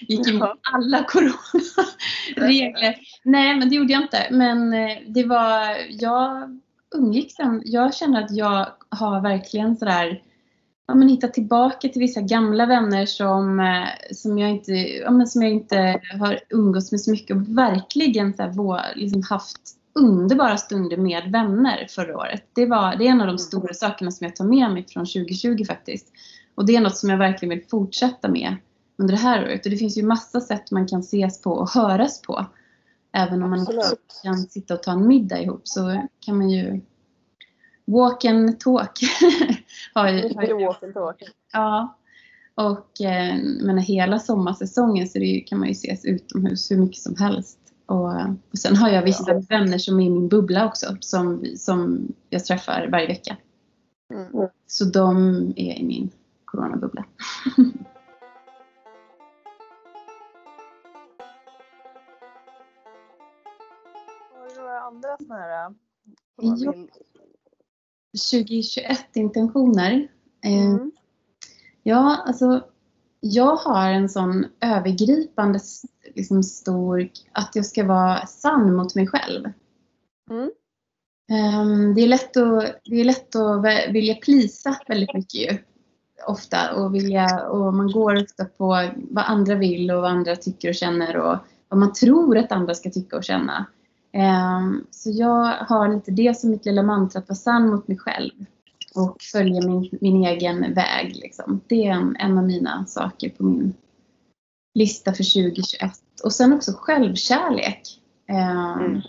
Gick 0.00 0.28
emot 0.28 0.50
alla 0.72 1.04
coronaregler. 1.04 2.96
Nej, 3.24 3.56
men 3.56 3.68
det 3.68 3.74
gjorde 3.74 3.92
jag 3.92 4.02
inte. 4.02 4.26
Men 4.30 4.72
eh, 4.72 4.98
det 5.06 5.24
var, 5.24 5.76
jag 5.90 6.58
umgicks, 6.94 7.34
jag 7.64 7.94
känner 7.94 8.24
att 8.24 8.36
jag 8.36 8.66
har 8.88 9.20
verkligen 9.20 9.76
sådär 9.76 10.22
ja, 10.90 10.94
men 10.94 11.08
hittat 11.08 11.34
tillbaka 11.34 11.88
till 11.88 12.00
vissa 12.00 12.20
gamla 12.20 12.66
vänner 12.66 13.06
som, 13.06 13.60
eh, 13.60 14.14
som, 14.14 14.38
jag, 14.38 14.50
inte, 14.50 14.72
ja, 14.72 15.10
men 15.10 15.26
som 15.26 15.42
jag 15.42 15.50
inte 15.50 16.00
har 16.20 16.40
umgåtts 16.48 16.92
med 16.92 17.00
så 17.00 17.10
mycket 17.10 17.36
och 17.36 17.58
verkligen 17.58 18.34
så 18.34 18.42
här, 18.42 18.96
liksom 18.96 19.22
haft 19.30 19.60
underbara 19.94 20.56
stunder 20.56 20.96
med 20.96 21.32
vänner 21.32 21.86
förra 21.90 22.16
året. 22.16 22.44
Det, 22.54 22.66
var, 22.66 22.96
det 22.96 23.06
är 23.06 23.10
en 23.10 23.20
av 23.20 23.26
de 23.26 23.30
mm. 23.30 23.38
stora 23.38 23.74
sakerna 23.74 24.10
som 24.10 24.24
jag 24.24 24.36
tar 24.36 24.44
med 24.44 24.70
mig 24.70 24.86
från 24.88 25.06
2020 25.06 25.64
faktiskt. 25.64 26.12
Och 26.54 26.66
det 26.66 26.76
är 26.76 26.80
något 26.80 26.96
som 26.96 27.10
jag 27.10 27.18
verkligen 27.18 27.58
vill 27.58 27.68
fortsätta 27.68 28.28
med 28.28 28.56
under 28.98 29.14
det 29.14 29.20
här 29.20 29.44
året. 29.44 29.66
Och 29.66 29.70
det 29.70 29.76
finns 29.76 29.98
ju 29.98 30.02
massa 30.02 30.40
sätt 30.40 30.70
man 30.70 30.88
kan 30.88 31.00
ses 31.00 31.42
på 31.42 31.50
och 31.50 31.70
höras 31.70 32.22
på. 32.22 32.46
Även 33.12 33.42
om 33.42 33.50
man 33.50 33.58
inte 33.58 33.96
kan 34.22 34.36
sitta 34.36 34.74
och 34.74 34.82
ta 34.82 34.92
en 34.92 35.08
middag 35.08 35.42
ihop 35.42 35.68
så 35.68 36.08
kan 36.20 36.36
man 36.36 36.50
ju 36.50 36.80
walk 37.84 38.24
and 38.24 38.60
talk. 38.60 39.00
har 39.94 40.08
ju, 40.08 40.34
har 40.34 40.42
ju, 40.42 40.66
walk 40.66 40.82
and 40.82 40.94
talk. 40.94 41.22
Ja. 41.52 41.96
Och 42.54 43.00
eh, 43.00 43.36
menar, 43.36 43.82
hela 43.82 44.18
sommarsäsongen 44.18 45.08
så 45.08 45.18
det 45.18 45.40
kan 45.46 45.58
man 45.58 45.68
ju 45.68 45.72
ses 45.72 46.04
utomhus 46.04 46.70
hur 46.70 46.76
mycket 46.76 47.02
som 47.02 47.16
helst. 47.16 47.59
Och, 47.90 48.10
och 48.50 48.58
sen 48.58 48.76
har 48.76 48.88
jag 48.88 49.02
vissa 49.02 49.32
ja. 49.32 49.42
vänner 49.48 49.78
som 49.78 50.00
är 50.00 50.06
i 50.06 50.10
min 50.10 50.28
bubbla 50.28 50.66
också 50.66 50.96
som, 51.00 51.44
som 51.56 52.08
jag 52.28 52.44
träffar 52.44 52.88
varje 52.92 53.06
vecka. 53.06 53.36
Mm. 54.14 54.48
Så 54.66 54.84
de 54.84 55.16
är 55.56 55.78
i 55.78 55.84
min 55.84 56.10
coronabubbla. 56.44 57.04
Har 64.34 64.48
du 64.48 64.60
några 64.60 64.80
andra 64.80 65.16
sådana 65.18 65.40
här 65.40 65.74
2021 68.32 69.16
intentioner? 69.16 70.08
Eh, 70.44 70.66
mm. 70.66 70.92
Ja, 71.82 72.22
alltså 72.26 72.64
jag 73.20 73.56
har 73.56 73.90
en 73.90 74.08
sån 74.08 74.46
övergripande 74.60 75.58
liksom 76.14 76.42
stor, 76.42 77.08
att 77.32 77.56
jag 77.56 77.66
ska 77.66 77.84
vara 77.84 78.26
sann 78.26 78.76
mot 78.76 78.94
mig 78.94 79.06
själv. 79.06 79.52
Mm. 80.30 80.50
Um, 81.60 81.94
det, 81.94 82.00
är 82.00 82.06
lätt 82.06 82.36
att, 82.36 82.80
det 82.84 83.00
är 83.00 83.04
lätt 83.04 83.36
att 83.36 83.64
vilja 83.88 84.14
plisa 84.14 84.76
väldigt 84.88 85.14
mycket 85.14 85.34
ju, 85.34 85.58
ofta 86.26 86.74
och, 86.74 86.94
vilja, 86.94 87.48
och 87.48 87.74
man 87.74 87.92
går 87.92 88.22
ofta 88.22 88.44
på 88.44 88.66
vad 89.10 89.24
andra 89.24 89.54
vill 89.54 89.90
och 89.90 90.02
vad 90.02 90.10
andra 90.10 90.36
tycker 90.36 90.68
och 90.68 90.74
känner 90.74 91.16
och 91.16 91.38
vad 91.68 91.78
man 91.78 91.92
tror 91.92 92.38
att 92.38 92.52
andra 92.52 92.74
ska 92.74 92.90
tycka 92.90 93.16
och 93.16 93.24
känna. 93.24 93.66
Um, 94.58 94.86
så 94.90 95.10
jag 95.10 95.54
har 95.54 95.94
lite 95.94 96.10
det 96.10 96.38
som 96.38 96.50
mitt 96.50 96.66
lilla 96.66 96.82
mantra, 96.82 97.18
att 97.18 97.28
vara 97.28 97.36
sann 97.36 97.70
mot 97.70 97.88
mig 97.88 97.98
själv 97.98 98.32
och 98.94 99.16
följa 99.32 99.66
min, 99.66 99.88
min 100.00 100.24
egen 100.24 100.74
väg. 100.74 101.16
Liksom. 101.16 101.60
Det 101.66 101.86
är 101.86 101.92
en, 101.92 102.16
en 102.16 102.38
av 102.38 102.44
mina 102.44 102.86
saker 102.86 103.28
på 103.28 103.44
min 103.44 103.74
lista 104.74 105.12
för 105.12 105.42
2021. 105.42 105.92
Och 106.24 106.32
sen 106.32 106.52
också 106.52 106.72
självkärlek. 106.72 107.82
Um, 108.28 108.84
mm. 108.84 109.00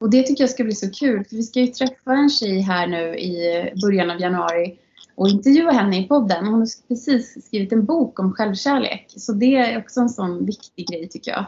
Och 0.00 0.10
det 0.10 0.22
tycker 0.22 0.42
jag 0.42 0.50
ska 0.50 0.64
bli 0.64 0.74
så 0.74 0.90
kul 0.90 1.24
för 1.24 1.36
vi 1.36 1.42
ska 1.42 1.60
ju 1.60 1.66
träffa 1.66 2.12
en 2.12 2.30
tjej 2.30 2.60
här 2.60 2.86
nu 2.86 3.18
i 3.18 3.72
början 3.82 4.10
av 4.10 4.20
januari 4.20 4.78
och 5.14 5.28
intervjua 5.28 5.70
henne 5.70 6.00
i 6.04 6.08
podden. 6.08 6.46
Hon 6.46 6.60
har 6.60 6.88
precis 6.88 7.46
skrivit 7.46 7.72
en 7.72 7.84
bok 7.84 8.18
om 8.18 8.32
självkärlek. 8.32 9.14
Så 9.16 9.32
det 9.32 9.56
är 9.56 9.78
också 9.78 10.00
en 10.00 10.08
sån 10.08 10.46
viktig 10.46 10.88
grej 10.88 11.08
tycker 11.08 11.30
jag. 11.30 11.46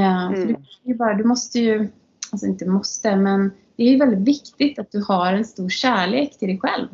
Uh, 0.00 0.26
mm. 0.26 0.34
för 0.34 0.46
det 0.84 0.90
är 0.90 0.94
bara, 0.94 1.14
du 1.14 1.24
måste 1.24 1.60
ju, 1.60 1.88
alltså 2.32 2.46
inte 2.46 2.66
måste, 2.66 3.16
men 3.16 3.50
det 3.76 3.82
är 3.94 3.98
väldigt 3.98 4.28
viktigt 4.28 4.78
att 4.78 4.92
du 4.92 5.04
har 5.08 5.32
en 5.32 5.44
stor 5.44 5.68
kärlek 5.68 6.38
till 6.38 6.48
dig 6.48 6.58
själv. 6.60 6.88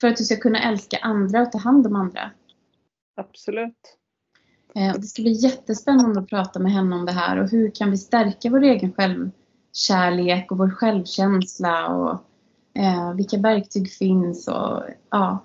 För 0.00 0.08
att 0.08 0.16
du 0.16 0.24
ska 0.24 0.36
kunna 0.36 0.62
älska 0.62 0.98
andra 1.02 1.42
och 1.42 1.52
ta 1.52 1.58
hand 1.58 1.86
om 1.86 1.96
andra. 1.96 2.30
Absolut. 3.16 3.96
Eh, 4.74 4.94
och 4.94 5.00
det 5.00 5.06
ska 5.06 5.22
bli 5.22 5.32
jättespännande 5.32 6.20
att 6.20 6.28
prata 6.28 6.58
med 6.58 6.72
henne 6.72 6.96
om 6.96 7.06
det 7.06 7.12
här 7.12 7.36
och 7.42 7.50
hur 7.50 7.70
kan 7.70 7.90
vi 7.90 7.96
stärka 7.98 8.50
vår 8.50 8.62
egen 8.62 8.92
själv, 8.92 9.30
kärlek 9.72 10.52
och 10.52 10.58
vår 10.58 10.70
självkänsla 10.70 11.88
och 11.88 12.10
eh, 12.80 13.14
vilka 13.14 13.38
verktyg 13.38 13.92
finns 13.92 14.48
och 14.48 14.82
ja, 15.10 15.38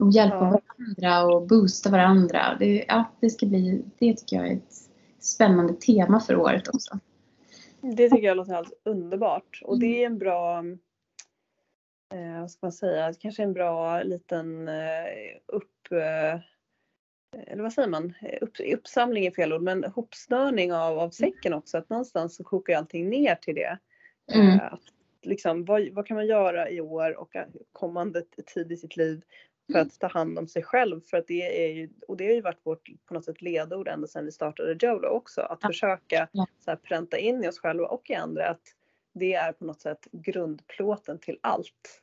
och 0.00 0.10
hjälpa 0.10 0.36
Ja. 0.36 0.60
varandra 0.76 1.24
och 1.34 1.46
boosta 1.46 1.90
varandra. 1.90 2.56
Det, 2.58 2.84
ja, 2.88 3.04
det 3.20 3.30
ska 3.30 3.46
bli, 3.46 3.84
det 3.98 4.16
tycker 4.16 4.36
jag 4.36 4.48
är 4.48 4.52
ett 4.56 4.74
spännande 5.20 5.72
tema 5.72 6.20
för 6.20 6.36
året 6.36 6.68
också. 6.68 6.98
Det 7.80 8.10
tycker 8.10 8.28
jag 8.28 8.36
låter 8.36 8.54
alldeles 8.54 8.78
underbart. 8.84 9.60
Och 9.64 9.76
Mm. 9.76 9.80
det 9.80 10.02
är 10.02 10.06
en 10.06 10.18
bra, 10.18 10.58
eh, 12.14 12.40
vad 12.40 12.50
ska 12.50 12.66
man 12.66 12.72
säga, 12.72 13.14
kanske 13.20 13.42
en 13.42 13.52
bra 13.52 14.02
liten 14.02 14.68
eh, 14.68 15.36
upp, 15.46 15.92
eh, 15.92 16.40
eller 17.46 17.62
vad 17.62 17.72
säger 17.72 17.88
man, 17.88 18.14
upp, 18.40 18.60
uppsamling 18.74 19.26
är 19.26 19.30
fel 19.30 19.52
ord, 19.52 19.62
men 19.62 19.84
hopsnörning 19.84 20.72
av, 20.72 20.98
av 20.98 21.10
säcken 21.10 21.54
också. 21.54 21.78
Att 21.78 21.90
någonstans 21.90 22.36
så 22.36 22.44
kokar 22.44 22.74
allting 22.76 23.08
ner 23.08 23.34
till 23.34 23.54
det. 23.54 23.78
Mm. 24.34 24.48
Eh, 24.48 24.72
att 24.72 24.82
liksom, 25.22 25.64
vad, 25.64 25.88
vad 25.92 26.06
kan 26.06 26.14
man 26.14 26.26
göra 26.26 26.70
i 26.70 26.80
år 26.80 27.16
och 27.18 27.36
eh, 27.36 27.46
kommande 27.72 28.22
tid 28.54 28.72
i 28.72 28.76
sitt 28.76 28.96
liv 28.96 29.22
för 29.72 29.78
att 29.78 29.98
ta 30.00 30.06
hand 30.06 30.38
om 30.38 30.48
sig 30.48 30.62
själv. 30.62 31.00
För 31.00 31.16
att 31.16 31.26
det 31.26 31.64
är 31.66 31.74
ju, 31.74 31.90
och 32.08 32.16
det 32.16 32.26
har 32.26 32.32
ju 32.32 32.40
varit 32.40 32.60
vårt 32.62 32.88
på 33.06 33.14
något 33.14 33.24
sätt 33.24 33.42
ledord 33.42 33.88
ända 33.88 34.06
sedan 34.06 34.24
vi 34.24 34.32
startade 34.32 34.86
Jolo 34.86 35.08
också. 35.08 35.40
Att 35.40 35.58
Ja. 35.62 35.68
försöka 35.68 36.28
så 36.64 36.70
här, 36.70 36.76
pränta 36.76 37.18
in 37.18 37.44
i 37.44 37.48
oss 37.48 37.58
själva 37.58 37.86
och 37.86 38.10
i 38.10 38.14
andra 38.14 38.48
att 38.48 38.62
det 39.14 39.34
är 39.34 39.52
på 39.52 39.64
något 39.64 39.80
sätt 39.80 40.06
grundplåten 40.12 41.18
till 41.18 41.38
allt. 41.40 42.02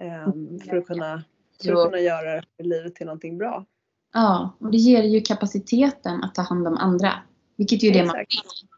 Ehm, 0.00 0.58
för 0.60 0.76
att 0.76 0.86
kunna, 0.86 1.24
för 1.62 1.72
att 1.72 1.84
kunna 1.84 2.00
göra 2.00 2.42
livet 2.58 2.94
till 2.94 3.06
någonting 3.06 3.38
bra. 3.38 3.64
Ja, 4.12 4.56
och 4.60 4.70
det 4.70 4.76
ger 4.78 5.02
ju 5.02 5.20
kapaciteten 5.20 6.24
att 6.24 6.34
ta 6.34 6.42
hand 6.42 6.66
om 6.66 6.76
andra. 6.76 7.12
Vilket 7.56 7.82
ju 7.82 7.88
är 7.88 7.92
det 7.92 8.04
man 8.06 8.16
Exakt. 8.16 8.62
vill. 8.62 8.68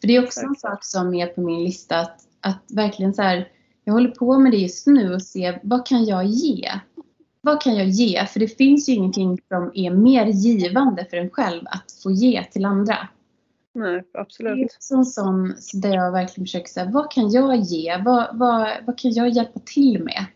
För 0.00 0.08
det 0.08 0.16
är 0.16 0.24
också 0.24 0.40
en 0.40 0.52
Exakt. 0.52 0.60
sak 0.60 0.84
som 0.84 1.14
är 1.14 1.26
på 1.26 1.40
min 1.40 1.64
lista 1.64 2.00
att, 2.00 2.20
att 2.40 2.64
verkligen 2.68 3.14
så 3.14 3.22
här, 3.22 3.52
jag 3.88 3.92
håller 3.92 4.10
på 4.10 4.38
med 4.38 4.52
det 4.52 4.58
just 4.58 4.86
nu 4.86 5.14
och 5.14 5.22
se 5.22 5.58
vad 5.62 5.86
kan 5.86 6.04
jag 6.04 6.26
ge? 6.26 6.70
Vad 7.40 7.62
kan 7.62 7.76
jag 7.76 7.88
ge? 7.88 8.26
För 8.26 8.40
det 8.40 8.48
finns 8.48 8.88
ju 8.88 8.92
ingenting 8.92 9.38
som 9.48 9.70
är 9.74 9.90
mer 9.90 10.26
givande 10.26 11.06
för 11.10 11.16
en 11.16 11.30
själv 11.30 11.62
att 11.64 11.92
få 12.02 12.10
ge 12.10 12.44
till 12.44 12.64
andra. 12.64 13.08
Nej, 13.74 13.92
Det 14.12 14.18
är 14.18 14.20
absolut. 14.22 14.76
också 14.76 14.94
en 14.94 15.04
sån 15.04 15.54
där 15.72 15.94
jag 15.94 16.12
verkligen 16.12 16.46
försöker 16.46 16.68
säga, 16.68 16.90
vad 16.90 17.10
kan 17.10 17.30
jag 17.30 17.56
ge? 17.56 18.02
Vad, 18.04 18.38
vad, 18.38 18.68
vad 18.86 18.98
kan 18.98 19.12
jag 19.12 19.28
hjälpa 19.28 19.60
till 19.60 20.04
med? 20.04 20.26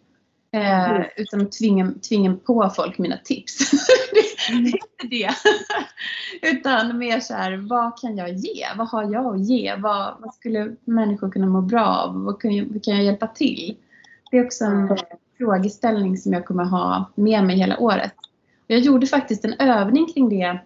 Eh, 0.52 0.90
Mm. 0.90 1.02
Utan 1.16 1.40
att 1.40 1.52
tvinga, 1.52 1.92
tvinga 2.08 2.36
på 2.36 2.70
folk 2.76 2.98
mina 2.98 3.16
tips. 3.24 3.70
det 4.50 4.54
är 4.54 4.66
inte 4.66 5.06
det. 5.10 5.30
utan 6.42 6.98
mer 6.98 7.20
så 7.20 7.34
här, 7.34 7.56
vad 7.56 8.00
kan 8.00 8.16
jag 8.16 8.32
ge? 8.32 8.66
Vad 8.76 8.88
har 8.88 9.12
jag 9.12 9.34
att 9.34 9.48
ge? 9.48 9.74
Vad, 9.78 10.14
vad 10.20 10.34
skulle 10.34 10.76
människor 10.84 11.30
kunna 11.30 11.46
må 11.46 11.60
bra 11.60 11.86
av? 11.86 12.24
Vad 12.24 12.40
kan 12.40 12.56
jag, 12.56 12.66
vad 12.66 12.84
kan 12.84 12.94
jag 12.94 13.04
hjälpa 13.04 13.26
till? 13.26 13.76
Det 14.30 14.38
är 14.38 14.44
också 14.44 14.64
en 14.64 14.72
Mm. 14.84 14.96
frågeställning 15.38 16.16
som 16.18 16.32
jag 16.32 16.46
kommer 16.46 16.64
ha 16.64 17.10
med 17.14 17.44
mig 17.44 17.56
hela 17.56 17.78
året. 17.78 18.12
Jag 18.66 18.80
gjorde 18.80 19.06
faktiskt 19.06 19.44
en 19.44 19.52
övning 19.58 20.12
kring 20.12 20.28
det 20.28 20.58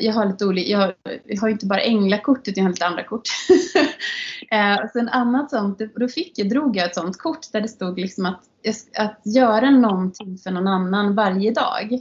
jag 0.00 0.12
har 0.12 0.26
lite 0.26 0.46
olika, 0.46 0.70
jag 0.70 0.78
har, 0.78 0.94
jag 1.24 1.40
har 1.40 1.48
inte 1.48 1.66
bara 1.66 1.80
änglakort 1.80 2.48
utan 2.48 2.54
jag 2.56 2.64
har 2.64 2.70
lite 2.70 2.86
andra 2.86 3.04
kort. 3.04 3.28
eh, 4.50 4.90
sen 4.92 5.08
annat 5.08 5.50
sånt, 5.50 5.80
då 5.96 6.08
fick 6.08 6.38
jag, 6.38 6.48
drog 6.48 6.76
jag 6.76 6.86
ett 6.86 6.94
sånt 6.94 7.18
kort 7.18 7.52
där 7.52 7.60
det 7.60 7.68
stod 7.68 8.00
liksom 8.00 8.26
att, 8.26 8.42
att 8.98 9.20
göra 9.24 9.70
någonting 9.70 10.38
för 10.38 10.50
någon 10.50 10.66
annan 10.66 11.14
varje 11.14 11.50
dag. 11.52 12.00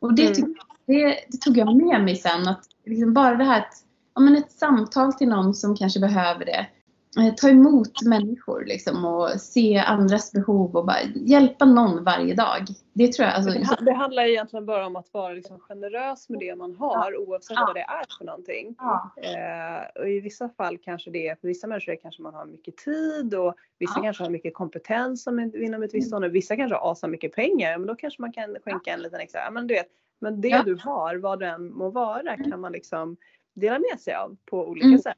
Och 0.00 0.14
det, 0.14 0.38
Mm. 0.38 0.54
det, 0.86 1.20
det 1.28 1.38
tog 1.40 1.56
jag 1.56 1.76
med 1.76 2.04
mig 2.04 2.16
sen. 2.16 2.48
Att 2.48 2.64
liksom 2.86 3.14
bara 3.14 3.34
det 3.34 3.44
här 3.44 3.58
att, 3.58 3.74
ja, 4.14 4.20
men 4.20 4.36
ett 4.36 4.52
samtal 4.52 5.12
till 5.12 5.28
någon 5.28 5.54
som 5.54 5.76
kanske 5.76 6.00
behöver 6.00 6.44
det. 6.44 6.66
Eh, 7.18 7.34
ta 7.34 7.48
emot 7.48 8.02
människor 8.04 8.64
liksom, 8.64 9.04
och 9.04 9.30
se 9.40 9.78
andras 9.78 10.32
behov 10.32 10.76
och 10.76 10.86
bara 10.86 11.02
hjälpa 11.14 11.64
någon 11.64 12.04
varje 12.04 12.34
dag. 12.34 12.58
Det 12.92 13.12
tror 13.12 13.26
jag. 13.26 13.34
Alltså, 13.36 13.50
Det, 13.58 13.66
ha- 13.66 13.76
det 13.84 13.92
handlar 13.92 14.22
egentligen 14.22 14.66
bara 14.66 14.86
om 14.86 14.96
att 14.96 15.12
vara 15.12 15.32
liksom 15.32 15.58
generös 15.58 16.28
med 16.28 16.38
det 16.40 16.56
man 16.56 16.74
har 16.76 17.16
oavsett 17.16 17.56
Ja. 17.56 17.64
vad 17.66 17.76
det 17.76 17.80
är 17.80 18.04
för 18.18 18.24
någonting. 18.24 18.74
ja. 18.78 19.12
Eh, 19.16 20.00
och 20.02 20.08
i 20.08 20.20
vissa 20.20 20.48
fall 20.48 20.78
kanske 20.78 21.10
det 21.10 21.28
är, 21.28 21.34
för 21.36 21.48
vissa 21.48 21.66
människor 21.66 21.96
kanske 22.02 22.22
man 22.22 22.34
har 22.34 22.46
mycket 22.46 22.76
tid 22.76 23.34
och 23.34 23.54
vissa 23.78 23.94
Ja. 23.96 24.02
kanske 24.02 24.22
har 24.24 24.30
mycket 24.30 24.54
kompetens 24.54 25.26
inom 25.54 25.82
ett 25.82 25.94
visst 25.94 26.12
område. 26.14 26.32
Vissa 26.32 26.56
kanske 26.56 26.76
har 26.76 26.90
asa 26.92 27.06
mycket 27.06 27.34
pengar, 27.34 27.78
men 27.78 27.86
då 27.86 27.94
kanske 27.94 28.22
man 28.22 28.32
kan 28.32 28.56
skänka 28.64 28.90
en 28.92 29.02
liten 29.02 29.20
extra. 29.20 29.40
Ja, 29.40 29.50
Men 29.50 29.66
du 29.66 29.74
vet, 29.74 29.88
men 30.20 30.40
det 30.40 30.48
Ja. 30.48 30.62
du 30.62 30.78
har, 30.84 31.16
vad 31.16 31.38
det 31.40 31.46
än 31.46 31.72
må 31.72 31.90
vara, 31.90 32.36
kan 32.36 32.60
man 32.60 32.72
liksom 32.72 33.16
dela 33.54 33.78
med 33.78 34.00
sig 34.00 34.14
av 34.14 34.36
på 34.50 34.68
olika 34.68 34.86
Mm. 34.86 34.98
sätt. 34.98 35.16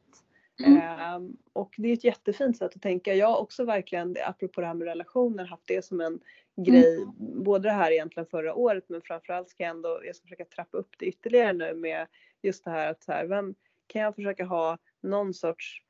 Mm. 0.65 0.81
Ehm, 0.81 1.37
och 1.53 1.75
det 1.79 1.89
är 1.89 1.93
ett 1.93 2.05
jättefint 2.05 2.57
sätt 2.57 2.77
att 2.77 2.83
tänka. 2.83 3.15
Jag 3.15 3.27
har 3.27 3.39
också 3.39 3.65
verkligen, 3.65 4.17
apropå 4.27 4.61
det 4.61 4.67
här 4.67 4.75
med 4.75 4.87
relationer, 4.87 5.45
haft 5.45 5.67
det 5.67 5.85
som 5.85 6.01
en 6.01 6.21
grej. 6.57 7.07
Både 7.19 7.69
det 7.69 7.73
här 7.73 7.91
egentligen 7.91 8.27
förra 8.27 8.55
året 8.55 8.85
men 8.89 9.03
framförallt 9.03 9.49
ska 9.49 9.63
jag 9.63 9.71
ändå, 9.71 10.01
jag 10.05 10.17
ska 10.17 10.23
försöka 10.23 10.45
trappa 10.45 10.79
upp 10.79 10.91
det 10.99 11.07
ytterligare 11.07 11.53
nu 11.53 11.75
med 11.75 12.07
just 12.43 12.65
det 12.65 12.71
här 12.71 12.91
att 12.91 13.03
så 13.03 13.13
här, 13.13 13.27
vem 13.27 13.55
kan 13.87 14.03
jag 14.03 14.15
försöka 14.15 14.45
ha 14.45 14.79
någon 15.03 15.35
sorts 15.35 15.83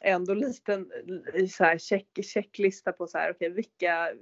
ändå 0.00 0.34
liten 0.34 0.90
så 1.50 1.64
här, 1.64 1.78
check, 1.78 2.06
checklista 2.22 2.92
på 2.92 3.06
så 3.06 3.18
här, 3.18 3.30
okej 3.30 3.50
vilka 3.50 4.12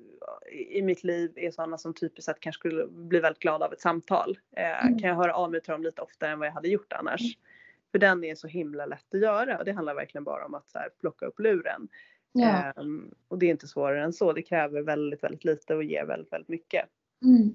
i 0.71 0.83
mitt 0.83 1.05
liv 1.05 1.33
är 1.37 1.51
sådana 1.51 1.79
som 1.79 1.95
typiskt 1.95 2.25
sett 2.25 2.41
kanske 2.41 2.59
skulle 2.59 2.87
bli 2.87 3.21
väldigt 3.21 3.43
glada 3.43 3.67
av 3.67 3.73
ett 3.73 3.81
samtal. 3.81 4.39
Eh, 4.57 4.87
Mm. 4.87 4.99
Kan 4.99 5.09
jag 5.09 5.17
höra 5.17 5.35
av 5.35 5.51
mig 5.51 5.61
till 5.61 5.73
dem 5.73 5.83
lite 5.83 6.03
oftare 6.03 6.31
än 6.31 6.39
vad 6.39 6.49
jag 6.49 6.53
hade 6.53 6.69
gjort 6.69 6.93
annars. 6.93 7.21
För 7.93 7.99
den 7.99 8.25
är 8.25 8.35
så 8.35 8.47
himla 8.49 8.87
lätt 8.87 9.15
att 9.15 9.21
göra 9.21 9.59
och 9.59 9.65
det 9.65 9.73
handlar 9.73 9.95
verkligen 9.95 10.25
bara 10.25 10.47
om 10.47 10.55
att 10.55 10.69
så 10.71 10.79
här, 10.79 10.89
plocka 11.01 11.27
upp 11.27 11.39
luren. 11.41 11.89
Ja. 12.33 12.73
Ehm, 12.77 13.15
och 13.29 13.39
det 13.39 13.47
är 13.47 13.51
inte 13.51 13.69
svårare 13.69 14.05
än 14.05 14.13
så. 14.13 14.33
Det 14.33 14.43
kräver 14.43 14.83
väldigt, 14.83 15.23
väldigt 15.23 15.45
lite 15.45 15.75
och 15.75 15.85
ger 15.85 16.05
väldigt, 16.05 16.33
väldigt 16.33 16.49
mycket. 16.49 16.85
Mm. 17.25 17.55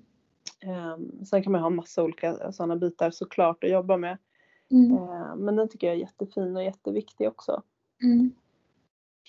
Um, 0.94 1.26
sen 1.26 1.44
kan 1.44 1.52
man 1.52 1.62
ha 1.62 1.70
massa 1.70 2.04
olika 2.04 2.52
sådana 2.52 2.76
bitar 2.76 3.12
såklart 3.12 3.64
att 3.64 3.70
jobba 3.70 3.98
med. 3.98 4.18
Mm. 4.72 4.98
Ehm, 4.98 5.40
men 5.40 5.56
den 5.56 5.70
tycker 5.70 5.88
jag 5.88 5.96
är 5.96 6.00
jättefin 6.00 6.56
och 6.56 6.64
jätteviktig 6.64 7.28
också. 7.28 7.64
Mm. 8.04 8.32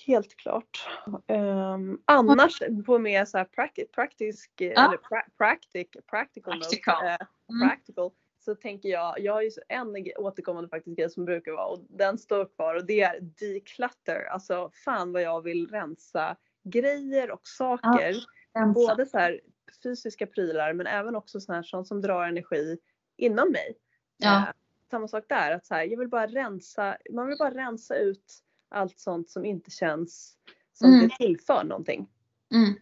Helt 0.06 0.36
klart. 0.36 0.88
Ehm, 1.26 1.98
annars 2.04 2.62
på 2.86 2.98
mer 2.98 3.24
så 3.24 3.38
här 3.38 3.44
practi- 3.44 3.90
praktisk, 3.94 4.50
Ja. 4.56 4.66
eller 4.66 4.96
pra- 4.96 5.30
practic, 5.38 5.88
practical, 6.06 6.54
note, 6.54 6.68
Practical. 6.68 7.06
eh, 7.06 7.16
Mm. 7.50 7.68
practical 7.68 8.10
så 8.46 8.54
tänker 8.54 8.88
jag, 8.88 9.20
jag 9.20 9.32
har 9.32 9.42
ju 9.42 9.50
en 9.68 9.96
återkommande 10.16 10.68
faktiskt 10.68 10.96
grej 10.96 11.10
som 11.10 11.24
brukar 11.24 11.52
vara 11.52 11.66
och 11.66 11.86
den 11.88 12.18
står 12.18 12.44
kvar 12.44 12.74
och 12.74 12.86
det 12.86 13.00
är 13.00 13.20
declutter. 13.20 14.24
Alltså 14.30 14.70
fan 14.84 15.12
vad 15.12 15.22
jag 15.22 15.42
vill 15.42 15.66
rensa 15.68 16.36
grejer 16.64 17.30
och 17.30 17.48
saker. 17.48 18.14
Ensam. 18.58 18.72
Både 18.72 19.06
så 19.06 19.18
här 19.18 19.40
fysiska 19.82 20.26
prylar 20.26 20.72
men 20.72 20.86
även 20.86 21.16
också 21.16 21.40
sånt 21.40 21.56
här 21.56 21.62
sånt 21.62 21.88
som 21.88 22.00
drar 22.02 22.24
energi 22.24 22.78
inom 23.16 23.50
mig. 23.52 23.76
Ja. 24.16 24.38
Eh, 24.38 24.48
samma 24.90 25.08
sak 25.08 25.24
där, 25.28 25.52
att 25.52 25.66
så 25.66 25.74
här, 25.74 25.84
jag 25.84 25.98
vill 25.98 26.08
bara 26.08 26.26
rensa, 26.26 26.96
man 27.12 27.26
vill 27.28 27.38
bara 27.38 27.54
rensa 27.54 27.96
ut 27.96 28.42
allt 28.68 28.98
sånt 28.98 29.30
som 29.30 29.44
inte 29.44 29.70
känns 29.70 30.36
som 30.72 30.90
Mm. 30.92 31.08
det 31.08 31.16
tillför 31.16 31.64
någonting. 31.64 32.08
Mm. 32.54 32.74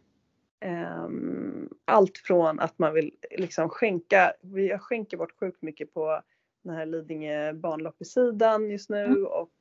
Ehm, 0.64 1.68
allt 1.84 2.18
från 2.18 2.60
att 2.60 2.78
man 2.78 2.94
vill 2.94 3.14
liksom 3.30 3.68
skänka, 3.68 4.32
vi- 4.40 4.68
jag 4.68 4.80
skänker 4.82 5.16
bort 5.16 5.38
sjukt 5.40 5.62
mycket 5.62 5.94
på 5.94 6.20
den 6.64 6.74
här 6.74 6.86
Lidingö 6.86 7.52
barnloppisidan 7.52 8.70
just 8.70 8.90
nu 8.90 9.04
Mm. 9.04 9.26
och 9.26 9.52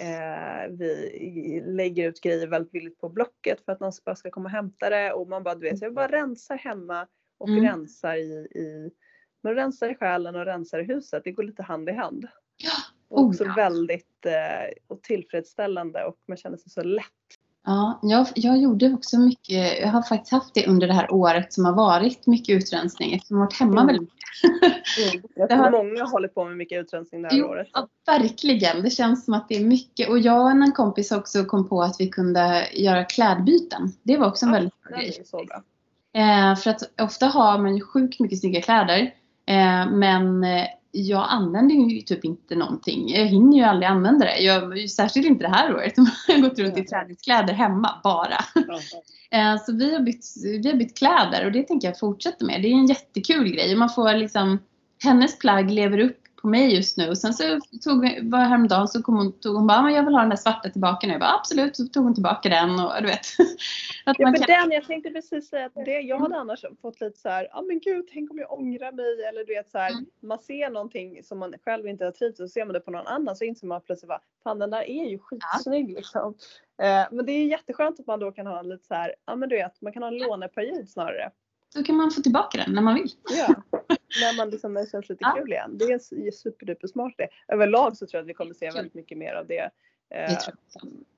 eh, 0.00 0.70
vi 0.70 1.62
lägger 1.66 2.08
ut 2.08 2.20
grejer 2.20 2.46
väldigt 2.46 2.72
billigt 2.72 2.98
på 3.00 3.08
Blocket 3.08 3.64
för 3.64 3.72
att 3.72 3.80
någon 3.80 3.92
bara 4.04 4.16
ska 4.16 4.30
komma 4.30 4.44
och 4.46 4.50
hämta 4.50 4.90
det 4.90 5.12
och 5.12 5.28
man 5.28 5.42
bara 5.42 5.54
du 5.54 5.60
vet, 5.70 5.82
jag 5.82 5.94
bara 5.94 6.08
rensar 6.08 6.56
hemma 6.56 7.06
och 7.38 7.48
Mm. 7.48 7.64
rensar 7.64 8.14
i, 8.16 8.32
i 8.54 8.90
man 9.42 9.54
rensar 9.54 9.88
i 9.88 9.94
själen 9.94 10.36
och 10.36 10.44
rensar 10.44 10.78
i 10.78 10.82
huset. 10.84 11.24
Det 11.24 11.32
går 11.32 11.42
lite 11.42 11.62
hand 11.62 11.88
i 11.88 11.92
hand. 11.92 12.28
Ja. 12.56 12.70
Och 13.08 13.20
Oh, 13.20 13.28
också 13.28 13.44
ja. 13.44 13.52
väldigt 13.56 14.26
eh, 14.26 14.72
och 14.86 15.02
tillfredsställande 15.02 16.04
och 16.04 16.18
man 16.26 16.36
känner 16.36 16.56
sig 16.56 16.70
så 16.70 16.82
lätt. 16.82 17.04
Ja, 17.70 17.98
jag, 18.02 18.26
jag 18.34 18.58
gjorde 18.58 18.92
också 18.92 19.18
mycket, 19.18 19.78
jag 19.80 19.88
har 19.88 20.02
faktiskt 20.02 20.32
haft 20.32 20.54
det 20.54 20.66
under 20.66 20.86
det 20.86 20.94
här 20.94 21.12
året 21.14 21.52
som 21.52 21.64
har 21.64 21.72
varit 21.72 22.26
mycket 22.26 22.56
utrensning 22.56 23.12
eftersom 23.12 23.36
jag 23.36 23.40
har 23.42 23.46
varit 23.46 23.58
hemma 23.60 23.72
Mm. 23.80 23.86
väldigt 23.86 24.02
mycket. 24.02 25.26
Jag 25.36 25.48
Det 25.48 25.54
tror 25.54 25.64
har- 25.64 25.70
många 25.70 26.00
har 26.04 26.10
hållit 26.10 26.34
på 26.34 26.44
med 26.44 26.56
mycket 26.56 26.80
utrensning 26.80 27.22
det 27.22 27.28
här 27.32 27.38
Jo, 27.38 27.46
året. 27.46 27.68
ja, 27.72 27.88
verkligen. 28.06 28.82
Det 28.82 28.90
känns 28.90 29.24
som 29.24 29.34
att 29.34 29.48
det 29.48 29.56
är 29.56 29.64
mycket. 29.64 30.08
Och 30.08 30.18
jag 30.18 30.42
och 30.42 30.50
en 30.50 30.72
kompis 30.72 31.12
också 31.12 31.44
kom 31.44 31.68
på 31.68 31.82
att 31.82 31.96
vi 31.98 32.08
kunde 32.08 32.66
göra 32.72 33.04
klädbyten. 33.04 33.92
Det 34.02 34.16
var 34.16 34.26
också 34.26 34.46
en 34.46 34.52
Ja, 34.52 34.54
väldigt 34.58 34.82
bra 34.82 34.96
grej. 34.98 35.14
ju 35.18 35.24
så 35.24 35.44
bra. 35.44 35.62
Eh, 36.22 36.56
för 36.56 36.70
att 36.70 37.00
ofta 37.02 37.26
har 37.26 37.58
man 37.58 37.76
ju 37.76 37.80
sjukt 37.82 38.20
mycket 38.20 38.40
snygga 38.40 38.62
kläder. 38.62 39.00
Eh, 39.46 39.90
men 39.90 40.44
eh, 40.44 40.64
jag 40.92 41.26
använder 41.28 41.74
ju 41.74 42.00
typ 42.00 42.24
inte 42.24 42.54
någonting. 42.54 43.08
Jag 43.08 43.26
hinner 43.26 43.56
ju 43.56 43.62
aldrig 43.62 43.88
använda 43.88 44.24
det. 44.24 44.38
Jag, 44.38 44.90
särskilt 44.90 45.26
inte 45.26 45.44
det 45.44 45.50
här 45.50 45.74
året. 45.74 45.94
Jag 46.28 46.34
har 46.34 46.42
gått 46.42 46.58
runt 46.58 46.78
i 46.78 46.84
träningskläder 46.84 47.52
hemma 47.54 48.00
bara. 48.04 48.44
Eh, 49.32 49.56
Så 49.56 49.72
vi 49.72 49.92
har, 49.94 50.00
bytt, 50.00 50.24
vi 50.62 50.70
har 50.70 50.76
bytt 50.76 50.98
kläder 50.98 51.46
och 51.46 51.52
det 51.52 51.62
tänker 51.62 51.88
jag 51.88 51.98
fortsätta 51.98 52.44
med. 52.44 52.62
Det 52.62 52.68
är 52.68 52.72
en 52.72 52.86
jättekul 52.86 53.48
grej. 53.52 53.74
Man 53.76 53.88
får 53.90 54.14
liksom, 54.14 54.58
hennes 55.04 55.38
plagg 55.38 55.70
lever 55.70 55.98
upp 55.98 56.19
på 56.40 56.48
mig 56.48 56.74
just 56.74 56.96
nu. 56.96 57.08
Och 57.08 57.18
sen 57.18 57.34
så 57.34 57.60
tog 57.84 58.00
var 58.22 58.38
häromdagen 58.38 58.88
så 58.88 59.02
kom 59.02 59.16
hon, 59.16 59.32
tog 59.32 59.56
hon 59.56 59.66
bara, 59.66 59.90
jag 59.90 60.04
vill 60.04 60.14
ha 60.14 60.20
den 60.20 60.30
där 60.30 60.36
svarta 60.36 60.68
tillbaka 60.68 61.06
nu. 61.06 61.12
Jag 61.12 61.20
bara, 61.20 61.34
absolut, 61.34 61.76
så 61.76 61.86
tog 61.86 62.04
hon 62.04 62.14
tillbaka 62.14 62.48
den 62.48 62.70
och 62.80 62.92
du 63.00 63.06
vet. 63.06 63.20
att 64.04 64.16
ja, 64.18 64.26
man 64.26 64.34
kan... 64.34 64.46
den, 64.46 64.70
jag 64.70 64.84
tänkte 64.84 65.10
precis 65.10 65.48
säga 65.48 65.66
att 65.66 65.74
det, 65.74 66.00
jag 66.00 66.18
hade 66.18 66.36
annars 66.36 66.64
fått 66.82 67.00
lite 67.00 67.18
så 67.18 67.28
här, 67.28 67.48
ja 67.50 67.58
ah, 67.58 67.62
men 67.62 67.80
gud, 67.80 68.08
tänk 68.12 68.30
om 68.30 68.38
jag 68.38 68.52
ångrar 68.52 68.92
mig 68.92 69.24
eller 69.28 69.44
du 69.44 69.54
vet 69.54 69.70
så 69.70 69.78
här, 69.78 69.90
mm. 69.90 70.06
man 70.20 70.38
ser 70.38 70.70
någonting 70.70 71.22
som 71.24 71.38
man 71.38 71.54
själv 71.64 71.86
inte 71.86 72.04
har 72.04 72.12
trivts 72.12 72.40
och 72.40 72.50
ser 72.50 72.64
man 72.64 72.72
det 72.72 72.80
på 72.80 72.90
någon 72.90 73.06
annan 73.06 73.36
så 73.36 73.44
inser 73.44 73.66
man 73.66 73.80
plötsligt 73.80 74.08
bara, 74.08 74.20
fan 74.44 74.58
den 74.58 74.70
där 74.70 74.82
är 74.82 75.04
ju 75.04 75.18
skitsnygg 75.18 75.90
ja. 75.90 75.96
liksom. 75.96 76.34
Eh, 76.82 77.06
men 77.10 77.26
det 77.26 77.32
är 77.32 77.46
jätteskönt 77.46 78.00
att 78.00 78.06
man 78.06 78.20
då 78.20 78.32
kan 78.32 78.46
ha 78.46 78.58
en 78.58 78.68
lite 78.68 78.86
så 78.86 78.94
här, 78.94 79.14
ja 79.26 79.36
men 79.36 79.48
du 79.48 79.56
vet, 79.56 79.80
man 79.80 79.92
kan 79.92 80.02
ha 80.02 80.08
en 80.08 80.18
låneperiod 80.18 80.88
snarare. 80.88 81.30
Då 81.74 81.82
kan 81.82 81.96
man 81.96 82.10
få 82.10 82.20
tillbaka 82.20 82.64
den 82.64 82.74
när 82.74 82.82
man 82.82 82.94
vill. 82.94 83.10
Ja, 83.28 83.54
när 84.20 84.36
man 84.36 84.50
liksom, 84.50 84.74
när 84.74 84.80
det 84.80 84.90
känns 84.90 85.08
lite 85.08 85.24
ja. 85.24 85.34
kul 85.38 85.52
igen. 85.52 85.78
Det 85.78 85.84
är 85.84 86.30
superduper 86.30 86.88
smart 86.88 87.14
det. 87.16 87.28
Överlag 87.48 87.96
så 87.96 88.06
tror 88.06 88.18
jag 88.18 88.22
att 88.22 88.28
vi 88.28 88.34
kommer 88.34 88.54
se 88.54 88.70
väldigt 88.70 88.94
mycket 88.94 89.18
mer 89.18 89.34
av 89.34 89.46
det. 89.46 89.70
Eh, 90.14 90.38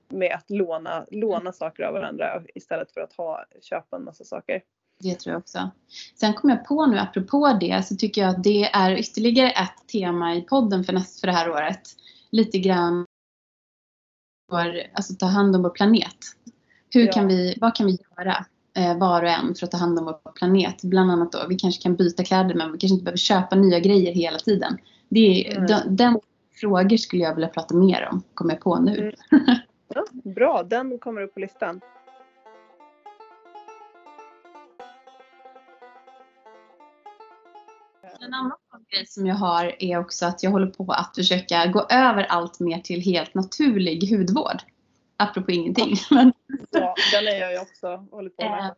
med 0.09 0.33
att 0.33 0.51
låna, 0.51 1.07
låna 1.11 1.53
saker 1.53 1.83
av 1.83 1.93
varandra 1.93 2.43
istället 2.55 2.93
för 2.93 3.01
att 3.01 3.13
ha, 3.13 3.45
köpa 3.63 3.97
en 3.97 4.05
massa 4.05 4.25
saker. 4.25 4.63
Det 5.01 5.15
tror 5.15 5.33
jag 5.33 5.41
också. 5.41 5.71
Sen 6.15 6.35
kom 6.35 6.51
jag 6.51 6.65
på 6.65 6.87
nu, 6.87 6.99
apropå 6.99 7.59
det, 7.61 7.87
så 7.87 7.97
tycker 7.97 8.21
jag 8.21 8.31
att 8.31 8.45
det 8.45 8.65
är 8.65 8.97
ytterligare 8.97 9.51
ett 9.51 9.89
tema 9.93 10.35
i 10.35 10.41
podden 10.41 10.85
för, 10.85 10.93
näst, 10.93 11.21
för 11.21 11.27
det 11.27 11.33
här 11.33 11.51
året. 11.51 11.81
Lite 12.31 12.59
grann 12.59 13.07
för, 14.51 14.91
alltså 14.95 15.15
ta 15.15 15.27
hand 15.27 15.57
om 15.57 15.63
vår 15.63 15.71
planet. 15.71 16.19
Hur 16.91 17.07
ja. 17.07 17.13
kan 17.13 17.29
vi, 17.29 17.59
vad 17.61 17.77
kan 17.77 17.87
vi 17.87 17.99
göra 18.17 18.47
var 18.99 19.23
och 19.23 19.29
en 19.29 19.55
för 19.55 19.67
att 19.67 19.71
ta 19.71 19.77
hand 19.79 19.99
om 19.99 20.05
vår 20.05 20.33
planet? 20.33 20.83
Bland 20.83 21.11
annat 21.11 21.33
då, 21.33 21.39
vi 21.49 21.55
kanske 21.55 21.83
kan 21.83 21.97
byta 21.97 22.25
kläder 22.25 22.55
men 22.55 22.73
vi 22.73 22.79
kanske 22.79 22.95
inte 22.95 23.05
behöver 23.05 23.19
köpa 23.19 23.57
nya 23.57 23.79
grejer 23.81 24.13
hela 24.13 24.39
tiden. 24.39 24.79
Det 25.09 25.47
är, 25.47 25.57
mm. 25.57 25.67
den, 25.67 25.97
den 25.97 26.21
frågor 26.61 26.97
skulle 26.97 27.23
jag 27.23 27.35
vilja 27.35 27.49
prata 27.49 27.75
mer 27.75 28.09
om, 28.13 28.23
kommer 28.35 28.55
jag 28.55 28.61
på 28.61 28.79
nu. 28.79 29.13
Mm. 29.31 29.57
Ja, 29.95 30.05
bra, 30.25 30.63
den 30.63 30.99
kommer 30.99 31.23
upp 31.23 31.35
på 31.35 31.41
listan. 31.41 31.81
En 38.21 38.35
annan 38.35 38.57
grej 38.91 39.07
som 39.07 39.27
jag 39.27 39.35
har 39.35 39.83
är 39.83 39.99
också 39.99 40.27
att 40.27 40.43
jag 40.43 40.51
håller 40.51 40.67
på 40.67 40.93
att 40.93 41.17
försöka 41.17 41.67
gå 41.67 41.87
över 41.91 42.23
allt 42.23 42.61
mer 42.61 42.79
till 42.79 43.01
helt 43.01 43.35
naturlig 43.35 44.17
hudvård. 44.17 44.63
Apropå 45.23 45.51
ingenting. 45.51 45.97
Men 46.11 46.33
ja, 46.71 46.95
den 47.13 47.27
är 47.27 47.41
jag 47.41 47.53
ju 47.53 47.59
också 47.59 48.07
hållit 48.11 48.37
på 48.37 48.45
med. 48.45 48.65
Eh, 48.65 48.73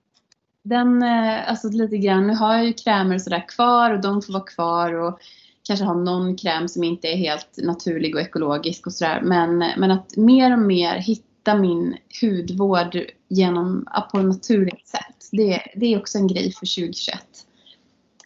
den, 0.62 1.02
eh, 1.02 1.50
alltså 1.50 1.68
lite 1.68 1.98
grann, 1.98 2.26
nu 2.26 2.34
har 2.34 2.54
jag 2.54 2.66
ju 2.66 2.72
krämer 2.72 3.14
och 3.14 3.22
sådär 3.22 3.48
kvar 3.48 3.90
och 3.90 4.00
de 4.00 4.22
får 4.22 4.32
vara 4.32 4.44
kvar 4.44 4.92
och 4.92 5.20
kanske 5.62 5.84
ha 5.84 5.94
någon 5.94 6.36
kräm 6.36 6.68
som 6.68 6.84
inte 6.84 7.08
är 7.08 7.16
helt 7.16 7.56
naturlig 7.56 8.14
och 8.14 8.20
ekologisk 8.20 8.86
och 8.86 8.92
sådär. 8.92 9.20
Men, 9.24 9.58
men 9.58 9.90
att 9.90 10.16
mer 10.16 10.52
och 10.52 10.58
mer 10.58 10.96
hitta 10.96 11.54
min 11.54 11.96
hudvård 12.22 12.98
genom, 13.28 13.86
på 14.12 14.18
ett 14.18 14.24
naturligt 14.24 14.88
sätt. 14.88 15.28
Det, 15.32 15.62
det 15.76 15.94
är 15.94 15.98
också 15.98 16.18
en 16.18 16.26
grej 16.26 16.52
för 16.52 16.82
2021. 16.82 17.18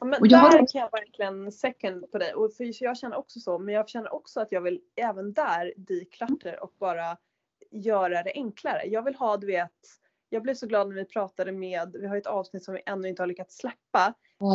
Ja, 0.00 0.06
men 0.06 0.20
och 0.20 0.26
jag 0.26 0.52
där 0.52 0.58
har... 0.58 0.66
kan 0.66 0.80
jag 0.80 0.90
verkligen 0.92 1.52
second 1.52 2.10
på 2.12 2.18
dig. 2.18 2.34
Och 2.34 2.52
för 2.52 2.84
jag 2.84 2.98
känner 2.98 3.16
också 3.16 3.40
så. 3.40 3.58
Men 3.58 3.74
jag 3.74 3.88
känner 3.88 4.14
också 4.14 4.40
att 4.40 4.52
jag 4.52 4.60
vill 4.60 4.80
även 4.96 5.32
där 5.32 5.72
declutter 5.76 6.62
och 6.62 6.72
bara 6.78 7.16
göra 7.70 8.22
det 8.22 8.32
enklare. 8.34 8.82
Jag 8.86 9.02
vill 9.02 9.14
ha, 9.14 9.36
du 9.36 9.46
vet, 9.46 9.72
jag 10.28 10.42
blev 10.42 10.54
så 10.54 10.66
glad 10.66 10.88
när 10.88 10.94
vi 10.94 11.04
pratade 11.04 11.52
med, 11.52 11.96
vi 12.00 12.06
har 12.06 12.16
ett 12.16 12.26
avsnitt 12.26 12.64
som 12.64 12.74
vi 12.74 12.82
ännu 12.86 13.08
inte 13.08 13.22
har 13.22 13.26
lyckats 13.26 13.56
släppa 13.56 14.14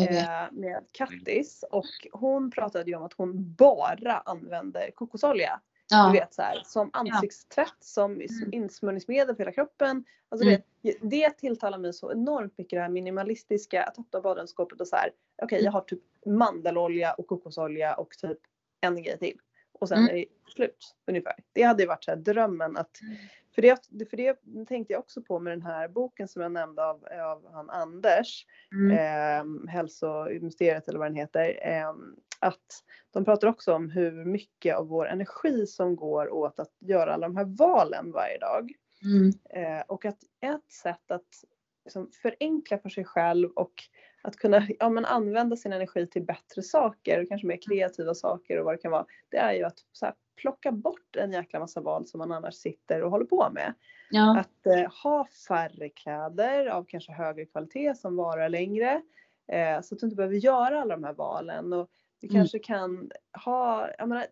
eh, 0.09 0.51
med 0.51 0.85
Kattis 0.91 1.63
och 1.71 1.85
hon 2.11 2.51
pratade 2.51 2.91
ju 2.91 2.97
om 2.97 3.03
att 3.03 3.13
hon 3.13 3.53
bara 3.53 4.17
använder 4.17 4.91
kokosolja. 4.91 5.59
Ja. 5.89 6.07
Du 6.07 6.19
vet 6.19 6.33
så 6.33 6.41
här, 6.41 6.61
som 6.65 6.89
ansiktstvätt, 6.93 7.77
som 7.79 8.11
mm. 8.11 8.27
insmörjningsmedel 8.51 9.35
för 9.35 9.43
hela 9.43 9.51
kroppen. 9.51 10.05
Alltså 10.29 10.47
mm. 10.47 10.61
det, 10.81 10.97
det 11.01 11.29
tilltalar 11.29 11.77
mig 11.77 11.93
så 11.93 12.11
enormt 12.11 12.57
mycket 12.57 12.77
det 12.77 12.81
här 12.81 12.89
minimalistiska, 12.89 13.83
att 13.83 13.99
öppna 13.99 14.21
badrumsskåpet 14.21 14.81
och 14.81 14.87
så 14.87 14.95
här, 14.95 15.11
okej 15.41 15.45
okay, 15.45 15.65
jag 15.65 15.71
har 15.71 15.81
typ 15.81 16.03
mandelolja 16.25 17.13
och 17.13 17.27
kokosolja 17.27 17.95
och 17.95 18.09
typ 18.17 18.39
en 18.81 19.03
grej 19.03 19.19
till. 19.19 19.37
Och 19.83 19.89
sen 19.89 19.97
mm. 19.97 20.09
är 20.09 20.15
det 20.15 20.25
slut 20.51 20.95
ungefär. 21.07 21.35
Det 21.53 21.63
hade 21.63 21.83
ju 21.83 21.87
varit 21.87 22.03
så 22.03 22.11
här, 22.11 22.17
drömmen 22.17 22.77
att 22.77 23.01
mm. 23.01 23.15
För 23.55 23.61
det, 23.61 23.87
för 24.09 24.17
det 24.17 24.37
tänkte 24.67 24.93
jag 24.93 24.99
också 24.99 25.21
på 25.21 25.39
med 25.39 25.53
den 25.53 25.61
här 25.61 25.87
boken 25.87 26.27
som 26.27 26.41
jag 26.41 26.51
nämnde 26.51 26.85
av, 26.85 27.05
av 27.05 27.53
han 27.53 27.69
Anders, 27.69 28.45
mm. 28.71 28.91
eh, 28.91 29.71
Hälsomysteriet 29.71 30.87
eller 30.87 30.99
vad 30.99 31.07
den 31.07 31.15
heter. 31.15 31.59
Eh, 31.67 31.93
att 32.39 32.83
de 33.11 33.25
pratar 33.25 33.47
också 33.47 33.73
om 33.73 33.89
hur 33.89 34.25
mycket 34.25 34.75
av 34.75 34.87
vår 34.87 35.07
energi 35.07 35.67
som 35.67 35.95
går 35.95 36.33
åt 36.33 36.59
att 36.59 36.71
göra 36.79 37.13
alla 37.13 37.27
de 37.27 37.37
här 37.37 37.57
valen 37.57 38.11
varje 38.11 38.37
dag. 38.37 38.71
Mm. 39.03 39.31
Eh, 39.49 39.83
och 39.87 40.05
att 40.05 40.19
ett 40.41 40.71
sätt 40.71 41.11
att 41.11 41.43
liksom, 41.85 42.11
förenkla 42.21 42.77
för 42.77 42.89
sig 42.89 43.05
själv 43.05 43.49
och 43.49 43.73
att 44.21 44.35
kunna 44.35 44.67
ja, 44.79 44.89
men 44.89 45.05
använda 45.05 45.55
sin 45.55 45.73
energi 45.73 46.07
till 46.07 46.23
bättre 46.23 46.61
saker 46.61 47.21
och 47.21 47.29
kanske 47.29 47.47
mer 47.47 47.59
kreativa 47.61 48.13
saker 48.13 48.59
och 48.59 48.65
vad 48.65 48.73
det 48.73 48.77
kan 48.81 48.91
vara. 48.91 49.05
Det 49.29 49.37
är 49.37 49.53
ju 49.53 49.63
att 49.63 49.79
så 49.91 50.05
här, 50.05 50.15
plocka 50.35 50.71
bort 50.71 51.15
en 51.15 51.31
jäkla 51.31 51.59
massa 51.59 51.81
val 51.81 52.05
som 52.05 52.17
man 52.17 52.31
annars 52.31 52.55
sitter 52.55 53.03
och 53.03 53.11
håller 53.11 53.25
på 53.25 53.49
med. 53.53 53.73
Ja. 54.09 54.39
Att 54.39 54.65
eh, 54.65 54.91
ha 55.03 55.27
färre 55.47 55.89
kläder 55.89 56.65
av 56.67 56.85
kanske 56.87 57.11
högre 57.11 57.45
kvalitet 57.45 57.95
som 57.95 58.15
varar 58.15 58.49
längre. 58.49 59.01
Eh, 59.47 59.81
så 59.81 59.95
att 59.95 59.99
du 59.99 60.05
inte 60.05 60.15
behöver 60.15 60.35
göra 60.35 60.81
alla 60.81 60.95
de 60.95 61.03
här 61.03 61.13
valen. 61.13 61.73
Och 61.73 61.89
du 62.19 62.27
mm. 62.27 62.41
kanske 62.41 62.59
kan 62.59 63.11
ha, 63.45 63.89
jag 63.97 64.09
menar, 64.09 64.25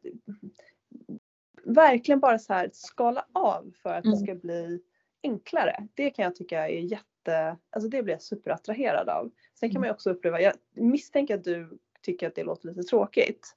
verkligen 1.63 2.19
bara 2.19 2.39
så 2.39 2.53
här 2.53 2.69
skala 2.73 3.25
av 3.33 3.71
för 3.81 3.93
att 3.93 4.05
mm. 4.05 4.11
det 4.11 4.25
ska 4.25 4.35
bli 4.35 4.81
enklare. 5.23 5.87
Det 5.93 6.09
kan 6.09 6.23
jag 6.23 6.35
tycka 6.35 6.69
är 6.69 6.79
jätte, 6.79 7.05
alltså 7.27 7.89
det 7.89 8.03
blir 8.03 8.13
jag 8.13 8.21
superattraherad 8.21 9.09
av. 9.09 9.31
Sen 9.59 9.69
kan 9.69 9.71
mm. 9.71 9.81
man 9.81 9.87
ju 9.87 9.93
också 9.93 10.09
uppleva, 10.09 10.41
jag 10.41 10.53
misstänker 10.73 11.35
att 11.35 11.43
du 11.43 11.79
tycker 12.01 12.27
att 12.27 12.35
det 12.35 12.43
låter 12.43 12.67
lite 12.67 12.83
tråkigt. 12.83 13.55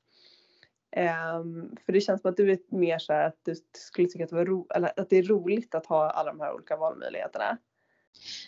Um, 0.97 1.77
för 1.87 1.93
det 1.93 2.01
känns 2.01 2.21
som 2.21 2.31
att 2.31 2.37
du 2.37 2.53
är 2.53 2.59
mer 2.69 2.99
så 2.99 3.13
att 3.13 3.39
du 3.43 3.55
skulle 3.73 4.09
tycka 4.09 4.25
att 4.25 4.31
det, 4.31 4.45
ro, 4.45 4.67
att 4.97 5.11
det 5.11 5.17
är 5.17 5.23
roligt 5.23 5.75
att 5.75 5.87
ha 5.87 6.11
alla 6.11 6.33
de 6.33 6.41
här 6.41 6.55
olika 6.55 6.77
valmöjligheterna. 6.77 7.59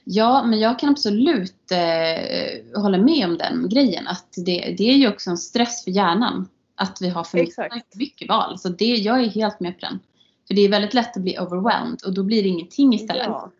Ja, 0.05 0.45
men 0.47 0.61
jag 0.61 0.79
kan 0.79 0.89
absolut 0.89 1.73
eh, 1.73 2.81
hålla 2.83 2.99
med 2.99 3.25
om 3.25 3.39
den 3.39 3.69
grejen. 3.69 4.07
Att 4.07 4.35
det, 4.37 4.75
det 4.79 4.91
är 4.91 4.97
ju 4.97 5.09
också 5.09 5.31
en 5.31 5.39
stress 5.39 5.85
för 5.85 5.91
hjärnan. 5.91 6.49
Att 6.75 6.99
vi 7.01 7.09
har 7.09 7.25
för 7.25 7.39
mycket, 7.39 7.95
mycket 7.95 8.29
val. 8.29 8.59
Så 8.59 8.69
det, 8.69 8.85
jag 8.85 9.21
är 9.21 9.29
helt 9.29 9.61
med 9.61 9.81
på 9.81 9.87
den. 9.87 9.99
För 10.47 10.55
det 10.55 10.61
är 10.61 10.69
väldigt 10.69 10.95
lätt 10.95 11.17
att 11.17 11.23
bli 11.23 11.39
overwhelmed 11.39 11.99
och 12.07 12.15
då 12.15 12.23
blir 12.23 12.43
det 12.43 12.49
ingenting 12.49 12.95
istället. 12.95 13.27
Ja. 13.27 13.51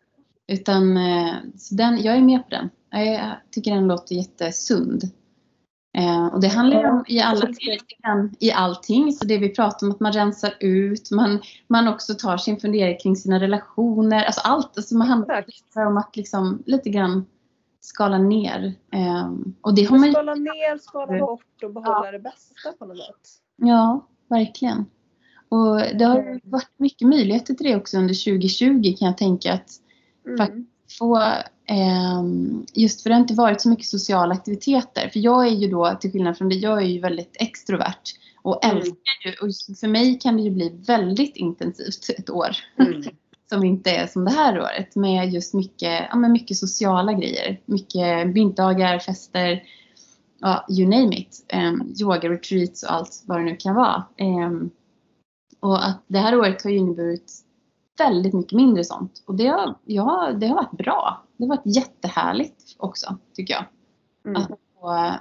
Utan, 0.53 0.97
eh, 0.97 1.35
så 1.57 1.75
den, 1.75 2.03
jag 2.03 2.17
är 2.17 2.23
med 2.23 2.43
på 2.43 2.51
den. 2.51 2.71
Jag 2.91 3.37
tycker 3.51 3.75
den 3.75 3.89
låter 3.89 4.15
jättesund. 4.15 5.03
Eh, 5.99 6.27
och 6.27 6.41
det 6.41 6.49
handlar 6.49 6.81
ju 6.81 6.89
om 6.89 7.05
i, 7.09 7.21
alla, 7.21 7.49
i 8.41 8.53
allting. 8.53 9.13
Så 9.13 9.25
det 9.25 9.39
vi 9.39 9.49
pratar 9.49 9.87
om 9.87 9.93
att 9.93 10.01
man 10.01 10.13
rensar 10.13 10.55
ut, 10.61 11.11
man, 11.11 11.41
man 11.69 11.89
också 11.89 12.15
tar 12.15 12.37
sin 12.37 12.61
fundering 12.61 12.99
kring 12.99 13.17
sina 13.17 13.41
relationer. 13.41 14.25
Alltså 14.25 14.41
allt. 14.41 14.77
Alltså 14.77 14.97
man 14.97 15.07
handlar 15.07 15.47
om 15.87 15.97
att 15.97 16.17
liksom 16.17 16.63
lite 16.67 16.91
grann 16.91 17.27
skala 17.81 18.19
ner. 18.19 18.75
Eh, 18.93 19.31
och 19.61 19.75
det 19.75 19.85
har 19.85 19.99
man 19.99 20.13
skala 20.13 20.35
ner, 20.35 20.79
skala 20.79 21.19
bort 21.19 21.63
och 21.65 21.73
behålla 21.73 22.03
ja. 22.05 22.11
det 22.11 22.19
bästa 22.19 22.73
på 22.79 22.85
något 22.85 22.99
sätt. 22.99 23.43
Ja, 23.57 24.09
verkligen. 24.29 24.87
Och 25.49 25.77
det 25.99 26.05
har 26.05 26.19
mm. 26.19 26.41
varit 26.45 26.73
mycket 26.77 27.09
möjligheter 27.09 27.55
till 27.55 27.67
det 27.67 27.77
också 27.77 27.99
under 27.99 28.25
2020 28.25 28.97
kan 28.99 29.07
jag 29.07 29.19
tänka 29.19 29.53
att 29.53 29.71
mm. 30.27 30.67
få 30.99 31.19
Ehm, 31.69 32.67
just 32.75 33.03
för 33.03 33.11
det 33.11 33.15
har 33.15 33.21
inte 33.21 33.35
varit 33.35 33.61
så 33.61 33.69
mycket 33.69 33.87
sociala 33.87 34.35
aktiviteter. 34.35 35.09
För 35.09 35.21
jag 35.21 35.47
är 35.47 35.51
ju 35.51 35.69
då, 35.69 35.97
till 36.01 36.13
skillnad 36.13 36.39
från 36.39 36.49
det, 36.49 36.55
jag 36.55 36.83
är 36.83 36.87
ju 36.87 37.01
väldigt 37.01 37.37
extrovert. 37.41 38.03
Och 38.43 38.65
mm. 38.65 38.77
älskar 38.77 39.25
ju, 39.25 39.31
och 39.31 39.79
för 39.81 39.89
mig 39.89 40.19
kan 40.19 40.37
det 40.37 40.43
ju 40.43 40.51
bli 40.51 40.83
väldigt 40.87 41.37
intensivt 41.37 42.11
ett 42.19 42.31
år. 42.31 42.57
Mm. 42.79 43.03
som 43.49 43.65
inte 43.65 43.91
är 43.91 44.07
som 44.07 44.25
det 44.25 44.31
här 44.31 44.61
året. 44.61 44.97
Med 44.97 45.33
just 45.33 45.55
mycket, 45.55 46.07
ja, 46.11 46.17
men 46.17 46.33
mycket 46.33 46.57
sociala 46.57 47.13
grejer. 47.13 47.61
Mycket 47.65 48.27
middagar, 48.35 48.99
fester, 48.99 49.63
ja, 50.41 50.67
you 50.71 50.89
name 50.89 51.17
it. 51.17 51.47
Um, 51.55 51.95
yoga 52.01 52.29
retreats 52.29 52.83
och 52.83 52.93
allt 52.93 53.23
vad 53.27 53.39
det 53.39 53.45
nu 53.45 53.57
kan 53.57 53.75
vara. 53.75 54.05
Um, 54.21 54.71
och 55.61 55.87
att 55.87 56.05
det 56.07 56.19
här 56.19 56.39
året 56.39 56.65
har 56.65 56.71
ju 56.71 56.77
inneburit 56.77 57.33
väldigt 57.99 58.35
mycket 58.35 58.53
mindre 58.53 58.85
sånt. 58.85 59.23
Och 59.27 59.35
det 59.35 59.47
har, 59.47 59.75
ja, 59.85 60.33
det 60.33 60.47
har 60.47 60.55
varit 60.55 60.79
bra. 60.79 61.23
Det 61.37 61.45
har 61.45 61.49
varit 61.49 61.77
jättehärligt 61.77 62.77
också, 62.79 63.17
tycker 63.35 63.55
jag. 63.55 63.65
Mm. 64.25 64.43
Att 64.43 64.49
få 64.81 64.95
eh, 64.95 65.15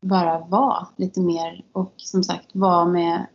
bara 0.00 0.38
vara 0.38 0.86
lite 0.96 1.20
mer 1.20 1.64
och 1.72 1.94
som 1.96 2.22
sagt 2.22 2.46
vara 2.52 2.84
med, 2.84 3.26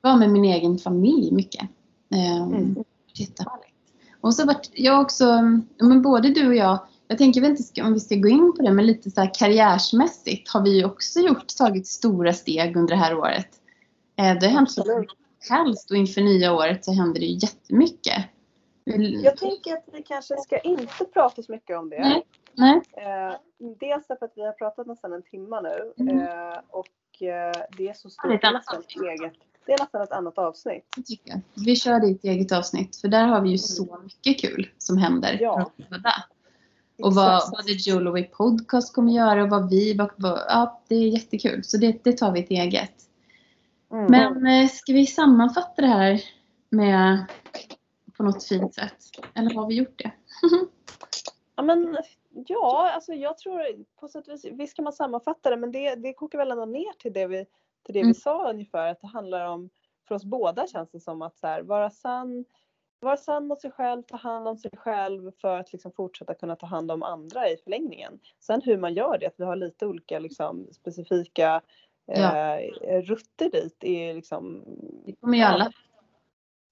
vara 0.00 0.16
med 0.16 0.30
min 0.30 0.44
egen 0.44 0.78
familj 0.78 1.32
mycket. 1.32 1.68
Um, 2.10 2.54
mm. 2.54 2.84
Jättehärligt. 3.14 3.74
Och 4.20 4.34
så 4.34 4.46
vart 4.46 4.68
jag 4.72 5.00
också, 5.00 5.42
men 5.80 6.02
både 6.02 6.28
du 6.28 6.48
och 6.48 6.54
jag, 6.54 6.78
jag 7.08 7.18
tänker 7.18 7.40
väl 7.40 7.50
inte 7.50 7.82
om 7.82 7.92
vi 7.92 8.00
ska 8.00 8.14
gå 8.14 8.28
in 8.28 8.52
på 8.56 8.62
det, 8.62 8.70
men 8.70 8.86
lite 8.86 9.10
så 9.10 9.20
här 9.20 9.34
karriärsmässigt 9.34 10.52
har 10.52 10.62
vi 10.62 10.76
ju 10.78 10.84
också 10.84 11.20
gjort, 11.20 11.56
tagit 11.58 11.86
stora 11.86 12.32
steg 12.32 12.76
under 12.76 12.94
det 12.94 13.00
här 13.00 13.18
året. 13.18 13.48
Eh, 14.16 14.38
det 14.40 14.46
har 14.46 14.52
hänt 14.52 14.70
så 14.70 14.98
mycket 14.98 15.18
helst 15.50 15.90
och 15.90 15.96
inför 15.96 16.20
nya 16.20 16.52
året 16.54 16.84
så 16.84 16.92
händer 16.92 17.20
det 17.20 17.26
ju 17.26 17.38
jättemycket. 17.42 18.24
Jag 19.22 19.36
tänker 19.36 19.72
att 19.72 19.84
vi 19.92 20.02
kanske 20.02 20.36
ska 20.36 20.58
inte 20.58 21.04
prata 21.04 21.42
så 21.42 21.52
mycket 21.52 21.78
om 21.78 21.90
det. 21.90 21.98
Nej. 22.00 22.26
Nej. 22.54 22.80
Eh, 22.96 23.36
dels 23.80 24.06
därför 24.06 24.26
att 24.26 24.32
vi 24.36 24.44
har 24.46 24.52
pratat 24.52 24.86
nästan 24.86 25.12
en 25.12 25.22
timme 25.22 25.60
nu 25.60 25.92
Mm. 26.10 26.18
eh, 26.18 26.58
och 26.70 27.22
eh, 27.22 27.52
det 27.76 27.88
är 27.88 27.94
så 27.94 28.08
Ja, 28.22 28.28
det 28.28 28.34
är 28.34 28.38
stort. 28.38 28.44
ett 28.44 28.52
nästan 28.54 28.78
avsnitt. 28.78 29.02
eget. 29.20 29.32
Det 29.66 29.72
är 29.72 29.78
nästan 29.78 30.02
ett 30.02 30.12
annat 30.12 30.38
avsnitt. 30.38 30.84
Det 30.96 31.02
tycker 31.02 31.30
jag. 31.30 31.40
Vi 31.66 31.76
kör 31.76 32.00
det 32.00 32.06
i 32.06 32.12
ett 32.12 32.24
eget 32.24 32.52
avsnitt 32.52 32.96
för 32.96 33.08
där 33.08 33.26
har 33.26 33.40
vi 33.40 33.48
ju 33.50 33.58
så 33.58 33.98
mycket 34.02 34.40
kul 34.40 34.70
som 34.78 34.98
händer. 34.98 35.38
Ja. 35.40 35.70
Och 37.02 37.14
vad, 37.14 37.42
vad 37.52 37.66
The 37.66 37.72
Jewelry 37.72 38.24
Podcast 38.24 38.94
kommer 38.94 39.12
göra 39.12 39.42
och 39.42 39.50
vad 39.50 39.70
vi, 39.70 39.94
vad, 39.94 40.10
vad, 40.16 40.38
ja 40.48 40.82
det 40.88 40.94
är 40.94 41.08
jättekul. 41.08 41.64
Så 41.64 41.76
det, 41.76 42.04
det 42.04 42.12
tar 42.12 42.32
vi 42.32 42.40
ett 42.40 42.50
eget. 42.50 42.92
Mm. 43.92 44.06
Men 44.10 44.46
eh, 44.46 44.68
ska 44.68 44.92
vi 44.92 45.06
sammanfatta 45.06 45.82
det 45.82 45.88
här 45.88 46.22
med 46.70 47.26
på 48.16 48.22
något 48.22 48.44
fint 48.44 48.74
sätt? 48.74 48.96
Eller 49.34 49.54
har 49.54 49.66
vi 49.66 49.74
gjort 49.74 49.98
det? 49.98 50.12
Ja, 51.56 51.62
men, 51.62 51.96
ja, 52.30 52.90
alltså 52.94 53.12
jag 53.12 53.38
tror 53.38 53.84
på 54.00 54.08
sätt 54.08 54.28
och 54.28 54.34
vis, 54.34 54.44
visst 54.44 54.76
kan 54.76 54.84
man 54.84 54.92
sammanfatta 54.92 55.50
det 55.50 55.56
men 55.56 55.72
det, 55.72 55.94
det 55.94 56.12
kokar 56.12 56.38
väl 56.38 56.50
ändå 56.50 56.64
ner 56.64 56.92
till 56.98 57.12
det 57.12 57.26
vi, 57.26 57.46
till 57.82 57.94
det 57.94 58.00
Mm. 58.00 58.08
vi 58.08 58.14
sa 58.14 58.50
ungefär 58.50 58.90
att 58.90 59.00
det 59.00 59.06
handlar 59.06 59.46
om, 59.46 59.70
för 60.08 60.14
oss 60.14 60.24
båda 60.24 60.66
känns 60.66 60.90
det 60.90 61.00
som 61.00 61.22
att 61.22 61.38
så 61.38 61.46
här, 61.46 61.62
vara 61.62 61.90
sann 61.90 62.44
vara 63.00 63.16
sann 63.16 63.46
mot 63.46 63.60
sig 63.60 63.70
själv, 63.70 64.02
ta 64.02 64.16
hand 64.16 64.48
om 64.48 64.58
sig 64.58 64.70
själv 64.76 65.32
för 65.40 65.58
att 65.58 65.72
liksom 65.72 65.92
fortsätta 65.92 66.34
kunna 66.34 66.56
ta 66.56 66.66
hand 66.66 66.90
om 66.90 67.02
andra 67.02 67.48
i 67.48 67.56
förlängningen. 67.56 68.20
Sen 68.40 68.62
hur 68.62 68.76
man 68.76 68.94
gör 68.94 69.18
det, 69.18 69.26
att 69.26 69.34
vi 69.36 69.44
har 69.44 69.56
lite 69.56 69.86
olika 69.86 70.18
liksom, 70.18 70.68
specifika 70.72 71.60
Ja. 72.16 72.60
eh, 72.60 73.02
rutter 73.02 73.50
dit 73.50 73.84
är 73.84 74.14
liksom 74.14 74.64
Det 75.06 75.12
kommer 75.12 75.38
ju 75.38 75.44
alla. 75.44 75.72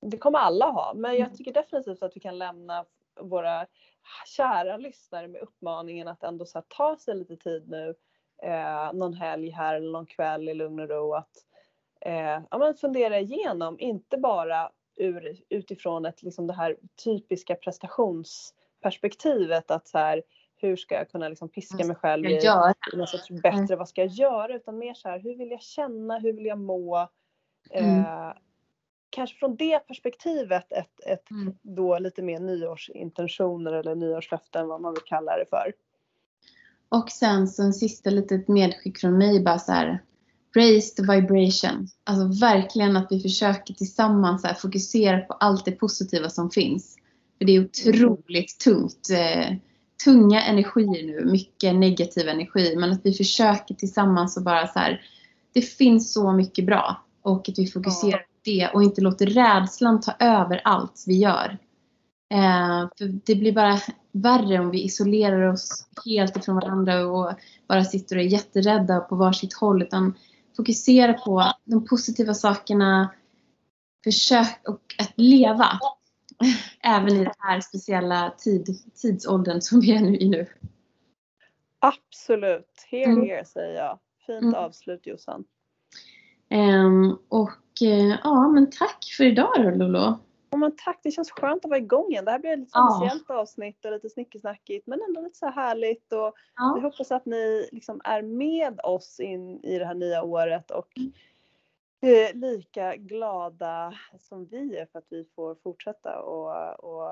det 0.01 0.19
kommer 0.19 0.39
alla 0.39 0.67
ha, 0.67 0.93
men 0.95 1.17
jag 1.17 1.37
tycker 1.37 1.53
definitivt 1.53 2.03
att 2.03 2.17
vi 2.17 2.21
kan 2.21 2.39
lämna 2.39 2.85
våra 3.21 3.67
kära 4.27 4.77
lyssnare 4.77 5.29
med 5.29 5.41
uppmaningen 5.41 6.09
att 6.09 6.23
ändå 6.23 6.47
så 6.47 6.63
ta 6.69 6.97
sig 6.97 7.15
lite 7.15 7.37
tid 7.37 7.69
nu 7.69 7.95
eh, 8.43 8.93
någon 8.93 9.15
helg 9.15 9.51
här 9.51 9.75
eller 9.75 9.93
någon 9.93 10.07
kväll 10.07 10.49
i 10.49 10.55
lugn 10.55 10.81
och 10.81 10.89
ro 10.89 11.15
att 11.15 11.33
eh, 12.01 12.41
ja, 12.51 12.59
men 12.59 12.75
fundera 12.75 13.21
igenom, 13.21 13.81
inte 13.81 14.19
bara 14.19 14.71
ur, 14.97 15.37
utifrån 15.49 16.07
ett, 16.07 16.23
liksom 16.23 16.47
det 16.47 16.53
här 16.53 16.77
typiska 17.05 17.55
prestationsperspektivet 17.55 19.71
att 19.71 19.89
så 19.89 19.99
här, 19.99 20.23
hur 20.67 20.77
ska 20.77 20.95
jag 20.95 21.11
kunna 21.11 21.29
liksom 21.29 21.49
piska 21.49 21.87
mig 21.87 21.97
själv 21.97 22.27
i, 22.27 22.41
i 22.93 22.97
något 22.97 23.09
sorts 23.09 23.31
bättre, 23.31 23.77
vad 23.77 23.89
ska 23.89 24.01
jag 24.01 24.11
göra? 24.11 24.57
Utan 24.57 24.79
mer 24.79 24.95
så 24.95 25.09
här, 25.09 25.19
hur 25.19 25.37
vill 25.37 25.51
jag 25.51 25.63
känna, 25.63 26.19
hur 26.19 26.33
vill 26.33 26.47
jag 26.47 26.59
må? 26.59 27.09
Mm. 27.71 27.99
Eh, 28.01 28.33
kanske 29.11 29.37
från 29.37 29.57
det 29.57 29.79
perspektivet 29.79 30.73
ett, 30.73 31.01
ett 31.07 31.31
Mm. 31.31 31.55
då 31.63 31.99
lite 31.99 32.23
mer 32.23 32.41
nyårsintentioner 32.41 33.73
eller 33.73 33.95
nyårslöften 33.95 34.69
vad 34.69 34.81
man 34.81 34.95
vill 34.95 35.03
kalla 35.07 35.37
det 35.37 35.47
för. 35.51 35.73
Och 36.89 37.11
sen 37.11 37.49
så 37.49 37.63
en 37.63 37.75
sista 37.75 38.11
litet 38.11 38.49
medskick 38.49 38.99
från 38.99 39.19
mig 39.19 39.43
bara 39.45 39.59
så 39.59 39.73
här. 39.73 40.03
Raise 40.57 40.95
the 40.95 41.03
vibration. 41.03 41.89
Alltså 42.05 42.41
verkligen 42.47 42.97
att 42.97 43.07
vi 43.11 43.21
försöker 43.21 43.75
tillsammans 43.75 44.45
här, 44.45 44.55
fokusera 44.55 45.21
på 45.21 45.33
allt 45.33 45.65
det 45.65 45.73
positiva 45.73 46.29
som 46.29 46.51
finns. 46.51 46.97
För 47.39 47.45
det 47.45 47.57
är 47.57 47.65
otroligt 47.65 48.59
tungt. 48.59 49.11
Eh, 49.11 49.57
tunga 50.05 50.43
energier 50.43 51.07
nu. 51.07 51.25
Mycket 51.25 51.75
negativ 51.75 52.29
energi. 52.29 52.77
Men 52.77 52.93
att 52.93 53.01
vi 53.05 53.13
försöker 53.13 53.75
tillsammans 53.75 54.37
och 54.37 54.43
bara 54.43 54.67
så 54.67 54.79
här. 54.79 55.01
Det 55.53 55.63
finns 55.63 56.13
så 56.13 56.33
mycket 56.33 56.67
bra. 56.67 57.03
Och 57.23 57.49
att 57.49 57.59
vi 57.59 57.67
fokuserar 57.67 58.19
på 58.19 58.25
det 58.45 58.71
och 58.75 58.83
inte 58.83 59.01
låter 59.01 59.27
rädslan 59.27 60.01
ta 60.01 60.13
över 60.19 60.61
allt 60.65 61.05
vi 61.07 61.19
gör. 61.19 61.59
Eh, 62.31 62.89
för 62.99 63.21
det 63.27 63.35
blir 63.35 63.53
bara 63.53 63.79
värre 64.13 64.59
om 64.59 64.71
vi 64.71 64.85
isolerar 64.85 65.53
oss 65.53 65.87
helt 66.07 66.37
ifrån 66.37 66.55
varandra 66.55 67.07
och 67.07 67.33
bara 67.69 67.85
sitter 67.85 68.17
och 68.17 68.23
är 68.23 68.27
jätterädda 68.27 69.01
på 69.01 69.17
varsitt 69.17 69.55
håll. 69.55 69.83
Utan 69.83 70.15
fokusera 70.57 71.13
på 71.13 71.53
de 71.65 71.87
positiva 71.87 72.35
sakerna. 72.35 73.09
Försök 74.05 74.61
och 74.69 74.95
att 74.99 75.13
leva. 75.17 75.79
Även 76.83 77.09
i 77.09 77.25
den 77.25 77.33
här 77.39 77.61
speciella 77.61 78.31
tid, 78.39 78.67
tidsåldern 78.95 79.61
som 79.61 79.81
vi 79.81 79.97
är 79.97 80.01
nu 80.01 80.17
i 80.19 80.29
nu. 80.29 80.47
Absolut, 81.79 82.87
here 82.91 83.05
Mm. 83.13 83.25
here 83.25 83.45
säger 83.45 83.75
jag. 83.85 83.99
Fint 84.27 84.43
Mm. 84.43 84.55
avslut 84.55 85.07
Jossan. 85.07 85.45
Ehm, 86.49 87.17
och 87.29 87.83
eh, 87.83 88.17
ja, 88.25 88.49
men 88.49 88.71
tack 88.71 89.05
för 89.17 89.25
idag 89.25 89.53
då 89.57 89.71
Lolo. 89.71 90.19
Ja, 90.51 90.57
men 90.57 90.77
tack, 90.77 91.01
det 91.03 91.11
känns 91.11 91.31
skönt 91.31 91.65
att 91.65 91.69
vara 91.71 91.79
igång 91.81 92.11
igen. 92.11 92.25
Det 92.25 92.31
här 92.31 92.39
blir 92.39 92.51
ett 92.53 92.59
lite 92.59 92.71
Ja. 92.75 92.99
speciellt 93.01 93.31
avsnitt 93.31 93.85
och 93.85 93.93
lite 93.93 94.11
snickesnackigt 94.11 94.87
men 94.87 95.01
ändå 95.09 95.21
lite 95.21 95.39
så 95.39 95.47
här 95.47 95.53
härligt 95.53 96.13
och 96.13 96.35
vi 96.37 96.53
Ja, 96.57 96.79
hoppas 96.83 97.11
att 97.13 97.27
ni 97.27 97.69
liksom 97.73 98.01
är 98.05 98.23
med 98.23 98.81
oss 98.85 99.21
in 99.21 99.65
i 99.65 99.79
det 99.79 99.85
här 99.87 99.95
nya 99.95 100.23
året 100.23 100.71
och 100.71 100.97
Mm. 100.97 101.13
Eh, 102.03 102.35
lika 102.35 102.97
glada 102.97 103.95
som 104.19 104.47
vi 104.47 104.77
är 104.77 104.87
för 104.87 104.99
att 104.99 105.07
vi 105.09 105.25
får 105.37 105.55
fortsätta 105.55 106.23
och, 106.23 106.85
och 106.85 107.11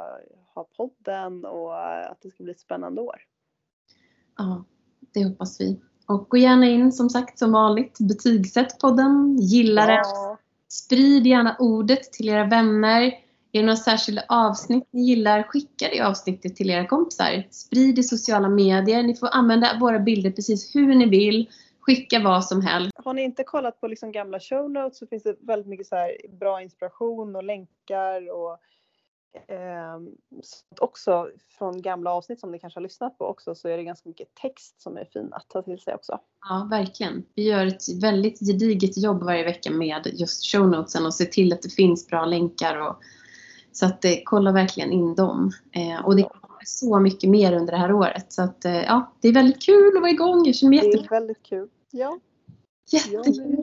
ha 0.55 0.69
podden 0.77 1.45
och 1.45 2.01
att 2.11 2.19
det 2.21 2.31
ska 2.31 2.45
bli 2.45 2.53
ett 2.53 2.61
spännande 2.61 3.01
år. 3.01 3.17
ja, 4.39 4.65
det 5.15 5.25
hoppas 5.25 5.61
vi. 5.61 5.81
Och 6.07 6.29
gå 6.29 6.37
gärna 6.37 6.67
in 6.67 6.93
som 6.93 7.11
sagt 7.11 7.39
som 7.39 7.53
vanligt. 7.53 7.99
Betygsätt 8.01 8.79
podden. 8.79 9.39
Gilla 9.41 9.87
den. 9.87 9.97
Ja, 9.97 10.39
Sprid 10.69 11.27
gärna 11.27 11.57
ordet 11.59 12.13
till 12.13 12.29
era 12.29 12.45
vänner. 12.45 13.03
Är 13.53 13.61
det 13.61 13.63
några 13.63 13.77
särskilda 13.77 14.23
avsnitt 14.29 14.89
ni 14.91 15.03
gillar, 15.03 15.43
skicka 15.43 15.89
det 15.93 16.01
avsnittet 16.01 16.57
till 16.57 16.71
era 16.71 16.87
kompisar. 16.87 17.47
Sprid 17.51 17.99
i 17.99 18.03
sociala 18.03 18.49
medier. 18.49 19.03
Ni 19.03 19.15
får 19.15 19.29
använda 19.33 19.79
våra 19.81 19.99
bilder 19.99 20.31
precis 20.31 20.75
hur 20.75 20.95
ni 20.95 21.09
vill. 21.09 21.51
Skicka 21.87 22.21
vad 22.21 22.45
som 22.45 22.61
helst. 22.61 22.93
Har 23.05 23.15
ni 23.15 23.23
inte 23.23 23.45
kollat 23.45 23.81
på 23.81 23.89
liksom 23.89 24.13
gamla 24.13 24.41
show 24.41 24.71
notes 24.71 24.99
så 24.99 25.07
finns 25.07 25.23
det 25.23 25.37
väldigt 25.41 25.69
mycket 25.69 25.87
så 25.87 26.11
bra 26.41 26.63
inspiration 26.63 27.37
och 27.37 27.45
länkar 27.45 28.33
och 28.33 28.59
så 30.43 30.65
också 30.81 31.31
från 31.59 31.83
gamla 31.83 32.11
avsnitt 32.11 32.41
som 32.41 32.51
ni 32.51 32.59
kanske 32.59 32.79
har 32.81 32.83
lyssnat 32.83 33.19
på 33.19 33.25
också 33.27 33.55
så 33.55 33.69
är 33.69 33.77
det 33.77 33.85
ganska 33.85 34.09
mycket 34.09 34.35
text 34.35 34.83
som 34.83 34.97
är 34.97 35.05
fin 35.05 35.29
att 35.33 35.49
ta 35.49 35.63
till 35.63 35.79
sig 35.79 35.95
också. 35.95 36.19
Ja, 36.49 36.69
verkligen. 36.71 37.25
Vi 37.35 37.43
gör 37.43 37.67
ett 37.67 38.03
väldigt 38.03 38.39
gediget 38.39 38.97
jobb 38.97 39.23
varje 39.23 39.45
vecka 39.45 39.71
med 39.71 40.07
just 40.13 40.53
show 40.53 40.69
notesen 40.69 41.07
och 41.07 41.15
ser 41.15 41.25
till 41.25 41.53
att 41.53 41.63
det 41.63 41.75
finns 41.75 42.07
bra 42.07 42.25
länkar. 42.25 42.89
Och, 42.89 42.97
så 43.73 43.87
att 43.87 44.05
eh, 44.05 44.13
kolla 44.25 44.53
verkligen 44.53 44.93
in 44.93 45.15
dem. 45.15 45.53
Eh, 45.73 46.07
och 46.07 46.17
det 46.17 46.29
så 46.65 47.01
mycket 47.01 47.31
mer 47.31 47.53
under 47.53 47.73
det 47.73 47.79
här 47.79 47.93
året. 47.93 48.33
Så 48.33 48.43
att 48.43 48.65
eh, 48.65 48.83
ja, 48.83 49.13
det 49.21 49.29
är 49.29 49.33
väldigt 49.33 49.63
kul 49.63 49.97
att 49.97 50.01
vara 50.01 50.11
igång. 50.11 50.47
Jag 50.47 50.55
känner 50.55 50.71
mig 50.71 50.81
Det 50.81 50.99
är 50.99 51.09
väldigt 51.09 51.43
kul. 51.43 51.69
Ja, 51.91 52.19
jättekul. 52.91 53.63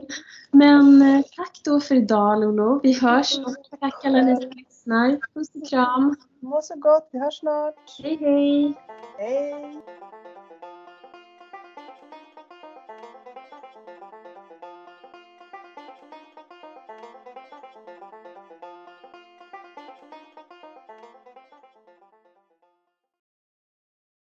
Men 0.50 1.02
eh, 1.02 1.24
tack 1.36 1.60
då 1.64 1.80
för 1.80 1.94
idag 1.94 2.40
Lolo. 2.40 2.80
Vi 2.82 2.92
hörs 2.92 3.38
och 3.38 3.80
tack 3.80 4.04
alla 4.04 4.22
ni 4.22 4.36
som 4.36 4.50
lyssnar. 4.50 5.18
Puss 5.34 5.48
och 5.54 5.68
kram. 5.68 6.16
må 6.40 6.62
så 6.62 6.74
gott. 6.76 7.08
Vi 7.12 7.18
hörs 7.18 7.38
snart. 7.38 8.00
Hej 8.02 8.16
hej! 8.20 8.74
Hej! 9.18 9.82